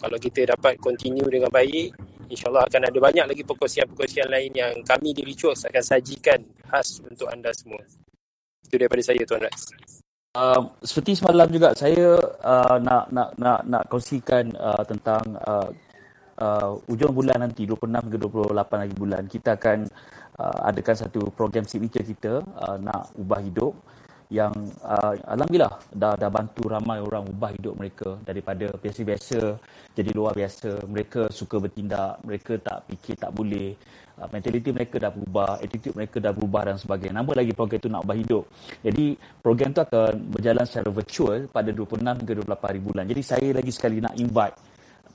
kalau 0.00 0.16
kita 0.16 0.48
dapat 0.48 0.80
continue 0.80 1.28
dengan 1.28 1.52
baik, 1.52 1.92
insyaAllah 2.32 2.64
akan 2.64 2.88
ada 2.88 2.98
banyak 3.04 3.24
lagi 3.28 3.42
perkongsian-perkongsian 3.44 4.32
lain 4.32 4.52
yang 4.56 4.72
kami 4.80 5.12
di 5.12 5.20
Rituals 5.28 5.60
akan 5.68 5.84
sajikan 5.84 6.40
khas 6.64 7.04
untuk 7.04 7.28
anda 7.28 7.52
semua. 7.52 7.84
Itu 8.64 8.80
daripada 8.80 9.04
saya 9.04 9.20
Tuan 9.28 9.44
Raz. 9.44 9.62
Uh, 10.32 10.72
seperti 10.80 11.20
semalam 11.20 11.48
juga 11.52 11.76
saya 11.76 12.16
uh, 12.44 12.76
nak 12.80 13.12
nak 13.12 13.28
nak 13.36 13.60
nak 13.68 13.82
kongsikan 13.92 14.48
uh, 14.56 14.84
tentang 14.88 15.24
uh, 15.44 15.68
uh, 16.40 16.76
ujung 16.88 17.12
bulan 17.12 17.44
nanti 17.44 17.68
26 17.68 17.88
hingga 17.88 18.18
28 18.52 18.56
hari 18.84 18.94
bulan 18.96 19.22
kita 19.28 19.56
akan 19.56 19.88
uh, 20.38 20.58
adakan 20.68 20.96
satu 20.96 21.20
program 21.32 21.64
signature 21.64 22.04
kita 22.04 22.40
uh, 22.40 22.76
nak 22.80 23.12
ubah 23.16 23.40
hidup 23.42 23.74
yang 24.26 24.50
uh, 24.82 25.14
alhamdulillah 25.30 25.78
dah 25.94 26.18
dah 26.18 26.26
bantu 26.26 26.66
ramai 26.66 26.98
orang 26.98 27.30
ubah 27.30 27.54
hidup 27.54 27.78
mereka. 27.78 28.18
Daripada 28.26 28.74
biasa-biasa 28.74 29.54
jadi 29.94 30.10
luar 30.10 30.34
biasa 30.34 30.82
mereka 30.90 31.30
suka 31.30 31.62
bertindak 31.62 32.18
mereka 32.26 32.58
tak 32.58 32.90
fikir 32.90 33.14
tak 33.22 33.30
boleh. 33.30 33.78
Uh, 34.18 34.26
mentaliti 34.32 34.74
mereka 34.74 34.98
dah 34.98 35.12
berubah 35.14 35.62
attitude 35.62 35.94
mereka 35.94 36.18
dah 36.18 36.32
berubah 36.34 36.74
dan 36.74 36.76
sebagainya. 36.80 37.22
Nama 37.22 37.32
lagi 37.38 37.52
program 37.54 37.78
itu 37.78 37.90
nak 37.92 38.02
ubah 38.02 38.16
hidup. 38.18 38.44
Jadi 38.82 39.06
program 39.38 39.70
tu 39.70 39.80
akan 39.86 40.12
berjalan 40.34 40.64
secara 40.66 40.90
virtual 40.90 41.38
pada 41.46 41.70
26 41.70 42.02
hingga 42.02 42.32
28 42.42 42.66
hari 42.66 42.80
bulan. 42.82 43.04
Jadi 43.06 43.22
saya 43.22 43.48
lagi 43.54 43.70
sekali 43.70 44.02
nak 44.02 44.14
invite. 44.18 44.56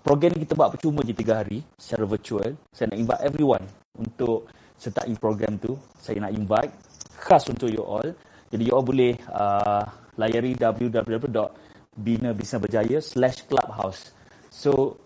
Program 0.01 0.33
ni 0.33 0.47
kita 0.47 0.57
buat 0.57 0.73
percuma 0.73 1.05
je 1.05 1.13
3 1.13 1.41
hari 1.45 1.59
secara 1.77 2.07
virtual. 2.07 2.49
Saya 2.73 2.95
nak 2.95 2.99
invite 3.03 3.21
everyone 3.27 3.65
untuk 3.99 4.49
sertai 4.81 5.13
program 5.21 5.61
tu 5.61 5.77
saya 6.01 6.25
nak 6.25 6.33
invite 6.33 6.73
khas 7.21 7.45
untuk 7.53 7.69
you 7.69 7.85
all 7.85 8.09
jadi 8.51 8.67
you 8.67 8.73
all 8.73 8.83
boleh 8.83 9.15
uh, 9.31 9.79
layari 10.19 10.51
www.binabisnaberjaya 10.59 12.99
slash 12.99 13.47
clubhouse. 13.47 14.11
So, 14.51 14.99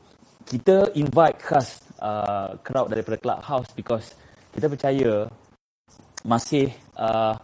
kita 0.49 0.89
invite 0.97 1.38
khas 1.38 1.78
uh, 2.01 2.57
crowd 2.65 2.89
daripada 2.89 3.21
clubhouse 3.21 3.69
because 3.78 4.17
kita 4.57 4.65
percaya 4.65 5.30
masih 6.26 6.73
uh, 6.97 7.38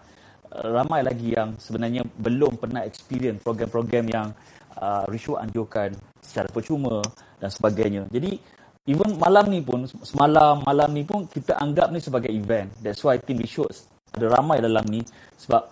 ramai 0.74 1.06
lagi 1.06 1.38
yang 1.38 1.54
sebenarnya 1.62 2.02
belum 2.18 2.58
pernah 2.58 2.82
experience 2.82 3.46
program-program 3.46 4.10
yang 4.10 4.34
uh, 4.82 5.06
rishwat 5.06 5.46
anjurkan 5.46 5.94
secara 6.18 6.50
percuma 6.50 7.06
dan 7.38 7.54
sebagainya. 7.54 8.10
Jadi 8.10 8.42
even 8.90 9.14
malam 9.22 9.46
ni 9.50 9.62
pun 9.62 9.86
semalam 9.86 10.66
malam 10.66 10.90
ni 10.90 11.06
pun 11.06 11.30
kita 11.30 11.58
anggap 11.62 11.94
ni 11.94 12.02
sebagai 12.02 12.32
event. 12.34 12.74
That's 12.82 13.02
why 13.06 13.22
we 13.22 13.46
should 13.46 13.70
ada 14.12 14.28
ramai 14.28 14.60
dalam 14.60 14.84
ni. 14.90 15.06
Sebab 15.38 15.70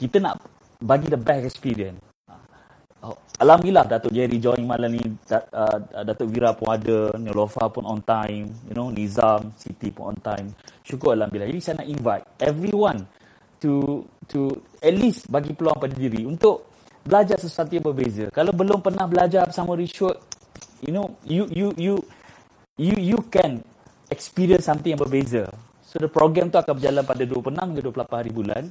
kita 0.00 0.22
nak 0.22 0.40
bagi 0.80 1.12
the 1.12 1.20
best 1.20 1.44
experience. 1.44 2.00
Oh, 2.98 3.14
Alhamdulillah 3.38 3.86
Datuk 3.86 4.10
Jerry 4.10 4.42
join 4.42 4.66
malam 4.66 4.90
ni. 4.96 5.02
Uh, 5.30 5.78
Datuk 6.02 6.34
Vira 6.34 6.50
pun 6.56 6.74
ada 6.74 7.14
Nilofa 7.14 7.70
pun 7.70 7.86
on 7.86 8.02
time 8.02 8.50
you 8.66 8.74
know 8.74 8.90
Nizam 8.90 9.54
Siti 9.54 9.92
pun 9.92 10.14
on 10.14 10.18
time. 10.18 10.50
Syukur 10.82 11.14
Alhamdulillah. 11.14 11.52
Jadi 11.52 11.60
saya 11.62 11.74
nak 11.84 11.88
invite 11.88 12.24
everyone 12.42 13.04
to 13.62 14.02
to 14.26 14.54
at 14.82 14.94
least 14.94 15.28
bagi 15.30 15.54
peluang 15.54 15.78
pada 15.78 15.94
diri 15.94 16.26
untuk 16.26 16.66
belajar 17.06 17.38
sesuatu 17.38 17.70
yang 17.76 17.86
berbeza. 17.86 18.26
Kalau 18.34 18.50
belum 18.50 18.82
pernah 18.82 19.06
belajar 19.06 19.46
bersama 19.46 19.78
Rishwood 19.78 20.18
you 20.82 20.94
know 20.94 21.14
you 21.26 21.46
you 21.50 21.68
you 21.78 21.94
you 22.78 22.94
you 22.96 23.18
can 23.28 23.60
experience 24.08 24.64
something 24.70 24.94
yang 24.94 25.02
berbeza 25.02 25.50
so 25.84 25.98
the 26.00 26.08
program 26.08 26.48
tu 26.48 26.56
akan 26.56 26.78
berjalan 26.78 27.04
pada 27.04 27.22
26 27.26 27.58
hingga 27.58 27.82
28 27.84 28.18
hari 28.22 28.30
bulan 28.32 28.64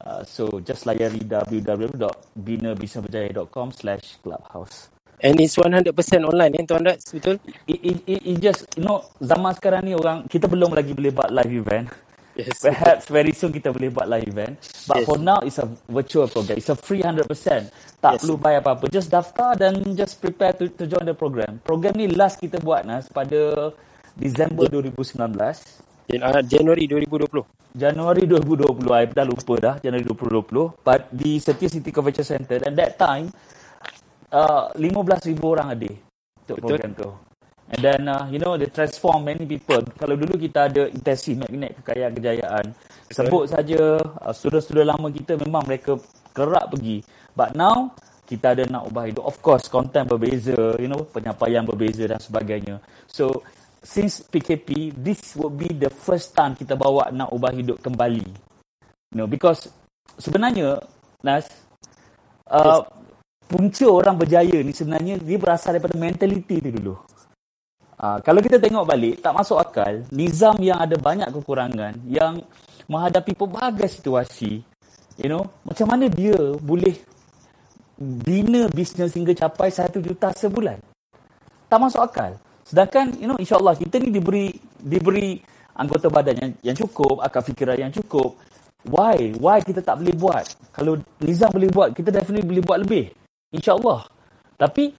Uh, 0.00 0.24
so 0.24 0.48
just 0.64 0.88
layari 0.88 1.20
www.binabisnaberjaya.com 1.28 3.68
slash 3.76 4.16
clubhouse. 4.24 4.88
And 5.20 5.36
it's 5.42 5.56
100% 5.60 5.92
online 6.24 6.56
eh 6.56 6.64
Tuan 6.64 6.80
Rats, 6.86 7.12
betul? 7.12 7.36
It, 7.68 7.80
it, 7.84 7.98
it, 8.08 8.22
it 8.24 8.40
just, 8.40 8.64
you 8.80 8.88
know, 8.88 9.04
zaman 9.20 9.52
sekarang 9.58 9.84
ni 9.84 9.92
orang, 9.92 10.24
kita 10.30 10.48
belum 10.48 10.72
lagi 10.72 10.96
boleh 10.96 11.12
buat 11.12 11.28
live 11.28 11.52
event. 11.60 11.92
Yes. 12.40 12.56
Perhaps 12.60 13.04
very 13.08 13.32
soon 13.36 13.52
kita 13.52 13.68
boleh 13.68 13.92
buat 13.92 14.08
live 14.08 14.24
event. 14.24 14.54
But 14.88 15.02
Yes. 15.02 15.06
for 15.06 15.18
now, 15.20 15.44
it's 15.44 15.60
a 15.60 15.68
virtual 15.86 16.24
program. 16.26 16.56
It's 16.56 16.72
a 16.72 16.78
free 16.78 17.04
100%. 17.04 17.68
Tak 18.00 18.16
Yes. 18.16 18.20
perlu 18.24 18.40
bayar 18.40 18.64
apa-apa. 18.64 18.88
Just 18.88 19.12
daftar 19.12 19.54
dan 19.54 19.76
just 19.92 20.16
prepare 20.18 20.56
to, 20.56 20.72
to 20.72 20.88
join 20.88 21.04
the 21.04 21.12
program. 21.12 21.60
Program 21.60 21.92
ni 21.94 22.08
last 22.08 22.40
kita 22.40 22.56
buat, 22.58 22.88
Nas, 22.88 23.12
pada 23.12 23.72
Disember 24.16 24.66
2019. 24.72 25.60
Jan- 26.10 26.24
uh, 26.26 26.42
Januari 26.42 26.90
2020. 26.90 27.46
Januari 27.70 28.26
2020 28.26 28.82
I 28.90 29.06
dah 29.06 29.22
lupa 29.22 29.54
dah 29.54 29.74
Januari 29.78 30.02
2020 30.02 30.74
but 30.82 31.06
di 31.14 31.38
Setia 31.38 31.70
City 31.70 31.94
Convention 31.94 32.26
Center 32.26 32.58
and 32.66 32.74
that 32.74 32.98
time 32.98 33.30
uh, 34.34 34.74
15,000 34.74 35.38
orang 35.38 35.70
hadir 35.70 35.94
untuk 36.42 36.58
Betul. 36.58 36.66
program 36.66 36.90
tu 36.98 37.08
and 37.70 37.80
then 37.80 38.02
uh, 38.10 38.26
you 38.28 38.42
know 38.42 38.58
they 38.58 38.68
transform 38.70 39.26
many 39.26 39.46
people. 39.46 39.82
Kalau 39.96 40.14
dulu 40.18 40.36
kita 40.36 40.70
ada 40.70 40.90
intensif 40.90 41.38
magnet 41.38 41.78
kekayaan 41.82 42.12
kejayaan 42.14 42.64
sebut 43.10 43.50
saja 43.50 43.98
uh, 43.98 44.34
student-student 44.34 44.90
lama 44.90 45.08
kita 45.10 45.38
memang 45.38 45.66
mereka 45.66 45.98
kerap 46.34 46.74
pergi. 46.74 47.02
But 47.34 47.54
now 47.54 47.94
kita 48.26 48.58
ada 48.58 48.66
nak 48.66 48.90
ubah 48.90 49.10
hidup. 49.10 49.24
Of 49.26 49.42
course 49.42 49.66
content 49.66 50.10
berbeza 50.10 50.78
you 50.78 50.90
know 50.90 51.06
penyampaian 51.06 51.62
berbeza 51.66 52.06
dan 52.06 52.18
sebagainya. 52.18 52.82
So 53.10 53.42
since 53.80 54.20
PKP, 54.24 54.92
this 54.96 55.34
would 55.36 55.56
be 55.56 55.72
the 55.72 55.88
first 55.88 56.36
time 56.36 56.52
kita 56.56 56.76
bawa 56.76 57.08
nak 57.12 57.32
ubah 57.32 57.52
hidup 57.52 57.80
kembali. 57.80 58.28
You 59.10 59.16
know, 59.16 59.28
because 59.28 59.66
sebenarnya, 60.20 60.84
Nas, 61.24 61.48
uh, 62.46 62.84
punca 63.44 63.86
orang 63.88 64.16
berjaya 64.16 64.62
ni 64.62 64.72
sebenarnya 64.72 65.18
dia 65.18 65.36
berasal 65.40 65.76
daripada 65.76 65.96
mentality 65.98 66.62
tu 66.62 66.70
dulu. 66.70 66.94
Uh, 68.00 68.16
kalau 68.24 68.40
kita 68.40 68.56
tengok 68.56 68.88
balik, 68.88 69.20
tak 69.20 69.36
masuk 69.36 69.60
akal, 69.60 70.00
nizam 70.08 70.56
yang 70.64 70.80
ada 70.80 70.96
banyak 70.96 71.28
kekurangan, 71.36 72.00
yang 72.08 72.40
menghadapi 72.88 73.36
pelbagai 73.36 73.92
situasi, 73.92 74.64
you 75.20 75.28
know, 75.28 75.44
macam 75.68 75.84
mana 75.84 76.08
dia 76.08 76.40
boleh 76.64 76.96
bina 78.00 78.72
bisnes 78.72 79.12
hingga 79.12 79.36
capai 79.36 79.68
1 79.68 80.00
juta 80.00 80.32
sebulan? 80.32 80.80
Tak 81.68 81.76
masuk 81.76 82.00
akal. 82.00 82.40
Sedangkan 82.64 83.12
you 83.20 83.28
know 83.28 83.36
insyaallah 83.36 83.76
kita 83.76 84.00
ni 84.00 84.08
diberi 84.08 84.48
diberi 84.80 85.36
anggota 85.76 86.08
badan 86.08 86.40
yang, 86.40 86.52
yang 86.72 86.76
cukup, 86.80 87.20
akal 87.20 87.44
fikiran 87.44 87.76
yang 87.76 87.92
cukup. 87.92 88.32
Why? 88.88 89.36
Why 89.36 89.60
kita 89.60 89.84
tak 89.84 90.00
boleh 90.00 90.16
buat? 90.16 90.44
Kalau 90.72 90.96
Nizam 91.20 91.52
boleh 91.52 91.68
buat, 91.68 91.92
kita 91.92 92.08
definitely 92.08 92.48
boleh 92.48 92.64
buat 92.64 92.78
lebih. 92.80 93.04
InsyaAllah. 93.52 94.08
Tapi, 94.56 94.96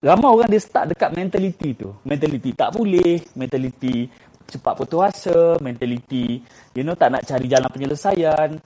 ramai 0.00 0.28
orang 0.32 0.48
dia 0.48 0.60
start 0.60 0.92
dekat 0.96 1.12
mentality 1.12 1.76
tu. 1.76 1.92
Mentality 2.04 2.56
tak 2.56 2.72
boleh, 2.72 3.20
mentality 3.36 4.08
cepat 4.50 4.74
putus 4.74 5.00
asa, 5.00 5.56
mentality, 5.62 6.42
you 6.74 6.82
know, 6.82 6.98
tak 6.98 7.14
nak 7.14 7.22
cari 7.22 7.46
jalan 7.46 7.70
penyelesaian. 7.70 8.58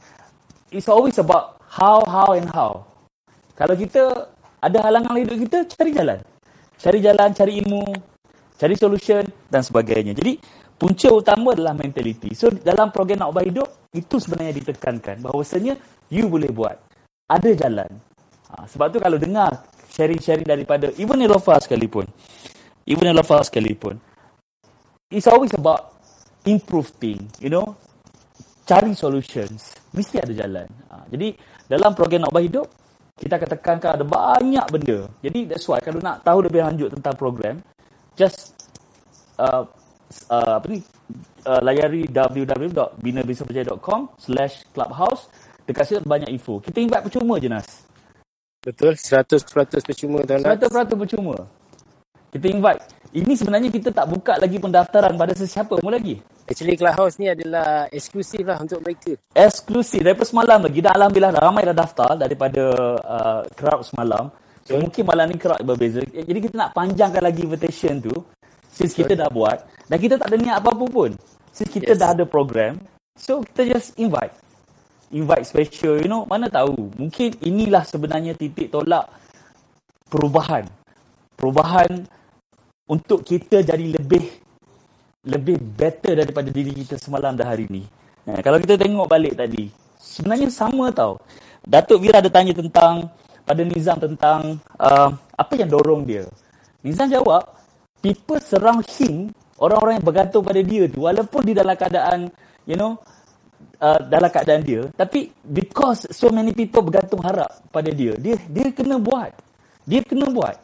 It's 0.72 0.89
always 0.89 1.20
about 1.20 1.61
how, 1.68 2.01
how 2.09 2.32
and 2.32 2.49
how. 2.49 2.89
Kalau 3.55 3.76
kita 3.76 4.32
ada 4.64 4.78
halangan 4.80 5.14
hidup 5.20 5.37
kita, 5.45 5.59
cari 5.76 5.93
jalan. 5.93 6.18
Cari 6.80 6.99
jalan, 7.05 7.28
cari 7.37 7.53
ilmu, 7.62 7.85
cari 8.57 8.74
solution 8.74 9.22
dan 9.53 9.62
sebagainya. 9.62 10.16
Jadi, 10.16 10.41
punca 10.74 11.12
utama 11.12 11.55
adalah 11.55 11.76
mentality. 11.76 12.35
So, 12.35 12.51
dalam 12.51 12.91
program 12.91 13.22
Nak 13.22 13.30
Ubah 13.30 13.45
Hidup, 13.45 13.68
itu 13.95 14.18
sebenarnya 14.18 14.57
ditekankan 14.59 15.22
bahawasanya 15.22 15.78
you 16.11 16.26
boleh 16.26 16.51
buat. 16.51 16.80
Ada 17.30 17.55
jalan. 17.55 17.91
Ha, 18.51 18.66
sebab 18.66 18.91
tu 18.91 18.99
kalau 18.99 19.20
dengar 19.20 19.64
sharing-sharing 19.95 20.47
daripada 20.47 20.90
even 20.99 21.22
Elofa 21.22 21.55
sekalipun, 21.62 22.11
even 22.84 23.07
Elofa 23.14 23.47
sekalipun, 23.47 24.03
it's 25.09 25.30
always 25.30 25.55
about 25.55 25.95
improve 26.42 26.90
thing, 26.99 27.22
you 27.38 27.49
know, 27.49 27.78
cari 28.66 28.92
solutions. 28.99 29.78
Mesti 29.95 30.18
ada 30.18 30.34
jalan. 30.34 30.66
Ha, 30.90 31.07
jadi, 31.07 31.38
dalam 31.70 31.95
program 31.95 32.26
Nak 32.26 32.34
Ubah 32.34 32.42
Hidup, 32.42 32.66
kita 33.14 33.38
akan 33.38 33.49
tekankan 33.55 33.90
ada 34.03 34.05
banyak 34.05 34.66
benda. 34.74 35.07
Jadi, 35.22 35.47
that's 35.47 35.64
why 35.70 35.78
kalau 35.78 36.03
nak 36.03 36.26
tahu 36.26 36.42
lebih 36.42 36.66
lanjut 36.66 36.90
tentang 36.90 37.14
program, 37.14 37.62
just 38.18 38.59
uh, 39.38 39.62
uh, 40.30 40.59
apa 40.59 40.66
ni 40.70 40.82
uh, 41.47 41.61
layari 41.62 42.07
www.binabisnaberjaya.com 42.11 44.09
slash 44.18 44.64
clubhouse 44.70 45.26
dekat 45.64 45.84
situ 45.88 46.05
banyak 46.05 46.28
info 46.30 46.61
kita 46.61 46.78
invite 46.80 47.05
percuma 47.09 47.40
je 47.40 47.49
Nas 47.51 47.66
Betul, 48.64 48.96
100% 48.96 49.44
percuma 49.84 50.24
Tuan 50.24 50.40
Rats. 50.40 50.64
100% 50.64 50.96
percuma. 50.96 51.36
Kita 52.32 52.46
invite. 52.48 52.82
Ini 53.14 53.32
sebenarnya 53.38 53.70
kita 53.70 53.94
tak 53.94 54.10
buka 54.10 54.34
lagi 54.40 54.58
pendaftaran 54.58 55.14
pada 55.14 55.36
sesiapa 55.36 55.78
pun 55.78 55.92
lagi. 55.92 56.18
Actually 56.50 56.74
Clubhouse 56.74 57.20
ni 57.22 57.30
adalah 57.30 57.86
eksklusif 57.88 58.42
lah 58.42 58.58
untuk 58.58 58.82
mereka. 58.82 59.14
eksklusif. 59.32 60.02
Daripada 60.02 60.26
semalam 60.26 60.58
lagi. 60.66 60.82
Dah 60.82 60.92
Alhamdulillah 60.98 61.32
dah 61.38 61.42
ramai 61.46 61.62
dah 61.62 61.76
daftar 61.76 62.18
daripada 62.18 62.62
uh, 62.98 63.42
crowd 63.54 63.86
semalam. 63.86 64.32
So, 64.64 64.80
mungkin 64.80 65.04
malam 65.06 65.28
ni 65.30 65.36
crowd 65.38 65.60
berbeza. 65.62 66.00
Jadi 66.02 66.38
kita 66.40 66.54
nak 66.58 66.70
panjangkan 66.74 67.22
lagi 67.22 67.44
invitation 67.44 68.00
tu 68.02 68.16
since 68.66 68.96
kita 68.96 69.14
dah 69.14 69.28
buat. 69.30 69.60
Dan 69.86 70.00
kita 70.00 70.18
tak 70.18 70.32
ada 70.32 70.36
niat 70.40 70.56
apa-apa 70.58 70.84
pun. 70.90 71.10
Since 71.54 71.70
kita 71.70 71.94
Yes. 71.94 72.00
dah 72.02 72.10
ada 72.16 72.24
program 72.26 72.80
so 73.14 73.46
kita 73.46 73.78
just 73.78 73.94
invite 73.94 74.34
invite 75.12 75.44
special 75.44 76.00
you 76.00 76.09
know 76.09 76.24
mana 76.24 76.48
tahu 76.48 76.88
mungkin 76.96 77.34
inilah 77.44 77.84
sebenarnya 77.84 78.32
titik 78.38 78.72
tolak 78.72 79.11
perubahan 80.09 80.64
perubahan 81.36 82.07
untuk 82.88 83.24
kita 83.24 83.64
jadi 83.64 83.96
lebih 83.96 84.44
lebih 85.24 85.57
better 85.57 86.20
daripada 86.20 86.52
diri 86.52 86.72
kita 86.84 87.00
semalam 87.00 87.32
dan 87.32 87.48
hari 87.48 87.64
ni. 87.72 87.82
Ha, 88.28 88.44
kalau 88.44 88.61
kita 88.61 88.76
tengok 88.76 89.09
balik 89.09 89.36
tadi, 89.36 89.72
sebenarnya 89.96 90.52
sama 90.52 90.92
tau. 90.92 91.16
Datuk 91.64 92.05
Vira 92.05 92.20
ada 92.20 92.28
tanya 92.28 92.52
tentang 92.52 93.09
pada 93.44 93.64
Nizam 93.64 93.96
tentang 93.96 94.61
uh, 94.76 95.11
apa 95.36 95.52
yang 95.57 95.72
dorong 95.72 96.05
dia. 96.05 96.28
Nizam 96.84 97.09
jawab, 97.09 97.40
people 98.05 98.36
surround 98.40 98.84
him, 99.00 99.32
orang-orang 99.57 100.00
yang 100.00 100.05
bergantung 100.05 100.44
pada 100.44 100.61
dia 100.61 100.84
tu, 100.92 101.09
walaupun 101.09 101.40
dia 101.40 101.57
dalam 101.64 101.76
keadaan, 101.76 102.28
you 102.68 102.76
know, 102.76 103.00
uh, 103.82 104.00
dalam 104.06 104.30
keadaan 104.30 104.62
dia, 104.62 104.82
tapi 104.94 105.32
because 105.42 106.08
so 106.12 106.30
many 106.30 106.52
people 106.54 106.84
bergantung 106.84 107.20
harap 107.24 107.50
pada 107.68 107.90
dia, 107.90 108.14
dia 108.16 108.36
dia 108.48 108.68
kena 108.72 108.96
buat. 109.00 109.32
Dia 109.84 110.00
kena 110.00 110.32
buat 110.32 110.56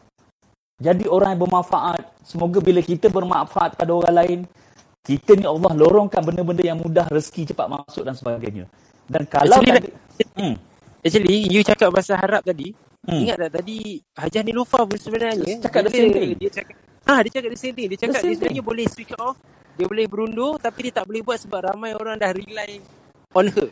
jadi 0.81 1.05
orang 1.05 1.37
yang 1.37 1.41
bermanfaat. 1.45 2.01
Semoga 2.25 2.57
bila 2.57 2.81
kita 2.81 3.05
bermanfaat 3.13 3.77
pada 3.77 3.91
orang 3.93 4.15
lain, 4.17 4.39
kita 5.05 5.37
ni 5.37 5.45
Allah 5.45 5.77
lorongkan 5.77 6.25
benda-benda 6.25 6.65
yang 6.65 6.81
mudah, 6.81 7.05
rezeki 7.05 7.53
cepat 7.53 7.69
masuk 7.69 8.01
dan 8.01 8.17
sebagainya. 8.17 8.65
Dan 9.05 9.29
kalau 9.29 9.61
Actually, 9.61 9.77
tadi, 9.77 9.89
hmm, 10.41 10.55
Actually, 11.05 11.37
you 11.53 11.61
cakap 11.61 11.93
pasal 11.93 12.17
harap 12.17 12.41
tadi. 12.41 12.73
Hmm. 13.01 13.17
Ingat 13.25 13.49
tak 13.49 13.51
tadi 13.61 13.97
Hajah 14.13 14.45
Nilofa 14.45 14.85
pun 14.85 14.93
sebenarnya 14.93 15.57
Cakap 15.57 15.89
the 15.89 15.89
dia- 15.89 16.01
same 16.05 16.13
thing. 16.13 16.29
Dia 16.37 16.51
cakap 16.53 16.75
Ha, 17.07 17.25
dia 17.25 17.31
cakap 17.33 17.49
the 17.51 17.59
same 17.59 17.75
thing. 17.75 17.87
Dia 17.91 17.97
cakap 18.07 18.21
dia 18.21 18.35
sebenarnya 18.37 18.63
boleh 18.63 18.85
switch 18.87 19.13
off, 19.17 19.37
dia 19.75 19.85
boleh 19.89 20.05
berundur 20.05 20.61
tapi 20.61 20.89
dia 20.89 21.01
tak 21.01 21.05
boleh 21.09 21.21
buat 21.25 21.39
sebab 21.41 21.73
ramai 21.73 21.95
orang 21.97 22.19
dah 22.19 22.31
rely 22.35 22.79
on 23.33 23.47
her. 23.49 23.67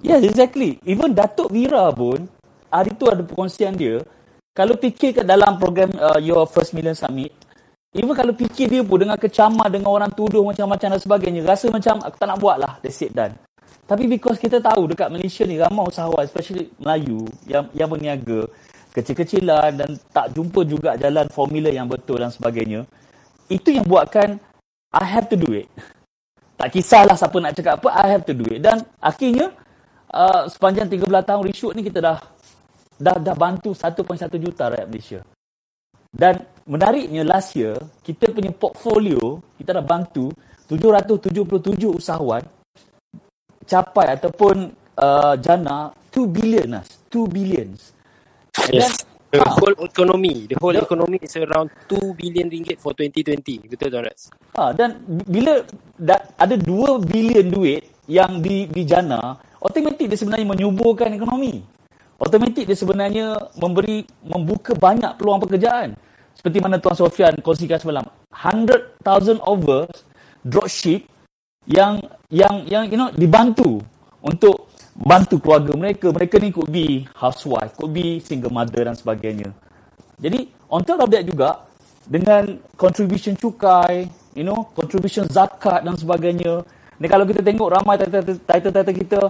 yeah, 0.00 0.18
exactly. 0.22 0.80
Even 0.88 1.12
Datuk 1.12 1.52
Vira 1.52 1.92
pun, 1.92 2.24
hari 2.72 2.94
tu 2.96 3.04
ada 3.10 3.20
perkongsian 3.20 3.76
dia, 3.76 4.00
kalau 4.56 4.74
fikir 4.78 5.20
ke 5.20 5.22
dalam 5.22 5.60
program 5.60 5.92
uh, 5.98 6.18
Your 6.18 6.48
First 6.48 6.72
Million 6.72 6.96
Summit, 6.96 7.34
even 7.92 8.14
kalau 8.16 8.32
fikir 8.32 8.70
dia 8.70 8.82
pun 8.82 9.02
dengan 9.02 9.20
kecaman, 9.20 9.68
dengan 9.68 9.92
orang 9.92 10.10
tuduh 10.14 10.42
macam-macam 10.46 10.96
dan 10.96 11.00
sebagainya, 11.00 11.40
rasa 11.44 11.68
macam 11.68 12.00
aku 12.00 12.16
tak 12.16 12.28
nak 12.30 12.38
buat 12.40 12.56
lah, 12.56 12.72
that's 12.80 13.02
it 13.04 13.12
done. 13.12 13.36
Tapi 13.90 14.06
because 14.06 14.38
kita 14.38 14.62
tahu 14.62 14.86
dekat 14.86 15.10
Malaysia 15.10 15.42
ni 15.42 15.58
ramai 15.58 15.82
usahawan, 15.82 16.22
especially 16.22 16.70
Melayu 16.78 17.26
yang 17.50 17.66
yang 17.74 17.90
berniaga, 17.90 18.46
kecil-kecilan 18.90 19.70
dan 19.78 19.90
tak 20.10 20.34
jumpa 20.34 20.66
juga 20.66 20.98
jalan 20.98 21.26
formula 21.30 21.70
yang 21.70 21.86
betul 21.86 22.18
dan 22.18 22.30
sebagainya. 22.30 22.86
Itu 23.50 23.70
yang 23.70 23.86
buatkan 23.86 24.38
I 24.90 25.06
have 25.06 25.30
to 25.30 25.38
do 25.38 25.54
it. 25.54 25.70
Tak 26.58 26.74
kisahlah 26.74 27.16
siapa 27.16 27.36
nak 27.40 27.54
cakap 27.56 27.80
apa, 27.80 27.88
I 27.94 28.06
have 28.10 28.24
to 28.26 28.34
do 28.34 28.44
it. 28.50 28.60
Dan 28.60 28.82
akhirnya 29.00 29.54
uh, 30.10 30.44
sepanjang 30.50 30.90
13 30.90 31.06
tahun 31.06 31.42
reshoot 31.46 31.72
ni 31.78 31.86
kita 31.86 32.02
dah 32.02 32.18
dah 33.00 33.16
dah 33.16 33.36
bantu 33.38 33.72
1.1 33.72 34.04
juta 34.36 34.68
rakyat 34.68 34.88
Malaysia. 34.90 35.20
Dan 36.10 36.42
menariknya 36.66 37.22
last 37.22 37.54
year, 37.54 37.78
kita 38.02 38.34
punya 38.34 38.50
portfolio, 38.50 39.38
kita 39.56 39.78
dah 39.78 39.84
bantu 39.86 40.34
777 40.66 41.86
usahawan 41.86 42.42
capai 43.70 44.18
ataupun 44.18 44.74
uh, 44.98 45.34
jana 45.38 45.94
2 46.10 46.26
billion 46.26 46.66
nas, 46.66 46.90
2 47.14 47.30
billions. 47.30 47.94
Yes. 48.70 49.06
The 49.30 49.38
whole 49.46 49.78
economy, 49.86 50.50
the 50.50 50.58
whole 50.58 50.74
The- 50.74 50.82
economy 50.82 51.22
is 51.22 51.38
around 51.38 51.70
2 51.86 52.18
billion 52.18 52.50
ringgit 52.50 52.82
for 52.82 52.90
2020. 52.98 53.62
Betul 53.70 53.94
Tuan 53.94 54.02
Raz? 54.10 54.26
Ha, 54.58 54.74
dan 54.74 55.06
bila 55.06 55.62
da, 55.94 56.18
ada 56.34 56.58
2 56.58 56.98
bilion 57.06 57.46
duit 57.46 57.86
yang 58.10 58.42
di 58.42 58.66
dijana, 58.66 59.38
automatik 59.62 60.10
dia 60.10 60.18
sebenarnya 60.18 60.50
menyuburkan 60.50 61.14
ekonomi. 61.14 61.62
Automatik 62.18 62.66
dia 62.66 62.74
sebenarnya 62.74 63.38
memberi 63.54 64.02
membuka 64.26 64.74
banyak 64.74 65.14
peluang 65.14 65.38
pekerjaan. 65.46 65.94
Seperti 66.34 66.58
mana 66.58 66.82
Tuan 66.82 66.98
Sofian 66.98 67.38
kongsikan 67.38 67.78
semalam, 67.78 68.06
100,000 68.34 69.38
over 69.46 69.86
dropship 70.42 71.06
yang 71.70 72.02
yang 72.32 72.66
yang 72.66 72.84
you 72.90 72.98
know 72.98 73.12
dibantu 73.14 73.78
untuk 74.26 74.69
bantu 75.00 75.40
keluarga 75.40 75.72
mereka. 75.72 76.12
Mereka 76.12 76.36
ni 76.38 76.52
could 76.52 76.68
be 76.68 77.08
housewife, 77.16 77.72
could 77.80 77.96
be 77.96 78.20
single 78.20 78.52
mother 78.52 78.84
dan 78.84 78.94
sebagainya. 78.94 79.50
Jadi 80.20 80.52
on 80.68 80.84
top 80.84 81.00
of 81.00 81.08
that 81.08 81.24
juga 81.24 81.64
dengan 82.04 82.60
contribution 82.76 83.32
cukai, 83.34 84.04
you 84.36 84.44
know, 84.44 84.68
contribution 84.76 85.24
zakat 85.26 85.80
dan 85.80 85.96
sebagainya. 85.96 86.60
Ni 87.00 87.08
kalau 87.08 87.24
kita 87.24 87.40
tengok 87.40 87.80
ramai 87.80 87.96
title-title 87.96 88.96
kita 88.96 89.20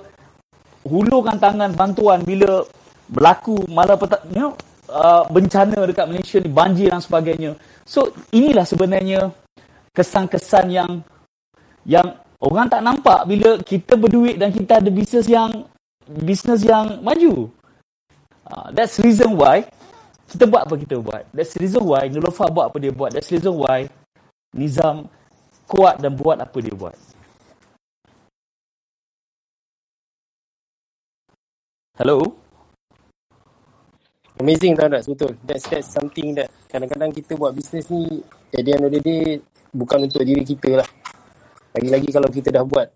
hulurkan 0.82 1.38
tangan 1.38 1.70
bantuan 1.70 2.18
bila 2.26 2.66
berlaku 3.06 3.62
malapetaka, 3.70 4.26
you 4.34 4.42
know, 4.42 4.52
uh, 4.90 5.22
bencana 5.30 5.86
dekat 5.86 6.06
Malaysia 6.10 6.38
ni, 6.42 6.50
banjir 6.50 6.90
dan 6.90 7.02
sebagainya. 7.02 7.54
So 7.86 8.10
inilah 8.34 8.66
sebenarnya 8.66 9.30
kesan-kesan 9.94 10.66
yang 10.70 10.90
yang 11.86 12.18
orang 12.40 12.66
tak 12.72 12.80
nampak 12.80 13.20
bila 13.28 13.60
kita 13.60 13.94
berduit 14.00 14.40
dan 14.40 14.50
kita 14.50 14.80
ada 14.80 14.88
bisnes 14.88 15.28
yang 15.28 15.68
bisnes 16.08 16.64
yang 16.64 17.04
maju. 17.04 17.52
Uh, 18.50 18.68
that's 18.74 18.98
reason 18.98 19.36
why 19.36 19.62
kita 20.26 20.48
buat 20.48 20.66
apa 20.66 20.74
kita 20.80 20.96
buat. 20.98 21.22
That's 21.30 21.54
reason 21.60 21.84
why 21.84 22.08
Nilofa 22.08 22.48
buat 22.50 22.72
apa 22.72 22.78
dia 22.80 22.90
buat. 22.90 23.12
That's 23.12 23.30
reason 23.30 23.54
why 23.54 23.86
Nizam 24.56 25.06
kuat 25.70 26.02
dan 26.02 26.18
buat 26.18 26.40
apa 26.42 26.58
dia 26.58 26.74
buat. 26.74 26.96
Hello? 32.00 32.40
Amazing 34.40 34.72
Raz, 34.72 35.04
betul. 35.04 35.36
That's, 35.44 35.68
that's 35.68 35.92
something 35.92 36.32
that 36.32 36.48
kadang-kadang 36.72 37.12
kita 37.12 37.36
buat 37.36 37.52
bisnes 37.52 37.92
ni, 37.92 38.24
at 38.56 38.64
the 38.64 38.72
end 38.72 38.88
of 38.88 38.90
the 38.96 39.04
day, 39.04 39.36
bukan 39.68 40.08
untuk 40.08 40.24
diri 40.24 40.40
kita 40.40 40.80
lah. 40.80 40.88
Lagi-lagi 41.76 42.08
kalau 42.10 42.28
kita 42.30 42.48
dah 42.50 42.64
buat. 42.66 42.88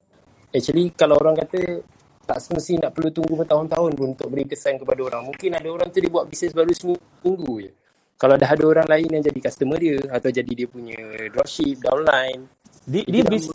Actually, 0.54 0.94
kalau 0.94 1.18
orang 1.18 1.34
kata, 1.38 1.82
tak 2.24 2.38
semestinya 2.40 2.88
nak 2.88 2.92
perlu 2.96 3.10
tunggu 3.12 3.34
bertahun-tahun 3.44 3.90
pun 3.94 4.06
untuk 4.16 4.28
beri 4.32 4.48
kesan 4.48 4.80
kepada 4.80 5.00
orang. 5.04 5.22
Mungkin 5.28 5.50
ada 5.54 5.68
orang 5.68 5.88
tu 5.92 6.00
dia 6.00 6.10
buat 6.10 6.24
bisnes 6.26 6.56
baru 6.56 6.72
seminggu 6.72 7.54
je. 7.60 7.70
Kalau 8.14 8.38
dah 8.38 8.46
ada 8.46 8.64
orang 8.64 8.86
lain 8.88 9.08
yang 9.10 9.22
jadi 9.26 9.40
customer 9.42 9.76
dia, 9.76 9.98
atau 10.08 10.30
jadi 10.30 10.52
dia 10.54 10.66
punya 10.70 10.96
dropship, 11.34 11.82
downline, 11.82 12.46
Dia, 12.86 13.02
dia 13.04 13.20
dia 13.20 13.22
bis, 13.26 13.50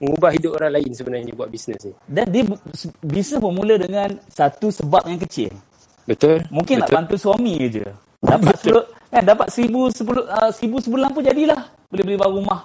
mengubah 0.00 0.30
hidup 0.34 0.56
orang 0.58 0.72
lain 0.80 0.90
sebenarnya 0.90 1.32
buat 1.36 1.48
bisnes 1.52 1.80
ni. 1.84 1.92
dan 2.08 2.26
dia 2.32 2.42
bisnes 3.04 3.38
bermula 3.38 3.78
dengan 3.78 4.18
satu 4.32 4.72
sebab 4.72 5.06
yang 5.06 5.20
kecil. 5.22 5.52
Betul? 6.04 6.44
Mungkin 6.52 6.84
nak 6.84 6.88
Betul. 6.92 6.98
bantu 7.00 7.14
suami 7.16 7.54
je. 7.68 7.86
Dapat 8.24 8.54
sepuluh, 8.60 8.84
eh, 9.12 9.22
dapat 9.24 9.48
seribu, 9.52 9.80
sepuluh, 9.92 10.24
uh, 10.28 10.50
seribu 10.52 10.76
sebulan 10.80 11.12
pun 11.12 11.22
jadilah. 11.24 11.60
Boleh 11.88 12.04
beli 12.04 12.18
baru 12.20 12.40
rumah. 12.40 12.60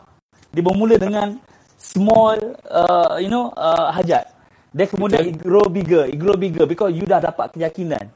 Dia 0.52 0.64
bermula 0.64 0.96
dengan 1.00 1.36
small, 1.80 2.36
uh, 2.68 3.16
you 3.18 3.32
know, 3.32 3.56
uh, 3.56 3.90
hajat. 3.96 4.28
Dia 4.70 4.86
kemudian 4.86 5.24
it 5.26 5.40
grow 5.40 5.66
bigger, 5.66 6.06
it 6.06 6.20
grow 6.20 6.38
bigger 6.38 6.68
because 6.70 6.94
you 6.94 7.08
dah 7.08 7.18
dapat 7.18 7.56
keyakinan. 7.56 8.12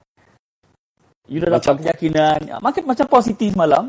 You 1.26 1.40
dah 1.42 1.58
dapat 1.58 1.64
Macam- 1.66 1.80
keyakinan. 1.82 2.40
Ah, 2.52 2.60
Macam 2.62 3.08
positif 3.08 3.56
semalam. 3.56 3.88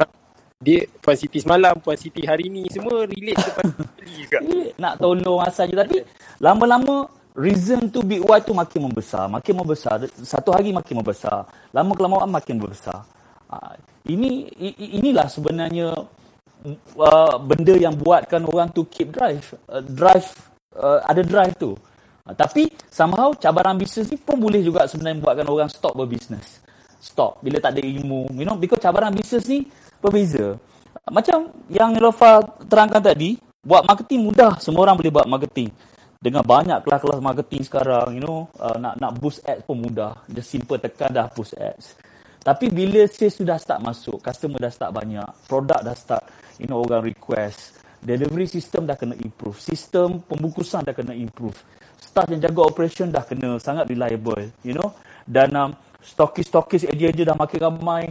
Dia 0.64 0.88
Puan 1.02 1.12
Siti 1.12 1.44
semalam, 1.44 1.76
Puan 1.76 1.98
Siti 1.98 2.24
hari 2.24 2.48
ni, 2.48 2.64
semua 2.72 3.04
relate 3.04 3.36
ke 3.36 3.50
Puan 3.52 3.68
Siti 3.68 4.12
juga. 4.24 4.38
Nak 4.82 4.94
tolong 4.96 5.44
asalnya 5.44 5.84
tapi 5.84 6.00
lama-lama 6.40 7.04
reason 7.36 7.90
to 7.92 8.00
be 8.00 8.22
why 8.22 8.40
tu 8.40 8.56
makin 8.56 8.88
membesar, 8.88 9.28
makin 9.28 9.60
membesar, 9.60 10.08
satu 10.24 10.54
hari 10.56 10.72
makin 10.72 11.04
membesar, 11.04 11.44
lama 11.68 11.92
kelamaan 11.92 12.30
makin 12.32 12.56
membesar. 12.56 13.04
Ah, 13.50 13.76
ini 14.08 14.48
inilah 14.78 15.28
sebenarnya 15.28 15.92
uh, 16.64 17.36
benda 17.40 17.74
yang 17.76 17.94
buatkan 17.94 18.44
orang 18.48 18.72
tu 18.72 18.88
keep 18.88 19.12
drive, 19.12 19.52
uh, 19.68 19.84
drive 19.84 20.26
uh, 20.76 21.04
ada 21.04 21.20
drive 21.20 21.54
tu. 21.60 21.76
Uh, 22.24 22.34
tapi 22.34 22.72
somehow 22.88 23.30
cabaran 23.36 23.76
bisnes 23.76 24.08
ni 24.08 24.16
pun 24.16 24.40
boleh 24.40 24.64
juga 24.64 24.88
sebenarnya 24.88 25.20
buatkan 25.20 25.46
orang 25.46 25.68
stop 25.68 25.92
berbisnes. 25.92 26.64
Stop 27.04 27.44
bila 27.44 27.60
tak 27.60 27.76
ada 27.76 27.82
ilmu, 27.84 28.32
you 28.32 28.48
know, 28.48 28.56
because 28.56 28.80
cabaran 28.80 29.12
bisnes 29.12 29.44
ni 29.44 29.68
berbeza. 30.00 30.56
Macam 31.12 31.52
yang 31.68 31.92
Nilofa 31.92 32.40
terangkan 32.64 33.12
tadi, 33.12 33.36
buat 33.60 33.84
marketing 33.84 34.24
mudah, 34.24 34.56
semua 34.56 34.88
orang 34.88 34.96
boleh 34.96 35.12
buat 35.12 35.28
marketing. 35.28 35.68
Dengan 36.16 36.40
banyak 36.40 36.80
kelas-kelas 36.80 37.20
marketing 37.20 37.68
sekarang, 37.68 38.16
you 38.16 38.24
know, 38.24 38.48
uh, 38.56 38.80
nak 38.80 38.96
nak 38.96 39.12
boost 39.20 39.44
ads 39.44 39.60
pun 39.68 39.76
mudah. 39.76 40.24
Just 40.32 40.48
simple 40.48 40.80
tekan 40.80 41.12
dah 41.12 41.28
boost 41.28 41.52
ads. 41.60 42.00
Tapi 42.40 42.72
bila 42.72 43.04
sales 43.08 43.36
sudah 43.36 43.60
start 43.60 43.84
masuk, 43.84 44.20
customer 44.24 44.56
dah 44.56 44.72
start 44.72 44.92
banyak, 44.92 45.24
produk 45.48 45.80
dah 45.84 45.96
start, 45.96 46.24
you 46.58 46.66
know, 46.66 46.82
orang 46.82 47.06
request, 47.06 47.82
delivery 48.04 48.46
system 48.46 48.84
dah 48.84 48.94
kena 48.94 49.16
improve, 49.18 49.56
sistem 49.58 50.20
pembungkusan 50.24 50.84
dah 50.84 50.94
kena 50.94 51.16
improve, 51.16 51.56
staff 51.96 52.28
yang 52.30 52.42
jaga 52.42 52.60
operation 52.64 53.08
dah 53.10 53.24
kena 53.24 53.56
sangat 53.58 53.88
reliable, 53.88 54.50
you 54.60 54.76
know, 54.76 54.92
dan 55.24 55.50
um, 55.56 55.70
stokis-stokis 56.04 56.84
eja-eja 56.84 57.32
dah 57.32 57.36
makin 57.36 57.58
ramai, 57.64 58.04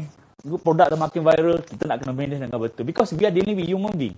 produk 0.43 0.91
dah 0.91 0.99
makin 0.99 1.21
viral, 1.23 1.57
kita 1.63 1.83
nak 1.87 2.03
kena 2.03 2.11
manage 2.11 2.41
dengan 2.41 2.59
betul. 2.59 2.83
Because 2.83 3.13
we 3.15 3.23
are 3.23 3.31
dealing 3.31 3.55
with 3.55 3.69
human 3.69 3.93
being. 3.95 4.17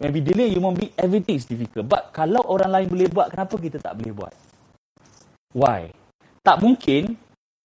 When 0.00 0.10
we 0.10 0.18
deal 0.18 0.34
with 0.34 0.50
human 0.50 0.74
being, 0.74 0.92
everything 0.98 1.38
is 1.38 1.46
difficult. 1.46 1.86
But 1.86 2.10
kalau 2.10 2.42
orang 2.48 2.74
lain 2.74 2.86
boleh 2.90 3.08
buat, 3.12 3.30
kenapa 3.30 3.54
kita 3.60 3.78
tak 3.78 3.94
boleh 4.00 4.12
buat? 4.16 4.34
Why? 5.54 5.92
Tak 6.42 6.58
mungkin 6.58 7.14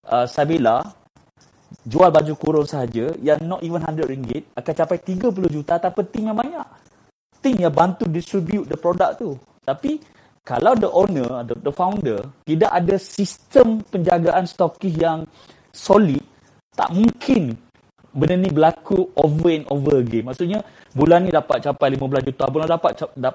uh, 0.06 0.28
Sabila 0.30 0.86
jual 1.88 2.12
baju 2.12 2.34
kurung 2.36 2.68
sahaja 2.68 3.16
yang 3.24 3.40
not 3.48 3.64
even 3.64 3.80
100 3.80 4.04
ringgit 4.12 4.44
akan 4.60 4.74
capai 4.76 5.00
30 5.00 5.32
juta 5.48 5.80
tanpa 5.80 6.04
tim 6.04 6.28
yang 6.28 6.36
banyak. 6.36 6.68
Tim 7.40 7.56
yang 7.64 7.72
bantu 7.72 8.04
distribute 8.12 8.68
the 8.68 8.76
product 8.76 9.24
tu. 9.24 9.40
Tapi 9.64 10.04
kalau 10.44 10.76
the 10.76 10.92
owner, 10.92 11.48
the, 11.48 11.56
the 11.64 11.72
founder 11.72 12.20
tidak 12.44 12.72
ada 12.76 13.00
sistem 13.00 13.80
penjagaan 13.88 14.44
stokis 14.44 15.00
yang 15.00 15.24
solid, 15.72 16.24
tak 16.76 16.92
mungkin 16.92 17.56
benda 18.12 18.36
ni 18.36 18.52
berlaku 18.52 19.08
over 19.16 19.52
and 19.52 19.68
over 19.72 20.04
again. 20.04 20.28
Maksudnya 20.28 20.60
bulan 20.92 21.24
ni 21.24 21.32
dapat 21.32 21.64
capai 21.64 21.96
15 21.96 22.28
juta, 22.32 22.44
bulan 22.52 22.68
dapat 22.68 22.92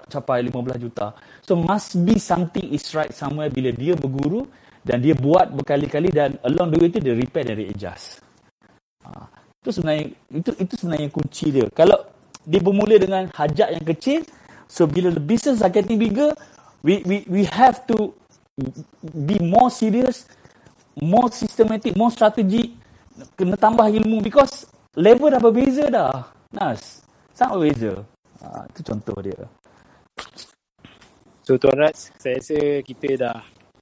capai 0.08 0.44
15 0.44 0.84
juta. 0.84 1.16
So 1.40 1.56
must 1.56 2.00
be 2.04 2.20
something 2.20 2.68
is 2.68 2.84
right 2.92 3.12
somewhere 3.16 3.48
bila 3.48 3.72
dia 3.72 3.96
berguru 3.96 4.44
dan 4.82 5.00
dia 5.00 5.14
buat 5.16 5.54
berkali-kali 5.54 6.10
dan 6.10 6.36
along 6.44 6.74
the 6.74 6.78
way 6.80 6.88
tu 6.90 7.00
dia 7.00 7.14
repair 7.16 7.46
dan 7.46 7.56
readjust. 7.56 8.31
Ha, 9.02 9.26
itu 9.62 9.70
sebenarnya 9.74 10.04
itu 10.30 10.50
itu 10.58 10.74
sebenarnya 10.78 11.08
kunci 11.10 11.46
dia. 11.50 11.66
Kalau 11.74 11.98
dia 12.42 12.60
bermula 12.62 12.98
dengan 12.98 13.30
hajat 13.30 13.78
yang 13.78 13.86
kecil, 13.86 14.20
so 14.66 14.86
bila 14.86 15.10
the 15.10 15.22
business 15.22 15.62
are 15.62 15.70
getting 15.70 15.98
bigger, 15.98 16.34
we 16.82 17.02
we 17.06 17.22
we 17.26 17.42
have 17.46 17.82
to 17.86 18.14
be 19.26 19.38
more 19.42 19.70
serious, 19.70 20.26
more 20.98 21.30
systematic, 21.30 21.94
more 21.94 22.10
strategic, 22.10 22.74
kena 23.38 23.54
tambah 23.58 23.86
ilmu 23.86 24.22
because 24.22 24.66
level 24.98 25.30
dah 25.30 25.40
berbeza 25.42 25.86
dah. 25.88 26.30
Nas, 26.52 27.02
sangat 27.32 27.56
berbeza. 27.58 27.92
Ha, 28.42 28.66
itu 28.70 28.80
contoh 28.82 29.16
dia. 29.22 29.42
So 31.42 31.58
Tuan 31.58 31.74
Raz, 31.74 32.14
saya 32.22 32.38
rasa 32.38 32.58
kita 32.86 33.08
dah 33.18 33.38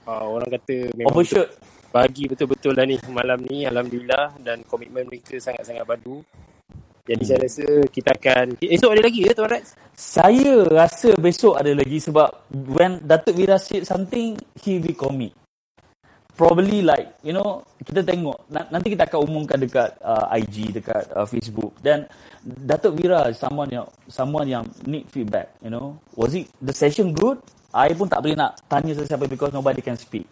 uh, 0.09 0.25
orang 0.33 0.49
kata 0.49 0.97
memang 0.97 1.13
Overshoot. 1.13 1.49
Bagi 1.91 2.31
betul-betul 2.31 2.73
dah 2.75 2.87
ni 2.87 2.97
malam 3.11 3.43
ni 3.47 3.67
Alhamdulillah 3.67 4.39
dan 4.43 4.63
komitmen 4.67 5.07
mereka 5.07 5.39
sangat-sangat 5.43 5.83
padu. 5.87 6.23
Jadi 7.05 7.23
saya 7.27 7.39
rasa 7.43 7.67
kita 7.91 8.11
akan 8.15 8.45
esok 8.63 8.91
ada 8.95 9.03
lagi 9.03 9.21
ke 9.27 9.35
Tuan 9.35 9.51
Raz? 9.51 9.75
Saya 9.99 10.63
rasa 10.71 11.11
besok 11.19 11.59
ada 11.59 11.75
lagi 11.75 11.99
sebab 11.99 12.47
when 12.71 13.03
Datuk 13.03 13.35
Wira 13.35 13.59
said 13.59 13.83
something, 13.83 14.39
he 14.63 14.79
will 14.79 14.95
commit. 14.95 15.35
probably 16.41 16.81
like 16.81 17.13
you 17.21 17.37
know 17.37 17.61
kita 17.85 18.01
tengok 18.01 18.49
nanti 18.49 18.97
kita 18.97 19.05
akan 19.05 19.29
umumkan 19.29 19.61
dekat 19.61 19.93
uh, 20.01 20.25
IG 20.33 20.73
dekat 20.73 21.05
uh, 21.13 21.29
Facebook 21.29 21.77
dan 21.85 22.09
Datuk 22.41 22.97
Vira 22.97 23.29
someone 23.37 23.69
yang 23.69 23.85
someone 24.09 24.49
yang 24.49 24.65
need 24.89 25.05
feedback 25.13 25.53
you 25.61 25.69
know 25.69 26.01
was 26.17 26.33
it 26.33 26.49
the 26.65 26.73
session 26.73 27.13
good 27.13 27.37
I 27.77 27.93
pun 27.93 28.09
tak 28.09 28.25
boleh 28.25 28.41
nak 28.41 28.57
tanya 28.73 28.97
sesiapa 28.97 29.29
because 29.29 29.53
nobody 29.53 29.85
can 29.85 30.01
speak 30.01 30.25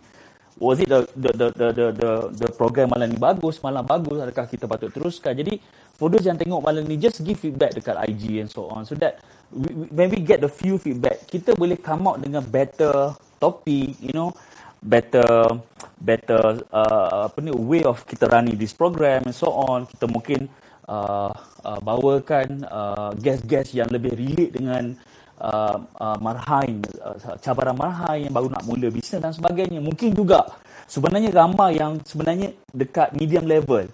was 0.59 0.83
it 0.83 0.91
the 0.91 1.07
the 1.15 1.31
the 1.33 1.47
the 1.55 1.69
the 1.73 1.87
the, 1.95 2.13
the 2.47 2.49
program 2.55 2.91
malam 2.91 3.15
ni 3.15 3.19
bagus 3.19 3.63
malam 3.63 3.87
bagus 3.87 4.19
adakah 4.19 4.47
kita 4.51 4.67
patut 4.67 4.91
teruskan? 4.91 5.33
Jadi 5.39 5.63
for 5.95 6.11
those 6.11 6.27
yang 6.27 6.39
tengok 6.39 6.61
malam 6.61 6.83
ni 6.85 6.99
just 6.99 7.23
give 7.23 7.39
feedback 7.39 7.75
dekat 7.75 7.95
IG 8.11 8.43
and 8.43 8.51
so 8.51 8.67
on 8.69 8.83
so 8.83 8.99
that 8.99 9.23
we, 9.55 9.71
we, 9.73 9.85
when 9.95 10.09
we 10.11 10.19
get 10.21 10.43
the 10.43 10.51
few 10.51 10.77
feedback 10.77 11.23
kita 11.31 11.55
boleh 11.55 11.79
come 11.79 12.07
out 12.11 12.19
dengan 12.19 12.43
better 12.43 13.15
topic 13.39 13.95
you 14.03 14.15
know 14.15 14.35
better 14.83 15.59
better 15.99 16.63
uh, 16.71 17.27
apa 17.27 17.39
ni 17.43 17.51
way 17.51 17.83
of 17.83 18.07
kita 18.07 18.31
running 18.31 18.55
this 18.55 18.75
program 18.75 19.27
and 19.27 19.35
so 19.35 19.51
on. 19.51 19.87
Kita 19.87 20.07
mungkin 20.07 20.47
uh, 20.87 21.35
uh, 21.67 21.81
bawakan 21.83 22.63
uh, 22.67 23.11
guest-guest 23.19 23.75
yang 23.75 23.91
lebih 23.91 24.15
relate 24.15 24.55
dengan 24.55 24.95
uh, 25.41 25.79
uh, 25.99 26.19
marhain 26.21 26.83
uh, 27.03 27.39
cabaran 27.39 27.75
marhain 27.75 28.29
yang 28.29 28.35
baru 28.35 28.51
nak 28.51 28.63
mula 28.67 28.91
bisnes 28.91 29.23
dan 29.23 29.33
sebagainya 29.33 29.81
mungkin 29.83 30.13
juga 30.13 30.45
sebenarnya 30.91 31.31
ramai 31.33 31.79
yang 31.79 31.99
sebenarnya 32.03 32.55
dekat 32.71 33.15
medium 33.15 33.47
level 33.47 33.87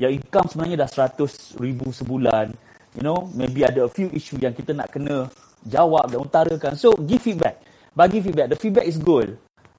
yang 0.00 0.12
income 0.14 0.48
sebenarnya 0.48 0.86
dah 0.86 0.90
100 1.10 1.60
ribu 1.60 1.92
sebulan 1.92 2.52
you 2.96 3.02
know 3.04 3.28
maybe 3.36 3.64
ada 3.66 3.84
a 3.84 3.90
few 3.90 4.08
issue 4.14 4.38
yang 4.40 4.52
kita 4.52 4.76
nak 4.76 4.88
kena 4.92 5.28
jawab 5.66 6.08
dan 6.08 6.20
utarakan 6.24 6.72
so 6.76 6.96
give 7.04 7.20
feedback 7.20 7.60
bagi 7.92 8.22
feedback 8.22 8.48
the 8.48 8.56
feedback 8.56 8.86
is 8.88 8.96
gold 8.96 9.36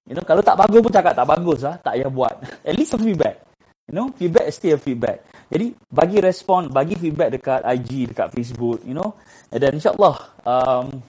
You 0.10 0.18
know, 0.18 0.26
kalau 0.26 0.42
tak 0.42 0.58
bagus 0.58 0.82
pun 0.82 0.92
cakap 0.92 1.14
tak 1.14 1.28
bagus 1.30 1.60
lah. 1.62 1.76
Tak 1.80 1.94
payah 1.96 2.10
buat. 2.10 2.36
At 2.68 2.74
least 2.74 2.98
a 2.98 3.00
feedback. 3.00 3.36
You 3.86 3.94
know, 3.96 4.06
feedback 4.18 4.46
is 4.50 4.56
still 4.58 4.76
a 4.76 4.80
feedback. 4.82 5.22
Jadi, 5.52 5.76
bagi 5.92 6.18
respon, 6.24 6.72
bagi 6.72 6.96
feedback 6.96 7.36
dekat 7.36 7.62
IG, 7.68 8.16
dekat 8.16 8.32
Facebook, 8.32 8.80
you 8.88 8.96
know. 8.96 9.20
And 9.52 9.60
then, 9.60 9.76
insyaAllah, 9.76 10.16
um, 10.48 11.04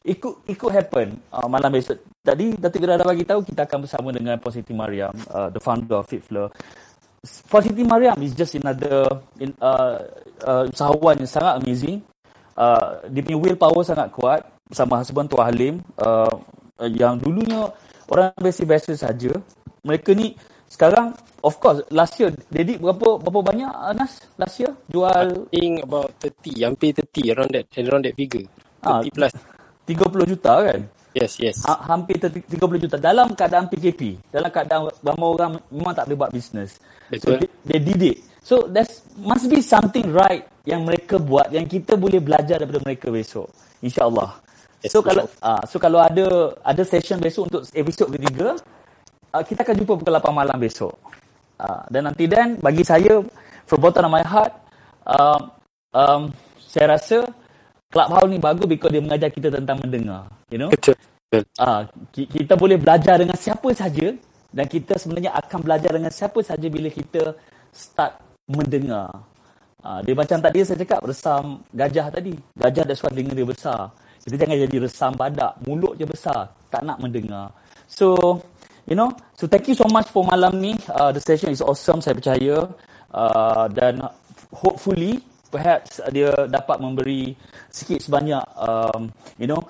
it 0.00 0.18
could 0.56 0.72
happen 0.72 1.20
uh, 1.28 1.44
malam 1.46 1.70
besok. 1.70 2.00
Tadi, 2.22 2.56
Datuk 2.56 2.80
Gira 2.80 2.96
dah 2.96 3.04
bagi 3.04 3.26
tahu, 3.26 3.44
kita 3.44 3.66
akan 3.66 3.78
bersama 3.84 4.08
dengan 4.14 4.38
Positif 4.38 4.72
Mariam, 4.72 5.12
uh, 5.28 5.50
the 5.50 5.60
founder 5.60 6.00
of 6.00 6.06
Fit 6.08 6.22
Flow. 6.24 6.48
Positif 7.22 7.84
Mariam 7.86 8.18
is 8.22 8.34
just 8.34 8.58
another 8.58 9.06
in, 9.38 9.54
uh, 9.62 10.02
uh, 10.42 10.64
usahawan 10.70 11.22
yang 11.22 11.30
sangat 11.30 11.62
amazing. 11.62 12.02
Uh, 12.58 12.98
dia 13.10 13.22
punya 13.22 13.38
willpower 13.38 13.82
sangat 13.86 14.10
kuat 14.10 14.42
bersama 14.66 15.00
husband 15.00 15.30
Tuah 15.30 15.46
Halim 15.48 15.80
uh, 16.02 16.34
yang 16.82 17.18
dulunya 17.18 17.70
orang 18.10 18.34
biasa-biasa 18.38 18.94
saja. 18.98 19.32
Mereka 19.86 20.14
ni 20.14 20.34
sekarang 20.72 21.12
of 21.44 21.60
course 21.60 21.84
last 21.92 22.16
year 22.16 22.32
Dedik 22.48 22.80
berapa 22.80 23.20
berapa 23.20 23.40
banyak 23.44 23.68
Anas 23.68 24.24
last 24.40 24.56
year? 24.56 24.72
Jual 24.88 25.44
I 25.52 25.60
think 25.60 25.84
about 25.84 26.08
30 26.24 26.64
hampir 26.64 26.96
30 26.96 27.32
around 27.36 27.50
that 27.52 27.68
around 27.76 28.02
that 28.08 28.16
figure. 28.16 28.48
30 28.80 28.88
ah, 28.88 29.00
plus. 29.12 29.32
30 29.84 30.32
juta 30.32 30.52
kan? 30.64 30.80
Yes 31.12 31.36
yes. 31.36 31.60
Ha, 31.68 31.92
hampir 31.92 32.16
30 32.16 32.48
juta. 32.88 32.96
Dalam 32.96 33.36
keadaan 33.36 33.68
PKP 33.68 34.16
dalam 34.32 34.48
keadaan 34.48 34.88
ramai 35.04 35.28
orang 35.28 35.52
memang 35.68 35.92
tak 35.92 36.08
boleh 36.08 36.18
buat 36.24 36.32
bisnes 36.32 36.80
so 37.20 37.36
they, 37.36 37.48
they 37.68 37.80
did 37.82 38.00
it. 38.00 38.18
So 38.40 38.64
there's 38.64 39.04
must 39.20 39.46
be 39.52 39.60
something 39.60 40.08
right 40.08 40.48
yang 40.64 40.88
mereka 40.88 41.20
buat 41.20 41.52
yang 41.52 41.68
kita 41.68 42.00
boleh 42.00 42.18
belajar 42.18 42.58
daripada 42.64 42.80
mereka 42.80 43.12
besok. 43.12 43.52
Insyaallah. 43.84 44.40
So 44.88 44.98
kalau 45.04 45.28
uh, 45.44 45.62
so 45.68 45.76
kalau 45.78 46.00
ada 46.02 46.56
ada 46.64 46.82
session 46.82 47.20
besok 47.22 47.52
untuk 47.52 47.62
episod 47.70 48.10
ketiga, 48.10 48.58
uh, 49.32 49.42
kita 49.44 49.64
akan 49.64 49.74
jumpa 49.82 49.92
pukul 49.98 50.14
8 50.14 50.32
malam 50.32 50.56
besok. 50.60 50.94
Uh, 51.56 51.82
dan 51.88 52.08
nanti 52.08 52.28
dan 52.28 52.58
bagi 52.58 52.84
saya 52.84 53.22
from 53.68 53.78
bottom 53.80 54.10
of 54.10 54.12
my 54.12 54.24
heart 54.24 54.50
uh, 55.06 55.40
um, 55.94 56.32
saya 56.58 56.96
rasa 56.96 57.22
Clubhouse 57.92 58.28
ni 58.32 58.40
bagus 58.40 58.64
because 58.64 58.88
dia 58.88 59.04
mengajar 59.04 59.28
kita 59.28 59.52
tentang 59.52 59.76
mendengar, 59.84 60.24
you 60.48 60.56
know. 60.56 60.72
Betul. 60.72 60.96
Uh, 61.60 61.84
kita 62.12 62.56
boleh 62.56 62.76
belajar 62.80 63.20
dengan 63.20 63.36
siapa 63.36 63.68
saja 63.72 64.16
dan 64.52 64.64
kita 64.68 64.96
sebenarnya 64.96 65.32
akan 65.36 65.58
belajar 65.64 65.90
dengan 65.96 66.12
siapa 66.12 66.40
saja 66.40 66.68
bila 66.72 66.88
kita 66.88 67.36
start 67.72 68.16
mendengar. 68.48 69.08
Uh, 69.80 70.00
dia 70.04 70.14
macam 70.16 70.38
tadi 70.40 70.64
saya 70.64 70.80
cakap 70.80 71.04
resam 71.04 71.60
gajah 71.72 72.08
tadi. 72.12 72.36
Gajah 72.56 72.84
that's 72.84 73.00
why 73.04 73.12
telinga 73.12 73.32
dia 73.36 73.48
besar. 73.48 73.92
Kita 74.22 74.36
jangan 74.38 74.56
jadi 74.56 74.76
resam 74.78 75.12
badak. 75.16 75.52
Mulut 75.66 75.98
je 75.98 76.06
besar. 76.06 76.52
Tak 76.72 76.84
nak 76.86 76.96
mendengar. 77.02 77.50
So, 77.90 78.38
you 78.86 78.96
know. 78.96 79.10
So, 79.36 79.46
thank 79.46 79.68
you 79.68 79.76
so 79.76 79.86
much 79.90 80.08
for 80.10 80.26
malam 80.26 80.58
ni. 80.58 80.78
Uh, 80.88 81.10
the 81.12 81.22
session 81.22 81.50
is 81.50 81.62
awesome, 81.62 82.00
saya 82.00 82.14
percaya. 82.16 82.70
Uh, 83.12 83.66
dan 83.70 84.00
hopefully, 84.50 85.20
perhaps 85.52 86.00
dia 86.10 86.32
dapat 86.48 86.80
memberi 86.80 87.36
sikit 87.68 88.00
sebanyak, 88.00 88.42
um, 88.56 89.12
you 89.36 89.44
know, 89.44 89.60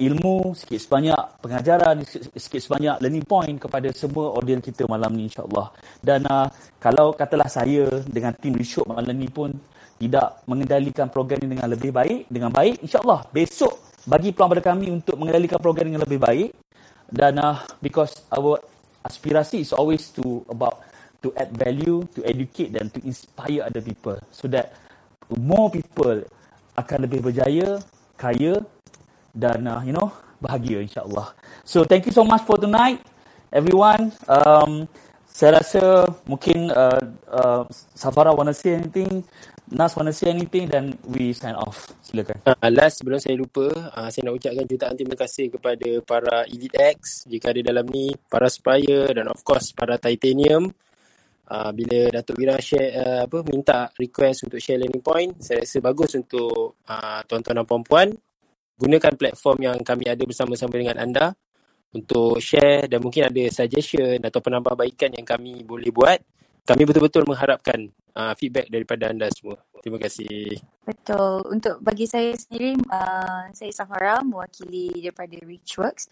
ilmu, 0.00 0.56
sikit 0.56 0.80
sebanyak 0.80 1.20
pengajaran, 1.44 2.00
sikit 2.32 2.60
sebanyak 2.64 2.96
learning 3.04 3.26
point 3.28 3.56
kepada 3.60 3.92
semua 3.92 4.32
audience 4.32 4.64
kita 4.64 4.88
malam 4.88 5.12
ni 5.12 5.28
insyaAllah. 5.28 5.68
Dan 6.00 6.24
uh, 6.24 6.48
kalau 6.80 7.12
katalah 7.12 7.52
saya 7.52 7.84
dengan 8.08 8.32
tim 8.40 8.56
Rishok 8.56 8.88
malam 8.88 9.12
ni 9.12 9.28
pun 9.28 9.52
tidak 10.00 10.40
mengendalikan 10.48 11.12
program 11.12 11.44
ini 11.44 11.60
dengan 11.60 11.68
lebih 11.68 11.92
baik, 11.92 12.32
dengan 12.32 12.48
baik, 12.48 12.80
insyaAllah 12.80 13.28
besok 13.28 13.76
bagi 14.08 14.32
peluang 14.32 14.56
pada 14.56 14.64
kami 14.72 14.88
untuk 14.88 15.20
mengendalikan 15.20 15.60
program 15.60 15.92
dengan 15.92 16.02
lebih 16.08 16.16
baik. 16.16 16.48
Dan 17.10 17.38
uh, 17.42 17.58
because 17.82 18.22
our 18.30 18.62
aspirasi 19.02 19.60
is 19.66 19.72
always 19.74 20.08
to 20.14 20.46
about 20.48 20.82
to 21.20 21.34
add 21.36 21.52
value, 21.52 22.06
to 22.16 22.24
educate 22.24 22.72
dan 22.72 22.88
to 22.90 22.98
inspire 23.04 23.66
other 23.66 23.82
people. 23.84 24.16
So 24.32 24.48
that 24.54 24.72
more 25.28 25.68
people 25.68 26.24
akan 26.78 26.98
lebih 27.04 27.20
berjaya, 27.20 27.82
kaya 28.16 28.62
dan 29.36 29.66
uh, 29.68 29.82
you 29.84 29.92
know, 29.92 30.10
bahagia 30.40 30.80
insyaAllah. 30.80 31.36
So 31.62 31.84
thank 31.84 32.08
you 32.08 32.14
so 32.14 32.24
much 32.24 32.42
for 32.48 32.56
tonight, 32.56 33.04
everyone. 33.52 34.16
Um, 34.26 34.88
saya 35.30 35.62
rasa 35.62 36.10
mungkin 36.26 36.68
uh, 36.74 37.00
uh, 37.30 37.62
Safara 37.94 38.34
wanna 38.34 38.52
say 38.52 38.76
anything 38.76 39.22
Nas 39.70 39.94
want 39.94 40.10
to 40.10 40.14
say 40.14 40.34
anything 40.34 40.66
then 40.66 40.98
we 41.06 41.30
sign 41.30 41.54
off. 41.54 41.86
Silakan. 42.02 42.42
Uh, 42.42 42.70
last 42.74 42.98
sebelum 42.98 43.22
saya 43.22 43.38
lupa, 43.38 43.70
uh, 43.70 44.10
saya 44.10 44.26
nak 44.26 44.42
ucapkan 44.42 44.66
jutaan 44.66 44.94
terima 44.98 45.14
kasih 45.14 45.46
kepada 45.46 45.88
para 46.02 46.42
Elite 46.50 46.98
X 46.98 47.30
jika 47.30 47.54
ada 47.54 47.62
dalam 47.62 47.86
ni, 47.86 48.10
para 48.26 48.50
Spire 48.50 49.14
dan 49.14 49.30
of 49.30 49.38
course 49.46 49.70
para 49.70 49.94
Titanium. 49.94 50.66
Uh, 51.50 51.70
bila 51.74 52.10
Datuk 52.14 52.38
Wira 52.38 52.58
share 52.62 52.94
uh, 52.94 53.20
apa 53.26 53.42
minta 53.46 53.90
request 53.98 54.50
untuk 54.50 54.58
share 54.62 54.78
learning 54.78 55.02
point, 55.02 55.38
saya 55.38 55.62
rasa 55.62 55.78
bagus 55.82 56.18
untuk 56.18 56.78
uh, 56.86 57.22
tuan-tuan 57.26 57.62
dan 57.62 57.66
puan-puan 57.66 58.08
gunakan 58.80 59.12
platform 59.14 59.58
yang 59.70 59.78
kami 59.86 60.08
ada 60.08 60.22
bersama-sama 60.24 60.74
dengan 60.74 60.96
anda 60.98 61.36
untuk 61.94 62.42
share 62.42 62.86
dan 62.86 63.02
mungkin 63.02 63.28
ada 63.28 63.44
suggestion 63.50 64.18
atau 64.22 64.40
penambahbaikan 64.42 65.14
yang 65.14 65.26
kami 65.26 65.62
boleh 65.66 65.90
buat 65.90 66.18
kami 66.64 66.82
betul-betul 66.86 67.24
mengharapkan 67.26 67.88
uh, 68.14 68.32
feedback 68.36 68.68
daripada 68.68 69.10
anda 69.10 69.28
semua. 69.32 69.58
Terima 69.80 69.98
kasih. 70.00 70.60
Betul. 70.84 71.46
Untuk 71.48 71.80
bagi 71.80 72.04
saya 72.04 72.36
sendiri, 72.36 72.76
uh, 72.90 73.48
saya 73.54 73.72
Safara 73.72 74.20
mewakili 74.20 74.92
daripada 75.00 75.36
Richworks. 75.40 76.10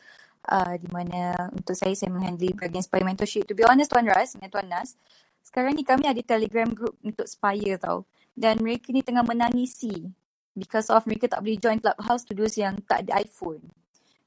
Uh, 0.48 0.80
di 0.80 0.88
mana 0.88 1.34
untuk 1.52 1.76
saya, 1.76 1.92
saya 1.92 2.08
menghandle 2.08 2.54
bahagian 2.56 2.80
Spire 2.80 3.04
Mentorship. 3.04 3.44
To 3.50 3.52
be 3.52 3.66
honest, 3.68 3.92
Tuan 3.92 4.08
Ras 4.08 4.32
dengan 4.32 4.48
Tuan 4.48 4.66
Nas, 4.70 4.96
sekarang 5.44 5.76
ni 5.76 5.84
kami 5.84 6.08
ada 6.08 6.22
telegram 6.24 6.72
group 6.72 6.96
untuk 7.04 7.28
Spire 7.28 7.76
tau. 7.76 8.08
Dan 8.38 8.62
mereka 8.62 8.94
ni 8.94 9.02
tengah 9.02 9.26
menangisi 9.26 10.08
because 10.54 10.88
of 10.88 11.04
mereka 11.04 11.30
tak 11.30 11.42
boleh 11.42 11.58
join 11.58 11.78
Clubhouse 11.82 12.24
to 12.26 12.32
those 12.32 12.54
yang 12.58 12.78
tak 12.86 13.06
ada 13.06 13.20
iPhone. 13.20 13.60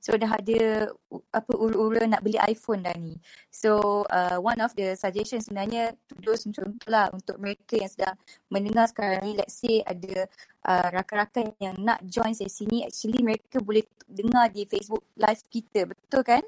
So 0.01 0.17
dah 0.17 0.33
ada 0.33 0.89
apa 1.29 1.53
ura-ura 1.53 2.09
nak 2.09 2.25
beli 2.25 2.41
iPhone 2.41 2.81
dah 2.81 2.97
ni. 2.97 3.13
So 3.53 4.01
uh, 4.09 4.41
one 4.41 4.57
of 4.59 4.73
the 4.73 4.97
suggestion 4.97 5.45
sebenarnya 5.45 5.93
to 6.09 6.13
those 6.25 6.41
contohlah 6.49 7.13
untuk 7.13 7.37
mereka 7.37 7.77
yang 7.77 7.91
sedang 7.93 8.17
mendengar 8.49 8.89
sekarang 8.89 9.21
ni 9.29 9.37
let's 9.37 9.61
say 9.61 9.85
ada 9.85 10.25
uh, 10.65 10.87
rakan-rakan 10.89 11.53
yang 11.61 11.77
nak 11.77 12.01
join 12.09 12.33
sesi 12.33 12.65
ni 12.65 12.81
actually 12.81 13.21
mereka 13.21 13.61
boleh 13.61 13.85
dengar 14.09 14.49
di 14.49 14.65
Facebook 14.65 15.05
live 15.15 15.41
kita. 15.53 15.85
Betul 15.85 16.25
kan? 16.25 16.43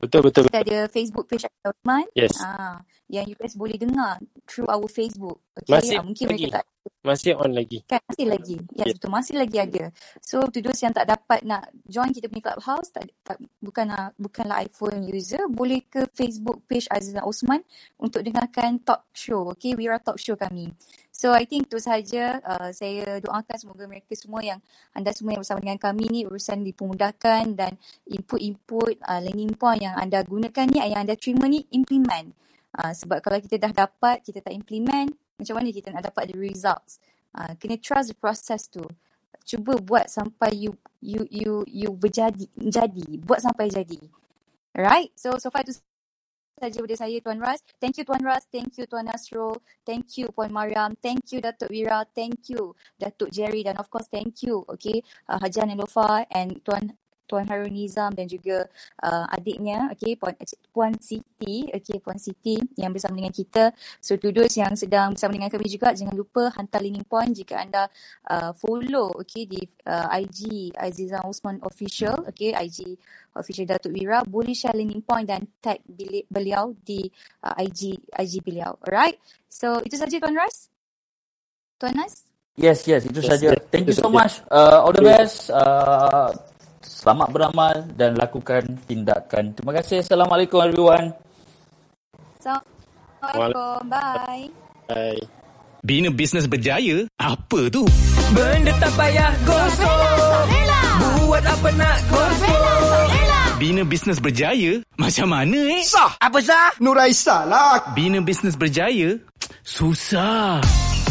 Betul 0.00 0.20
betul. 0.32 0.48
Kita 0.48 0.64
ada 0.64 0.78
Facebook 0.88 1.28
page 1.28 1.44
Osman. 1.60 2.08
Yes. 2.16 2.40
Ah, 2.40 2.80
yang 3.12 3.28
you 3.28 3.36
guys 3.36 3.52
boleh 3.52 3.76
dengar 3.76 4.16
through 4.48 4.64
our 4.72 4.88
Facebook. 4.88 5.44
Okay. 5.60 5.76
Masih 5.76 5.96
ah, 6.00 6.04
mungkin 6.06 6.24
lagi. 6.32 6.48
mereka 6.48 6.56
tak 6.56 6.64
masih 7.04 7.32
on 7.36 7.52
lagi. 7.52 7.78
Kan 7.84 8.00
masih 8.08 8.26
lagi. 8.28 8.56
Yes, 8.72 8.86
yes. 8.88 8.94
betul 8.96 9.10
masih 9.12 9.34
lagi 9.36 9.56
ada. 9.60 9.84
So 10.24 10.40
to 10.48 10.58
those 10.64 10.80
yang 10.80 10.96
tak 10.96 11.04
dapat 11.04 11.44
nak 11.44 11.68
join 11.84 12.16
kita 12.16 12.32
punya 12.32 12.52
clubhouse 12.52 12.88
tak, 12.88 13.12
tak 13.20 13.36
bukanlah 13.60 14.16
bukanlah 14.16 14.64
iPhone 14.64 15.04
user 15.04 15.44
boleh 15.52 15.84
ke 15.84 16.08
Facebook 16.16 16.64
page 16.64 16.88
Azizan 16.88 17.24
Osman 17.24 17.60
untuk 18.00 18.24
dengarkan 18.24 18.80
talk 18.80 19.04
show. 19.12 19.52
Okay, 19.52 19.76
Wira 19.76 20.00
talk 20.00 20.16
show 20.16 20.36
kami. 20.36 20.72
So 21.20 21.36
I 21.36 21.44
think 21.44 21.68
itu 21.68 21.76
sahaja 21.76 22.40
uh, 22.40 22.72
saya 22.72 23.20
doakan 23.20 23.56
semoga 23.60 23.84
mereka 23.84 24.16
semua 24.16 24.40
yang 24.40 24.56
anda 24.96 25.12
semua 25.12 25.36
yang 25.36 25.44
bersama 25.44 25.60
dengan 25.60 25.76
kami 25.76 26.08
ni 26.08 26.20
urusan 26.24 26.64
dipermudahkan 26.64 27.60
dan 27.60 27.76
input-input 28.08 28.96
uh, 29.04 29.20
learning 29.20 29.52
point 29.52 29.84
yang 29.84 29.92
anda 30.00 30.24
gunakan 30.24 30.64
ni 30.72 30.80
yang 30.80 31.04
anda 31.04 31.12
terima 31.20 31.44
ni 31.44 31.68
implement. 31.76 32.32
Uh, 32.72 32.96
sebab 32.96 33.20
kalau 33.20 33.36
kita 33.36 33.60
dah 33.60 33.68
dapat 33.84 34.24
kita 34.24 34.40
tak 34.40 34.56
implement 34.56 35.12
macam 35.36 35.60
mana 35.60 35.68
kita 35.68 35.92
nak 35.92 36.08
dapat 36.08 36.32
the 36.32 36.40
results. 36.40 37.04
Uh, 37.36 37.52
kena 37.60 37.76
trust 37.76 38.08
the 38.08 38.16
process 38.16 38.64
tu. 38.72 38.88
Cuba 39.44 39.76
buat 39.76 40.08
sampai 40.08 40.56
you 40.56 40.72
you 41.04 41.28
you 41.28 41.68
you 41.68 41.92
berjadi 41.92 42.48
jadi 42.56 43.20
buat 43.20 43.44
sampai 43.44 43.68
jadi. 43.68 44.00
Alright? 44.72 45.12
So 45.20 45.36
so 45.36 45.52
far 45.52 45.68
tu 45.68 45.76
saja 46.60 46.76
daripada 46.84 47.00
saya 47.00 47.16
Tuan 47.24 47.40
Ras. 47.40 47.64
Thank 47.80 47.96
you 47.96 48.04
Tuan 48.04 48.20
Ras, 48.20 48.44
thank 48.52 48.76
you 48.76 48.84
Tuan 48.84 49.08
Nasrul, 49.08 49.56
thank 49.88 50.20
you 50.20 50.28
Puan 50.36 50.52
Mariam, 50.52 50.92
thank 51.00 51.32
you 51.32 51.40
Datuk 51.40 51.72
Wira, 51.72 52.04
thank 52.12 52.52
you 52.52 52.76
Datuk 53.00 53.32
Jerry. 53.32 53.64
Dan 53.64 53.80
of 53.80 53.88
course 53.88 54.06
thank 54.12 54.44
you 54.44 54.60
okay 54.68 55.00
uh, 55.32 55.40
Hajan 55.40 55.72
Elofa 55.72 56.28
and 56.28 56.60
Tuan 56.60 56.99
Tuan 57.30 57.46
Harun 57.46 57.70
Nizam 57.70 58.10
dan 58.10 58.26
juga 58.26 58.66
uh, 59.06 59.30
adiknya 59.30 59.86
okay 59.94 60.18
Puan 60.18 60.34
Puan 60.74 60.98
Siti 60.98 61.70
okay 61.70 62.02
Puan 62.02 62.18
Siti 62.18 62.58
yang 62.74 62.90
bersama 62.90 63.22
dengan 63.22 63.30
kita. 63.30 63.70
So 64.02 64.18
tudus 64.18 64.58
yang 64.58 64.74
sedang 64.74 65.14
bersama 65.14 65.38
dengan 65.38 65.46
kami 65.54 65.70
juga 65.70 65.94
jangan 65.94 66.18
lupa 66.18 66.50
hantar 66.58 66.82
linking 66.82 67.06
point 67.06 67.30
jika 67.30 67.62
anda 67.62 67.86
uh, 68.26 68.50
follow 68.58 69.14
okay 69.14 69.46
di 69.46 69.62
uh, 69.86 70.10
IG 70.10 70.74
Azizan 70.74 71.22
Osman 71.22 71.62
official 71.62 72.26
okay 72.26 72.50
IG 72.50 72.98
official 73.38 73.70
Datuk 73.70 73.94
Wira. 73.94 74.26
Boleh 74.26 74.58
share 74.58 74.74
linking 74.74 75.06
point 75.06 75.30
dan 75.30 75.46
tag 75.62 75.78
beliau 76.26 76.74
di 76.82 77.06
uh, 77.46 77.54
IG 77.62 77.94
IG 78.10 78.42
beliau. 78.42 78.74
Alright? 78.82 79.22
So 79.46 79.78
itu 79.86 79.94
saja 79.94 80.18
Tuan 80.18 80.34
Ras? 80.34 80.66
Tuan 81.78 81.94
Nas? 81.94 82.26
Yes, 82.60 82.84
yes, 82.84 83.08
itu 83.08 83.24
yes, 83.24 83.30
saja. 83.30 83.48
Thank 83.72 83.88
you 83.88 83.96
so 83.96 84.12
much. 84.12 84.44
Uh, 84.52 84.84
all 84.84 84.92
the 84.92 85.00
best. 85.00 85.48
Uh, 85.48 86.34
selamat 87.00 87.28
beramal 87.32 87.74
dan 87.96 88.12
lakukan 88.20 88.60
tindakan. 88.84 89.56
Terima 89.56 89.72
kasih. 89.80 90.04
Assalamualaikum 90.04 90.60
everyone. 90.60 91.16
Assalamualaikum. 92.36 93.88
Bye. 93.88 94.46
Bye. 94.84 95.22
Bina 95.80 96.12
bisnes 96.12 96.44
berjaya? 96.44 97.08
Apa 97.16 97.72
tu? 97.72 97.88
Benda 98.36 98.68
tak 98.76 98.92
payah 99.00 99.32
gosok. 99.48 100.44
Buat 101.24 101.44
apa 101.48 101.68
nak 101.72 101.98
gosok. 102.12 103.08
Bina 103.56 103.82
bisnes 103.88 104.20
berjaya? 104.20 104.84
Macam 105.00 105.32
mana 105.32 105.56
eh? 105.56 105.80
Sah! 105.84 106.20
Apa 106.20 106.40
sah? 106.44 106.72
Nuraisa 106.84 107.48
lah. 107.48 107.96
Bina 107.96 108.20
bisnes 108.20 108.60
berjaya? 108.60 109.16
Susah. 109.64 110.60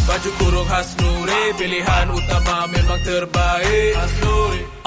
Baju 0.09 0.29
kurung 0.41 0.65
khas 0.65 0.97
Nuri 0.97 1.43
Pilihan 1.53 2.05
utama 2.09 2.65
memang 2.73 3.01
terbaik 3.05 3.93
Khas 3.93 4.13
Nuri 4.25 4.78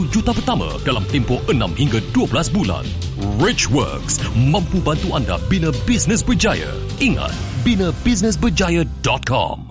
1 0.00 0.08
juta 0.08 0.32
pertama 0.32 0.64
dalam 0.80 1.04
tempoh 1.12 1.36
6 1.44 1.76
hingga 1.76 2.00
12 2.16 2.56
bulan. 2.56 2.88
Richworks 3.36 4.16
mampu 4.32 4.80
bantu 4.80 5.12
anda 5.12 5.36
bina 5.52 5.68
bisnes 5.84 6.24
berjaya. 6.24 6.72
Ingat, 7.04 7.36
binabisnesberjaya.com. 7.68 9.69